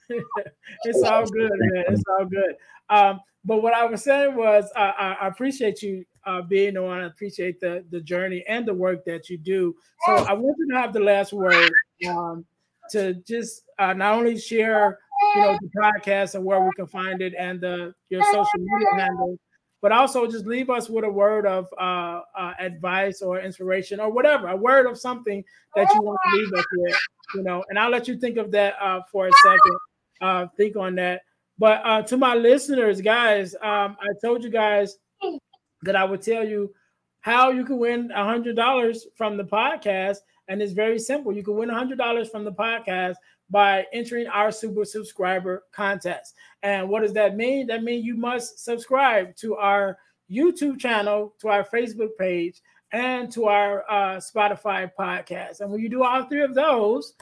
it's 0.09 1.01
all 1.03 1.25
good, 1.25 1.51
man. 1.55 1.85
It's 1.89 2.03
all 2.07 2.25
good. 2.25 2.55
Um, 2.93 3.19
but 3.45 3.61
what 3.61 3.73
I 3.73 3.85
was 3.85 4.03
saying 4.03 4.35
was, 4.35 4.71
I, 4.75 5.17
I 5.21 5.27
appreciate 5.27 5.81
you 5.81 6.05
uh, 6.25 6.41
being 6.41 6.77
on. 6.77 7.01
I 7.01 7.05
appreciate 7.07 7.59
the 7.59 7.83
the 7.89 7.99
journey 7.99 8.43
and 8.47 8.65
the 8.65 8.73
work 8.73 9.03
that 9.05 9.29
you 9.29 9.37
do. 9.37 9.75
So 10.05 10.13
I 10.13 10.33
want 10.33 10.55
you 10.59 10.69
to 10.71 10.77
have 10.77 10.93
the 10.93 10.99
last 10.99 11.33
word 11.33 11.71
um, 12.07 12.45
to 12.91 13.15
just 13.27 13.63
uh, 13.79 13.93
not 13.93 14.15
only 14.15 14.37
share, 14.37 14.99
you 15.35 15.41
know, 15.41 15.57
the 15.61 15.69
podcast 15.81 16.35
and 16.35 16.45
where 16.45 16.61
we 16.61 16.69
can 16.75 16.87
find 16.87 17.21
it 17.21 17.33
and 17.37 17.59
the 17.59 17.93
your 18.09 18.23
social 18.23 18.59
media 18.59 18.87
handle, 18.97 19.37
but 19.81 19.91
also 19.91 20.25
just 20.27 20.45
leave 20.45 20.69
us 20.69 20.89
with 20.89 21.03
a 21.03 21.09
word 21.09 21.45
of 21.45 21.67
uh, 21.77 22.21
uh, 22.37 22.53
advice 22.59 23.21
or 23.21 23.41
inspiration 23.41 23.99
or 23.99 24.09
whatever, 24.11 24.47
a 24.47 24.55
word 24.55 24.85
of 24.85 24.97
something 24.97 25.43
that 25.75 25.93
you 25.93 26.01
want 26.01 26.17
to 26.23 26.37
leave 26.37 26.53
us 26.53 26.65
with, 26.77 26.97
you 27.35 27.43
know. 27.43 27.63
And 27.69 27.77
I'll 27.77 27.91
let 27.91 28.07
you 28.07 28.17
think 28.17 28.37
of 28.37 28.51
that 28.51 28.75
uh, 28.81 29.01
for 29.11 29.27
a 29.27 29.31
second. 29.43 29.77
Uh, 30.21 30.47
think 30.55 30.77
on 30.77 30.95
that. 30.95 31.21
But 31.63 31.81
uh, 31.85 32.01
to 32.01 32.17
my 32.17 32.35
listeners, 32.35 32.99
guys, 32.99 33.55
um, 33.55 33.95
I 34.01 34.09
told 34.21 34.43
you 34.43 34.49
guys 34.49 34.97
that 35.83 35.95
I 35.95 36.03
would 36.03 36.21
tell 36.21 36.45
you 36.45 36.73
how 37.21 37.51
you 37.51 37.63
can 37.63 37.77
win 37.77 38.09
hundred 38.09 38.57
dollars 38.57 39.07
from 39.15 39.37
the 39.37 39.45
podcast, 39.45 40.17
and 40.49 40.61
it's 40.61 40.73
very 40.73 40.99
simple. 40.99 41.31
You 41.31 41.41
can 41.41 41.55
win 41.55 41.69
hundred 41.69 41.99
dollars 41.99 42.27
from 42.27 42.43
the 42.43 42.51
podcast 42.51 43.15
by 43.49 43.85
entering 43.93 44.27
our 44.27 44.51
super 44.51 44.83
subscriber 44.83 45.63
contest. 45.71 46.35
And 46.63 46.89
what 46.89 47.01
does 47.01 47.13
that 47.13 47.37
mean? 47.37 47.67
That 47.67 47.81
means 47.81 48.03
you 48.05 48.17
must 48.17 48.61
subscribe 48.61 49.33
to 49.37 49.55
our 49.55 49.97
YouTube 50.29 50.81
channel, 50.81 51.33
to 51.39 51.47
our 51.47 51.63
Facebook 51.63 52.09
page, 52.19 52.61
and 52.91 53.31
to 53.31 53.45
our 53.45 53.89
uh, 53.89 54.17
Spotify 54.17 54.91
podcast. 54.99 55.61
And 55.61 55.71
when 55.71 55.79
you 55.79 55.87
do 55.87 56.03
all 56.03 56.25
three 56.25 56.43
of 56.43 56.55
those, 56.55 57.13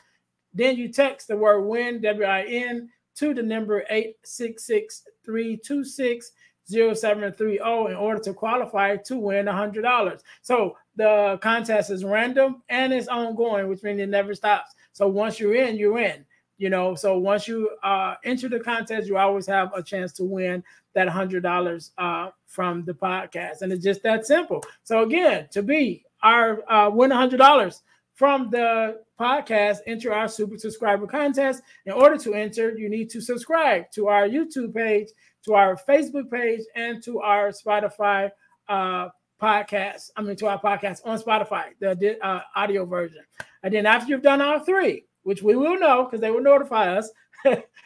then 0.51 0.77
you 0.77 0.87
text 0.91 1.27
the 1.27 1.37
word 1.37 1.61
win, 1.61 2.01
W 2.01 2.25
I 2.25 2.41
N, 2.45 2.89
to 3.21 3.35
the 3.35 3.43
number 3.43 3.85
866 3.91 5.03
326 5.23 6.31
0730 6.67 7.57
in 7.91 7.95
order 7.95 8.19
to 8.19 8.33
qualify 8.33 8.97
to 8.97 9.17
win 9.17 9.45
$100. 9.45 10.21
So 10.41 10.75
the 10.95 11.37
contest 11.39 11.91
is 11.91 12.03
random 12.03 12.63
and 12.69 12.91
it's 12.91 13.07
ongoing, 13.07 13.67
which 13.67 13.83
means 13.83 13.99
it 14.01 14.09
never 14.09 14.33
stops. 14.33 14.73
So 14.93 15.07
once 15.07 15.39
you're 15.39 15.53
in, 15.53 15.75
you're 15.75 15.99
in. 15.99 16.25
You 16.57 16.69
know, 16.69 16.95
so 16.95 17.17
once 17.17 17.47
you 17.47 17.69
uh, 17.83 18.15
enter 18.23 18.49
the 18.49 18.59
contest, 18.59 19.07
you 19.07 19.17
always 19.17 19.45
have 19.47 19.71
a 19.75 19.83
chance 19.83 20.13
to 20.13 20.23
win 20.23 20.63
that 20.93 21.07
hundred 21.07 21.43
dollars 21.43 21.91
uh, 21.97 22.29
from 22.45 22.85
the 22.85 22.93
podcast, 22.93 23.63
and 23.63 23.73
it's 23.73 23.83
just 23.83 24.03
that 24.03 24.27
simple. 24.27 24.63
So 24.83 25.01
again, 25.01 25.47
to 25.53 25.63
be 25.63 26.05
our 26.21 26.61
uh, 26.71 26.91
win 26.91 27.09
hundred 27.09 27.37
dollars, 27.37 27.81
from 28.13 28.51
the 28.51 29.01
podcast, 29.21 29.77
enter 29.85 30.11
our 30.11 30.27
super 30.27 30.57
subscriber 30.57 31.05
contest. 31.05 31.61
In 31.85 31.93
order 31.93 32.17
to 32.17 32.33
enter, 32.33 32.75
you 32.75 32.89
need 32.89 33.09
to 33.11 33.21
subscribe 33.21 33.91
to 33.91 34.07
our 34.07 34.27
YouTube 34.27 34.73
page, 34.73 35.09
to 35.45 35.53
our 35.53 35.77
Facebook 35.87 36.31
page, 36.31 36.61
and 36.75 37.03
to 37.03 37.19
our 37.19 37.49
Spotify 37.49 38.31
uh, 38.67 39.09
podcast. 39.39 40.09
I 40.17 40.23
mean, 40.23 40.35
to 40.37 40.47
our 40.47 40.59
podcast 40.59 41.01
on 41.05 41.19
Spotify, 41.19 41.65
the 41.79 42.17
uh, 42.25 42.41
audio 42.55 42.85
version. 42.85 43.23
And 43.61 43.71
then 43.73 43.85
after 43.85 44.09
you've 44.09 44.23
done 44.23 44.41
all 44.41 44.59
three, 44.59 45.05
which 45.21 45.43
we 45.43 45.55
will 45.55 45.79
know 45.79 46.05
because 46.05 46.19
they 46.19 46.31
will 46.31 46.41
notify 46.41 46.97
us, 46.97 47.11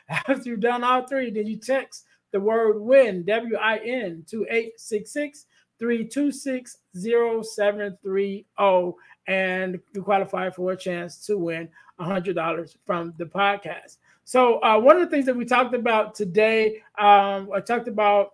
after 0.09 0.41
you've 0.45 0.61
done 0.61 0.85
all 0.85 1.05
three, 1.05 1.31
then 1.31 1.47
you 1.47 1.57
text 1.57 2.05
the 2.31 2.39
word 2.39 2.79
win, 2.79 3.25
W 3.25 3.57
I 3.57 3.77
N, 3.79 4.23
to 4.29 4.45
866 4.49 5.47
326 5.79 6.77
0730 6.95 8.45
and 9.27 9.79
you 9.93 10.03
qualify 10.03 10.49
for 10.49 10.71
a 10.71 10.77
chance 10.77 11.25
to 11.25 11.37
win 11.37 11.69
$100 11.99 12.75
from 12.85 13.13
the 13.17 13.25
podcast. 13.25 13.97
So, 14.23 14.59
uh, 14.63 14.79
one 14.79 14.97
of 14.97 15.03
the 15.03 15.09
things 15.09 15.25
that 15.27 15.35
we 15.35 15.45
talked 15.45 15.75
about 15.75 16.15
today, 16.15 16.81
um, 16.97 17.49
I 17.53 17.59
talked 17.59 17.87
about 17.87 18.33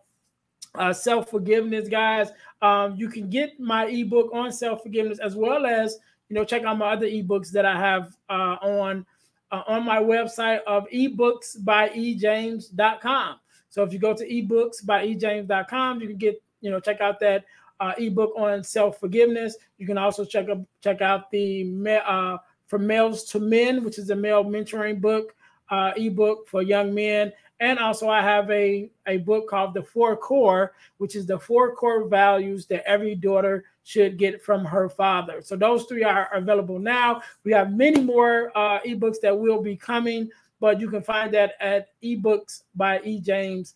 uh, 0.76 0.94
self 0.94 1.30
forgiveness, 1.30 1.90
guys. 1.90 2.30
Um, 2.62 2.96
you 2.96 3.10
can 3.10 3.30
get 3.30 3.60
my 3.60 3.88
ebook 3.88 4.30
on 4.34 4.52
self 4.52 4.84
forgiveness 4.84 5.20
as 5.20 5.36
well 5.36 5.66
as 5.66 5.98
you 6.30 6.36
know 6.36 6.46
check 6.46 6.64
out 6.64 6.78
my 6.78 6.94
other 6.94 7.08
ebooks 7.08 7.52
that 7.52 7.66
I 7.66 7.78
have 7.78 8.16
uh, 8.30 8.56
on 8.62 9.06
uh, 9.52 9.64
on 9.68 9.86
my 9.86 9.98
website 9.98 10.62
of 10.66 10.88
ebooks 10.90 11.64
by 11.64 11.90
ejames.com. 11.90 13.36
So 13.70 13.84
if 13.84 13.92
you 13.92 14.00
go 14.00 14.14
to 14.14 14.26
ebooks 14.26 14.86
by 14.86 15.06
ejames.com, 15.06 16.02
you 16.02 16.08
can 16.08 16.18
get 16.18 16.42
you 16.62 16.72
know 16.72 16.80
check 16.80 17.02
out 17.02 17.20
that 17.20 17.44
uh, 17.82 17.94
ebook 17.98 18.32
on 18.38 18.64
self 18.64 19.00
forgiveness. 19.00 19.58
You 19.78 19.86
can 19.86 19.98
also 19.98 20.24
check 20.24 20.48
up 20.48 20.60
check 20.82 21.02
out 21.02 21.30
the 21.32 21.70
uh, 22.06 22.38
from 22.68 22.88
males 22.88 23.26
to 23.26 23.40
men, 23.40 23.84
which 23.84 23.98
is 23.98 24.10
a 24.12 24.16
male 24.16 24.46
mentoring 24.46 25.02
book 25.02 25.36
uh, 25.72 25.92
ebook 25.96 26.48
for 26.48 26.62
young 26.62 26.94
men. 26.94 27.34
And 27.60 27.80
also, 27.80 28.08
I 28.10 28.22
have 28.22 28.50
a, 28.50 28.90
a 29.08 29.18
book 29.18 29.48
called 29.48 29.74
The 29.74 29.84
Four 29.84 30.18
Core, 30.18 30.74
which 30.98 31.16
is 31.16 31.26
the 31.28 31.38
four 31.38 31.76
core 31.76 32.08
values 32.08 32.66
that 32.68 32.88
every 32.88 33.14
daughter 33.14 33.66
should 33.84 34.18
get 34.18 34.44
from 34.44 34.66
her 34.66 34.90
father. 34.90 35.42
So, 35.42 35.56
those 35.56 35.86
three 35.86 36.04
are 36.04 36.28
available 36.34 36.80
now. 36.80 37.22
We 37.44 37.52
have 37.52 37.72
many 37.72 38.02
more 38.02 38.52
uh, 38.56 38.80
ebooks 38.82 39.22
that 39.22 39.38
will 39.38 39.62
be 39.62 39.76
coming, 39.76 40.30
but 40.60 40.80
you 40.80 40.90
can 40.90 41.04
find 41.04 41.32
that 41.34 41.54
at 41.60 41.90
ebooks 42.04 42.64
by 42.76 42.98
ejames.com. 43.00 43.72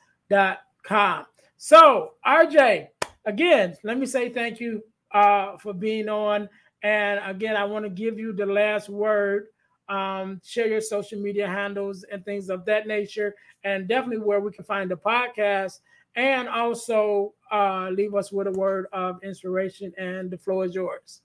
So, 1.58 2.14
RJ, 2.26 2.88
again, 3.26 3.76
let 3.84 3.98
me 3.98 4.06
say 4.06 4.30
thank 4.30 4.60
you 4.60 4.84
uh, 5.12 5.58
for 5.58 5.74
being 5.74 6.10
on. 6.10 6.50
And 6.84 7.20
again, 7.26 7.56
I 7.56 7.64
want 7.64 7.86
to 7.86 7.90
give 7.90 8.20
you 8.20 8.34
the 8.34 8.46
last 8.46 8.90
word. 8.90 9.48
Um, 9.88 10.42
share 10.44 10.68
your 10.68 10.82
social 10.82 11.20
media 11.20 11.48
handles 11.48 12.06
and 12.12 12.26
things 12.26 12.50
of 12.50 12.66
that 12.66 12.88
nature, 12.88 13.36
and 13.64 13.88
definitely 13.88 14.26
where 14.26 14.40
we 14.40 14.52
can 14.52 14.66
find 14.66 14.90
the 14.90 14.98
podcast. 14.98 15.80
And 16.16 16.48
also 16.48 17.34
uh, 17.52 17.90
leave 17.92 18.16
us 18.16 18.32
with 18.32 18.48
a 18.48 18.52
word 18.52 18.88
of 18.94 19.22
inspiration, 19.24 19.92
and 19.98 20.32
the 20.32 20.38
floor 20.38 20.66
is 20.66 20.74
yours. 20.74 21.22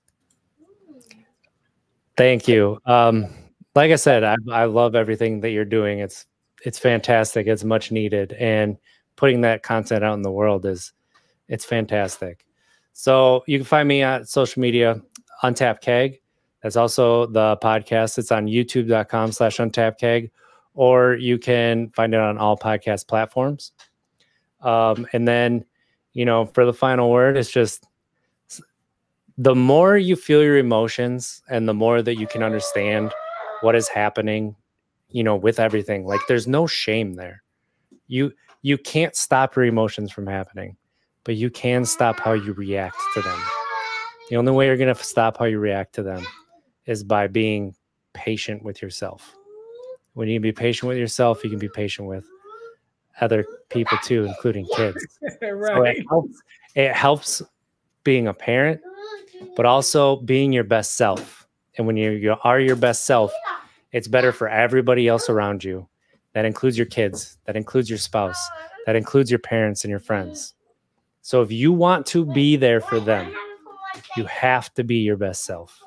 Thank 2.17 2.49
you. 2.49 2.79
Um, 2.85 3.27
like 3.75 3.93
I 3.93 3.97
said, 3.97 4.25
I, 4.25 4.37
I 4.51 4.65
love 4.65 4.95
everything 4.95 5.41
that 5.41 5.51
you're 5.51 5.65
doing. 5.65 6.01
It's 6.01 6.27
it's 6.65 6.79
fantastic. 6.79 7.47
It's 7.47 7.65
much 7.65 7.93
needed, 7.93 8.33
and 8.33 8.77
putting 9.17 9.43
that 9.43 9.63
content 9.63 10.05
out 10.05 10.15
in 10.15 10.23
the 10.23 10.31
world 10.31 10.67
is 10.67 10.93
it's 11.51 11.65
fantastic. 11.65 12.47
So 12.95 13.45
you 13.47 13.59
can 13.59 13.67
find 13.67 13.87
me 13.87 14.03
on 14.03 14.25
social 14.25 14.61
media, 14.61 15.03
Untapped 15.43 15.83
Keg. 15.83 16.21
That's 16.63 16.77
also 16.77 17.27
the 17.27 17.59
podcast. 17.63 18.19
It's 18.19 18.31
on 18.31 18.47
youtube.com 18.47 19.33
slash 19.33 19.59
untapped 19.59 20.01
keg, 20.01 20.31
or 20.75 21.15
you 21.15 21.39
can 21.39 21.91
find 21.91 22.15
it 22.15 22.21
on 22.21 22.39
all 22.39 22.57
podcast 22.57 23.09
platforms. 23.09 23.73
Um, 24.61 25.07
and 25.13 25.27
then, 25.27 25.65
you 26.13 26.25
know, 26.25 26.47
for 26.47 26.65
the 26.65 26.73
final 26.73 27.11
word, 27.11 27.37
it's 27.37 27.51
just 27.51 27.87
the 29.39 29.55
more 29.55 29.97
you 29.97 30.17
feel 30.17 30.43
your 30.43 30.59
emotions 30.59 31.43
and 31.49 31.67
the 31.67 31.75
more 31.75 32.03
that 32.03 32.17
you 32.17 32.27
can 32.27 32.43
understand 32.43 33.13
what 33.63 33.75
is 33.75 33.89
happening, 33.89 34.55
you 35.09 35.25
know, 35.25 35.35
with 35.35 35.59
everything, 35.59 36.05
like 36.05 36.21
there's 36.29 36.47
no 36.47 36.67
shame 36.67 37.15
there. 37.15 37.43
You 38.07 38.33
you 38.63 38.77
can't 38.77 39.17
stop 39.17 39.57
your 39.57 39.65
emotions 39.65 40.13
from 40.13 40.27
happening 40.27 40.77
but 41.25 41.37
you 41.37 41.51
can 41.51 41.85
stop 41.85 42.19
how 42.21 42.33
you 42.33 42.53
react 42.53 42.97
to 43.15 43.23
them. 43.23 43.39
The 44.31 44.37
only 44.37 44.53
way 44.53 44.67
you're 44.67 44.77
going 44.77 44.95
to 44.95 45.03
stop 45.03 45.39
how 45.39 45.45
you 45.45 45.59
react 45.59 45.95
to 45.97 46.03
them 46.03 46.25
is 46.87 47.03
by 47.03 47.27
being 47.27 47.75
patient 48.15 48.63
with 48.63 48.81
yourself. 48.81 49.35
When 50.15 50.29
you 50.29 50.37
can 50.37 50.43
be 50.43 50.53
patient 50.53 50.89
with 50.89 50.99
yourself, 50.99 51.45
you 51.45 51.51
can 51.51 51.59
be 51.59 51.69
patient 51.69 52.09
with 52.09 52.25
other 53.21 53.45
people 53.69 53.99
too, 54.03 54.25
including 54.25 54.67
kids. 54.77 55.19
right. 55.43 55.77
So 55.77 55.85
it 55.85 56.07
helps, 56.09 56.43
it 56.75 56.93
helps 56.93 57.43
being 58.05 58.29
a 58.29 58.35
parent, 58.35 58.81
but 59.57 59.67
also 59.67 60.17
being 60.17 60.53
your 60.53 60.65
best 60.65 60.97
self. 60.97 61.47
And 61.77 61.87
when 61.87 61.97
you, 61.97 62.11
you 62.11 62.37
are 62.45 62.61
your 62.61 62.77
best 62.77 63.05
self, 63.05 63.33
it's 63.93 64.09
better 64.09 64.33
for 64.33 64.49
everybody 64.49 65.09
else 65.09 65.29
around 65.29 65.65
you. 65.65 65.89
That 66.35 66.45
includes 66.45 66.79
your 66.79 66.87
kids, 66.87 67.39
that 67.47 67.57
includes 67.57 67.91
your 67.91 67.99
spouse, 67.99 68.41
that 68.87 68.97
includes 68.97 69.31
your 69.31 69.41
parents 69.41 69.85
and 69.85 69.91
your 69.91 70.01
friends. 70.01 70.55
So 71.23 71.43
if 71.43 71.53
you 71.53 71.73
want 71.73 72.07
to 72.07 72.25
be 72.25 72.57
there 72.57 72.81
for 72.81 73.01
them, 73.01 73.35
you 74.17 74.25
have 74.25 74.73
to 74.75 74.85
be 74.85 74.97
your 74.97 75.17
best 75.17 75.45
self. 75.45 75.81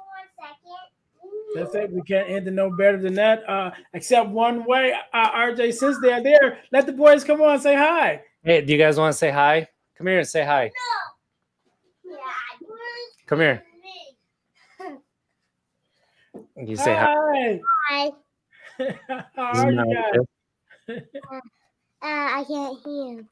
That's 1.56 1.76
it. 1.76 1.92
We 1.92 2.02
can't 2.02 2.30
end 2.30 2.48
it 2.48 2.52
no 2.52 2.72
better 2.76 2.98
than 2.98 3.14
that. 3.16 3.48
Uh, 3.48 3.72
except 3.94 4.30
one 4.30 4.66
way. 4.66 4.94
Uh, 5.14 5.32
RJ, 5.32 5.74
since 5.74 5.98
they're 6.02 6.24
there, 6.24 6.60
let 6.72 6.86
the 6.86 6.94
boys 6.94 7.24
come 7.24 7.42
on 7.42 7.60
say 7.60 7.76
hi. 7.76 8.22
Hey, 8.44 8.62
do 8.62 8.74
you 8.74 8.80
guys 8.80 8.98
want 8.98 9.14
to 9.14 9.18
say 9.18 9.30
hi? 9.30 9.68
Come 9.98 10.08
here 10.08 10.20
and 10.20 10.28
say 10.28 10.44
hi. 10.44 10.72
No. 12.06 12.18
Come 13.28 13.40
here. 13.40 13.64
You 16.56 16.76
say 16.76 16.96
hi. 16.96 17.60
Hi. 17.90 18.12
How 19.36 19.44
are 19.44 19.72
you 19.72 19.96
guys? 20.88 21.02
Uh, 21.22 21.36
I 22.02 22.44
can't 22.48 22.78
hear. 22.84 23.26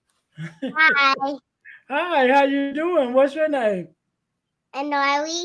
Hi. 0.76 1.34
Hi, 1.94 2.26
how 2.30 2.46
you 2.46 2.72
doing? 2.72 3.12
What's 3.12 3.36
your 3.36 3.50
name? 3.50 3.90
Annoyly. 4.74 5.44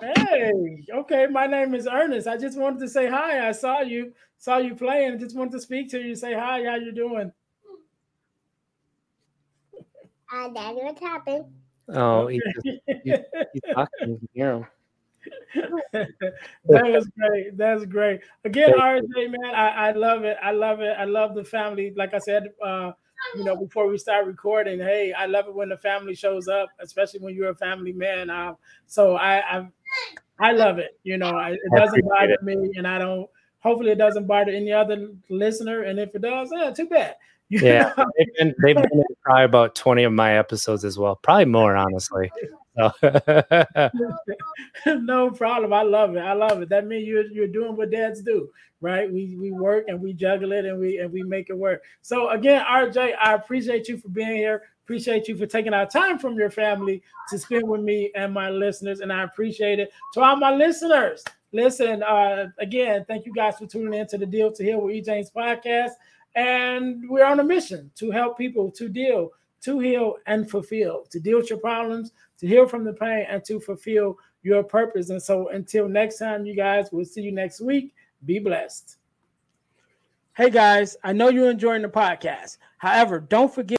Hey, 0.00 0.84
okay. 0.92 1.28
My 1.28 1.46
name 1.46 1.76
is 1.76 1.86
Earnest. 1.86 2.26
I 2.26 2.36
just 2.36 2.58
wanted 2.58 2.80
to 2.80 2.88
say 2.88 3.08
hi. 3.08 3.46
I 3.46 3.52
saw 3.52 3.80
you, 3.80 4.12
saw 4.36 4.56
you 4.56 4.74
playing. 4.74 5.20
Just 5.20 5.36
wanted 5.36 5.52
to 5.52 5.60
speak 5.60 5.88
to 5.90 6.00
you. 6.00 6.16
Say 6.16 6.34
hi. 6.34 6.64
How 6.64 6.74
you 6.74 6.90
doing? 6.90 7.30
Uh, 10.34 10.48
Daddy, 10.48 10.78
what's 10.82 11.00
happening? 11.00 11.44
Oh, 11.88 12.26
he's, 12.26 12.42
he's, 12.64 12.80
he's 13.04 13.62
talking. 13.72 14.08
You 14.08 14.18
can 14.18 14.28
hear 14.32 14.52
him. 14.54 14.66
that 15.94 16.90
was 16.90 17.08
great. 17.16 17.56
That's 17.56 17.84
great. 17.84 18.22
Again, 18.44 18.72
RJ, 18.72 19.30
man, 19.30 19.54
I, 19.54 19.90
I 19.90 19.92
love 19.92 20.24
it. 20.24 20.36
I 20.42 20.50
love 20.50 20.80
it. 20.80 20.96
I 20.98 21.04
love 21.04 21.36
the 21.36 21.44
family. 21.44 21.92
Like 21.96 22.12
I 22.12 22.18
said, 22.18 22.48
uh, 22.60 22.90
you 23.36 23.44
know, 23.44 23.56
before 23.56 23.86
we 23.86 23.98
start 23.98 24.26
recording, 24.26 24.78
hey, 24.78 25.12
I 25.12 25.26
love 25.26 25.46
it 25.46 25.54
when 25.54 25.68
the 25.68 25.76
family 25.76 26.14
shows 26.14 26.48
up, 26.48 26.68
especially 26.80 27.20
when 27.20 27.34
you're 27.34 27.50
a 27.50 27.54
family 27.54 27.92
man. 27.92 28.30
Uh, 28.30 28.54
so 28.86 29.16
I, 29.16 29.58
I, 29.58 29.68
I 30.38 30.52
love 30.52 30.78
it. 30.78 30.98
You 31.02 31.18
know, 31.18 31.30
I, 31.30 31.52
it 31.52 31.60
doesn't 31.76 32.08
bother 32.08 32.32
it. 32.32 32.42
me, 32.42 32.72
and 32.76 32.86
I 32.86 32.98
don't. 32.98 33.28
Hopefully, 33.60 33.90
it 33.90 33.98
doesn't 33.98 34.26
bother 34.26 34.52
any 34.52 34.72
other 34.72 35.08
listener. 35.28 35.82
And 35.82 35.98
if 35.98 36.14
it 36.14 36.22
does, 36.22 36.50
yeah, 36.52 36.70
too 36.70 36.86
bad. 36.86 37.16
You 37.52 37.58
yeah, 37.62 37.92
they've 38.16 38.28
been, 38.38 38.54
they've 38.62 38.76
been 38.76 39.02
probably 39.24 39.42
about 39.42 39.74
twenty 39.74 40.04
of 40.04 40.12
my 40.12 40.38
episodes 40.38 40.84
as 40.84 40.96
well. 40.96 41.16
Probably 41.16 41.46
more, 41.46 41.74
honestly. 41.74 42.30
So. 42.76 42.92
no 44.86 45.30
problem. 45.30 45.72
I 45.72 45.82
love 45.82 46.16
it. 46.16 46.20
I 46.20 46.32
love 46.32 46.62
it. 46.62 46.68
That 46.68 46.86
means 46.86 47.06
you're 47.06 47.26
you're 47.26 47.48
doing 47.48 47.76
what 47.76 47.90
dads 47.90 48.22
do, 48.22 48.48
right? 48.80 49.10
We 49.10 49.36
we 49.36 49.50
work 49.50 49.86
and 49.88 50.00
we 50.00 50.12
juggle 50.12 50.52
it 50.52 50.64
and 50.64 50.78
we 50.78 50.98
and 50.98 51.12
we 51.12 51.22
make 51.22 51.50
it 51.50 51.58
work. 51.58 51.82
So 52.02 52.30
again, 52.30 52.64
RJ, 52.64 53.14
I 53.20 53.34
appreciate 53.34 53.88
you 53.88 53.98
for 53.98 54.08
being 54.08 54.36
here. 54.36 54.62
Appreciate 54.84 55.28
you 55.28 55.36
for 55.36 55.46
taking 55.46 55.72
our 55.72 55.86
time 55.86 56.18
from 56.18 56.34
your 56.34 56.50
family 56.50 57.02
to 57.28 57.38
spend 57.38 57.68
with 57.68 57.80
me 57.80 58.10
and 58.16 58.34
my 58.34 58.50
listeners, 58.50 59.00
and 59.00 59.12
I 59.12 59.22
appreciate 59.22 59.78
it. 59.78 59.92
To 60.14 60.20
all 60.20 60.36
my 60.36 60.52
listeners, 60.52 61.22
listen 61.52 62.02
uh, 62.02 62.48
again. 62.58 63.04
Thank 63.06 63.24
you 63.24 63.32
guys 63.32 63.56
for 63.58 63.66
tuning 63.66 63.94
in 63.94 64.08
to 64.08 64.18
the 64.18 64.26
Deal 64.26 64.50
to 64.52 64.64
Heal 64.64 64.80
with 64.80 64.94
E. 64.96 65.00
James 65.00 65.30
podcast, 65.30 65.92
and 66.34 67.08
we're 67.08 67.24
on 67.24 67.38
a 67.38 67.44
mission 67.44 67.90
to 67.96 68.10
help 68.10 68.36
people 68.36 68.70
to 68.72 68.88
deal, 68.88 69.30
to 69.62 69.78
heal, 69.78 70.16
and 70.26 70.50
fulfill, 70.50 71.04
to 71.10 71.20
deal 71.20 71.38
with 71.38 71.50
your 71.50 71.58
problems, 71.58 72.12
to 72.38 72.46
heal 72.46 72.66
from 72.66 72.84
the 72.84 72.92
pain, 72.92 73.26
and 73.28 73.44
to 73.44 73.60
fulfill 73.60 74.18
your 74.42 74.62
purpose. 74.62 75.10
And 75.10 75.22
so, 75.22 75.48
until 75.48 75.88
next 75.88 76.18
time, 76.18 76.46
you 76.46 76.54
guys, 76.54 76.88
we'll 76.92 77.04
see 77.04 77.22
you 77.22 77.32
next 77.32 77.60
week. 77.60 77.94
Be 78.24 78.38
blessed. 78.38 78.96
Hey 80.36 80.48
guys, 80.48 80.96
I 81.04 81.12
know 81.12 81.28
you're 81.28 81.50
enjoying 81.50 81.82
the 81.82 81.88
podcast. 81.88 82.56
However, 82.78 83.20
don't 83.20 83.52
forget. 83.52 83.78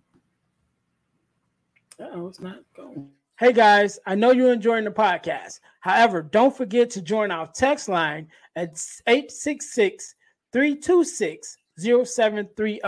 Oh, 1.99 2.27
it's 2.27 2.39
not 2.39 2.59
going. 2.75 3.09
Hey 3.39 3.53
guys, 3.53 3.97
I 4.05 4.13
know 4.13 4.31
you're 4.31 4.53
enjoying 4.53 4.83
the 4.83 4.91
podcast. 4.91 5.61
However, 5.79 6.21
don't 6.21 6.55
forget 6.55 6.91
to 6.91 7.01
join 7.01 7.31
our 7.31 7.47
text 7.47 7.89
line 7.89 8.27
at 8.55 8.79
866 9.07 10.13
326 10.51 11.57
0730. 11.79 12.79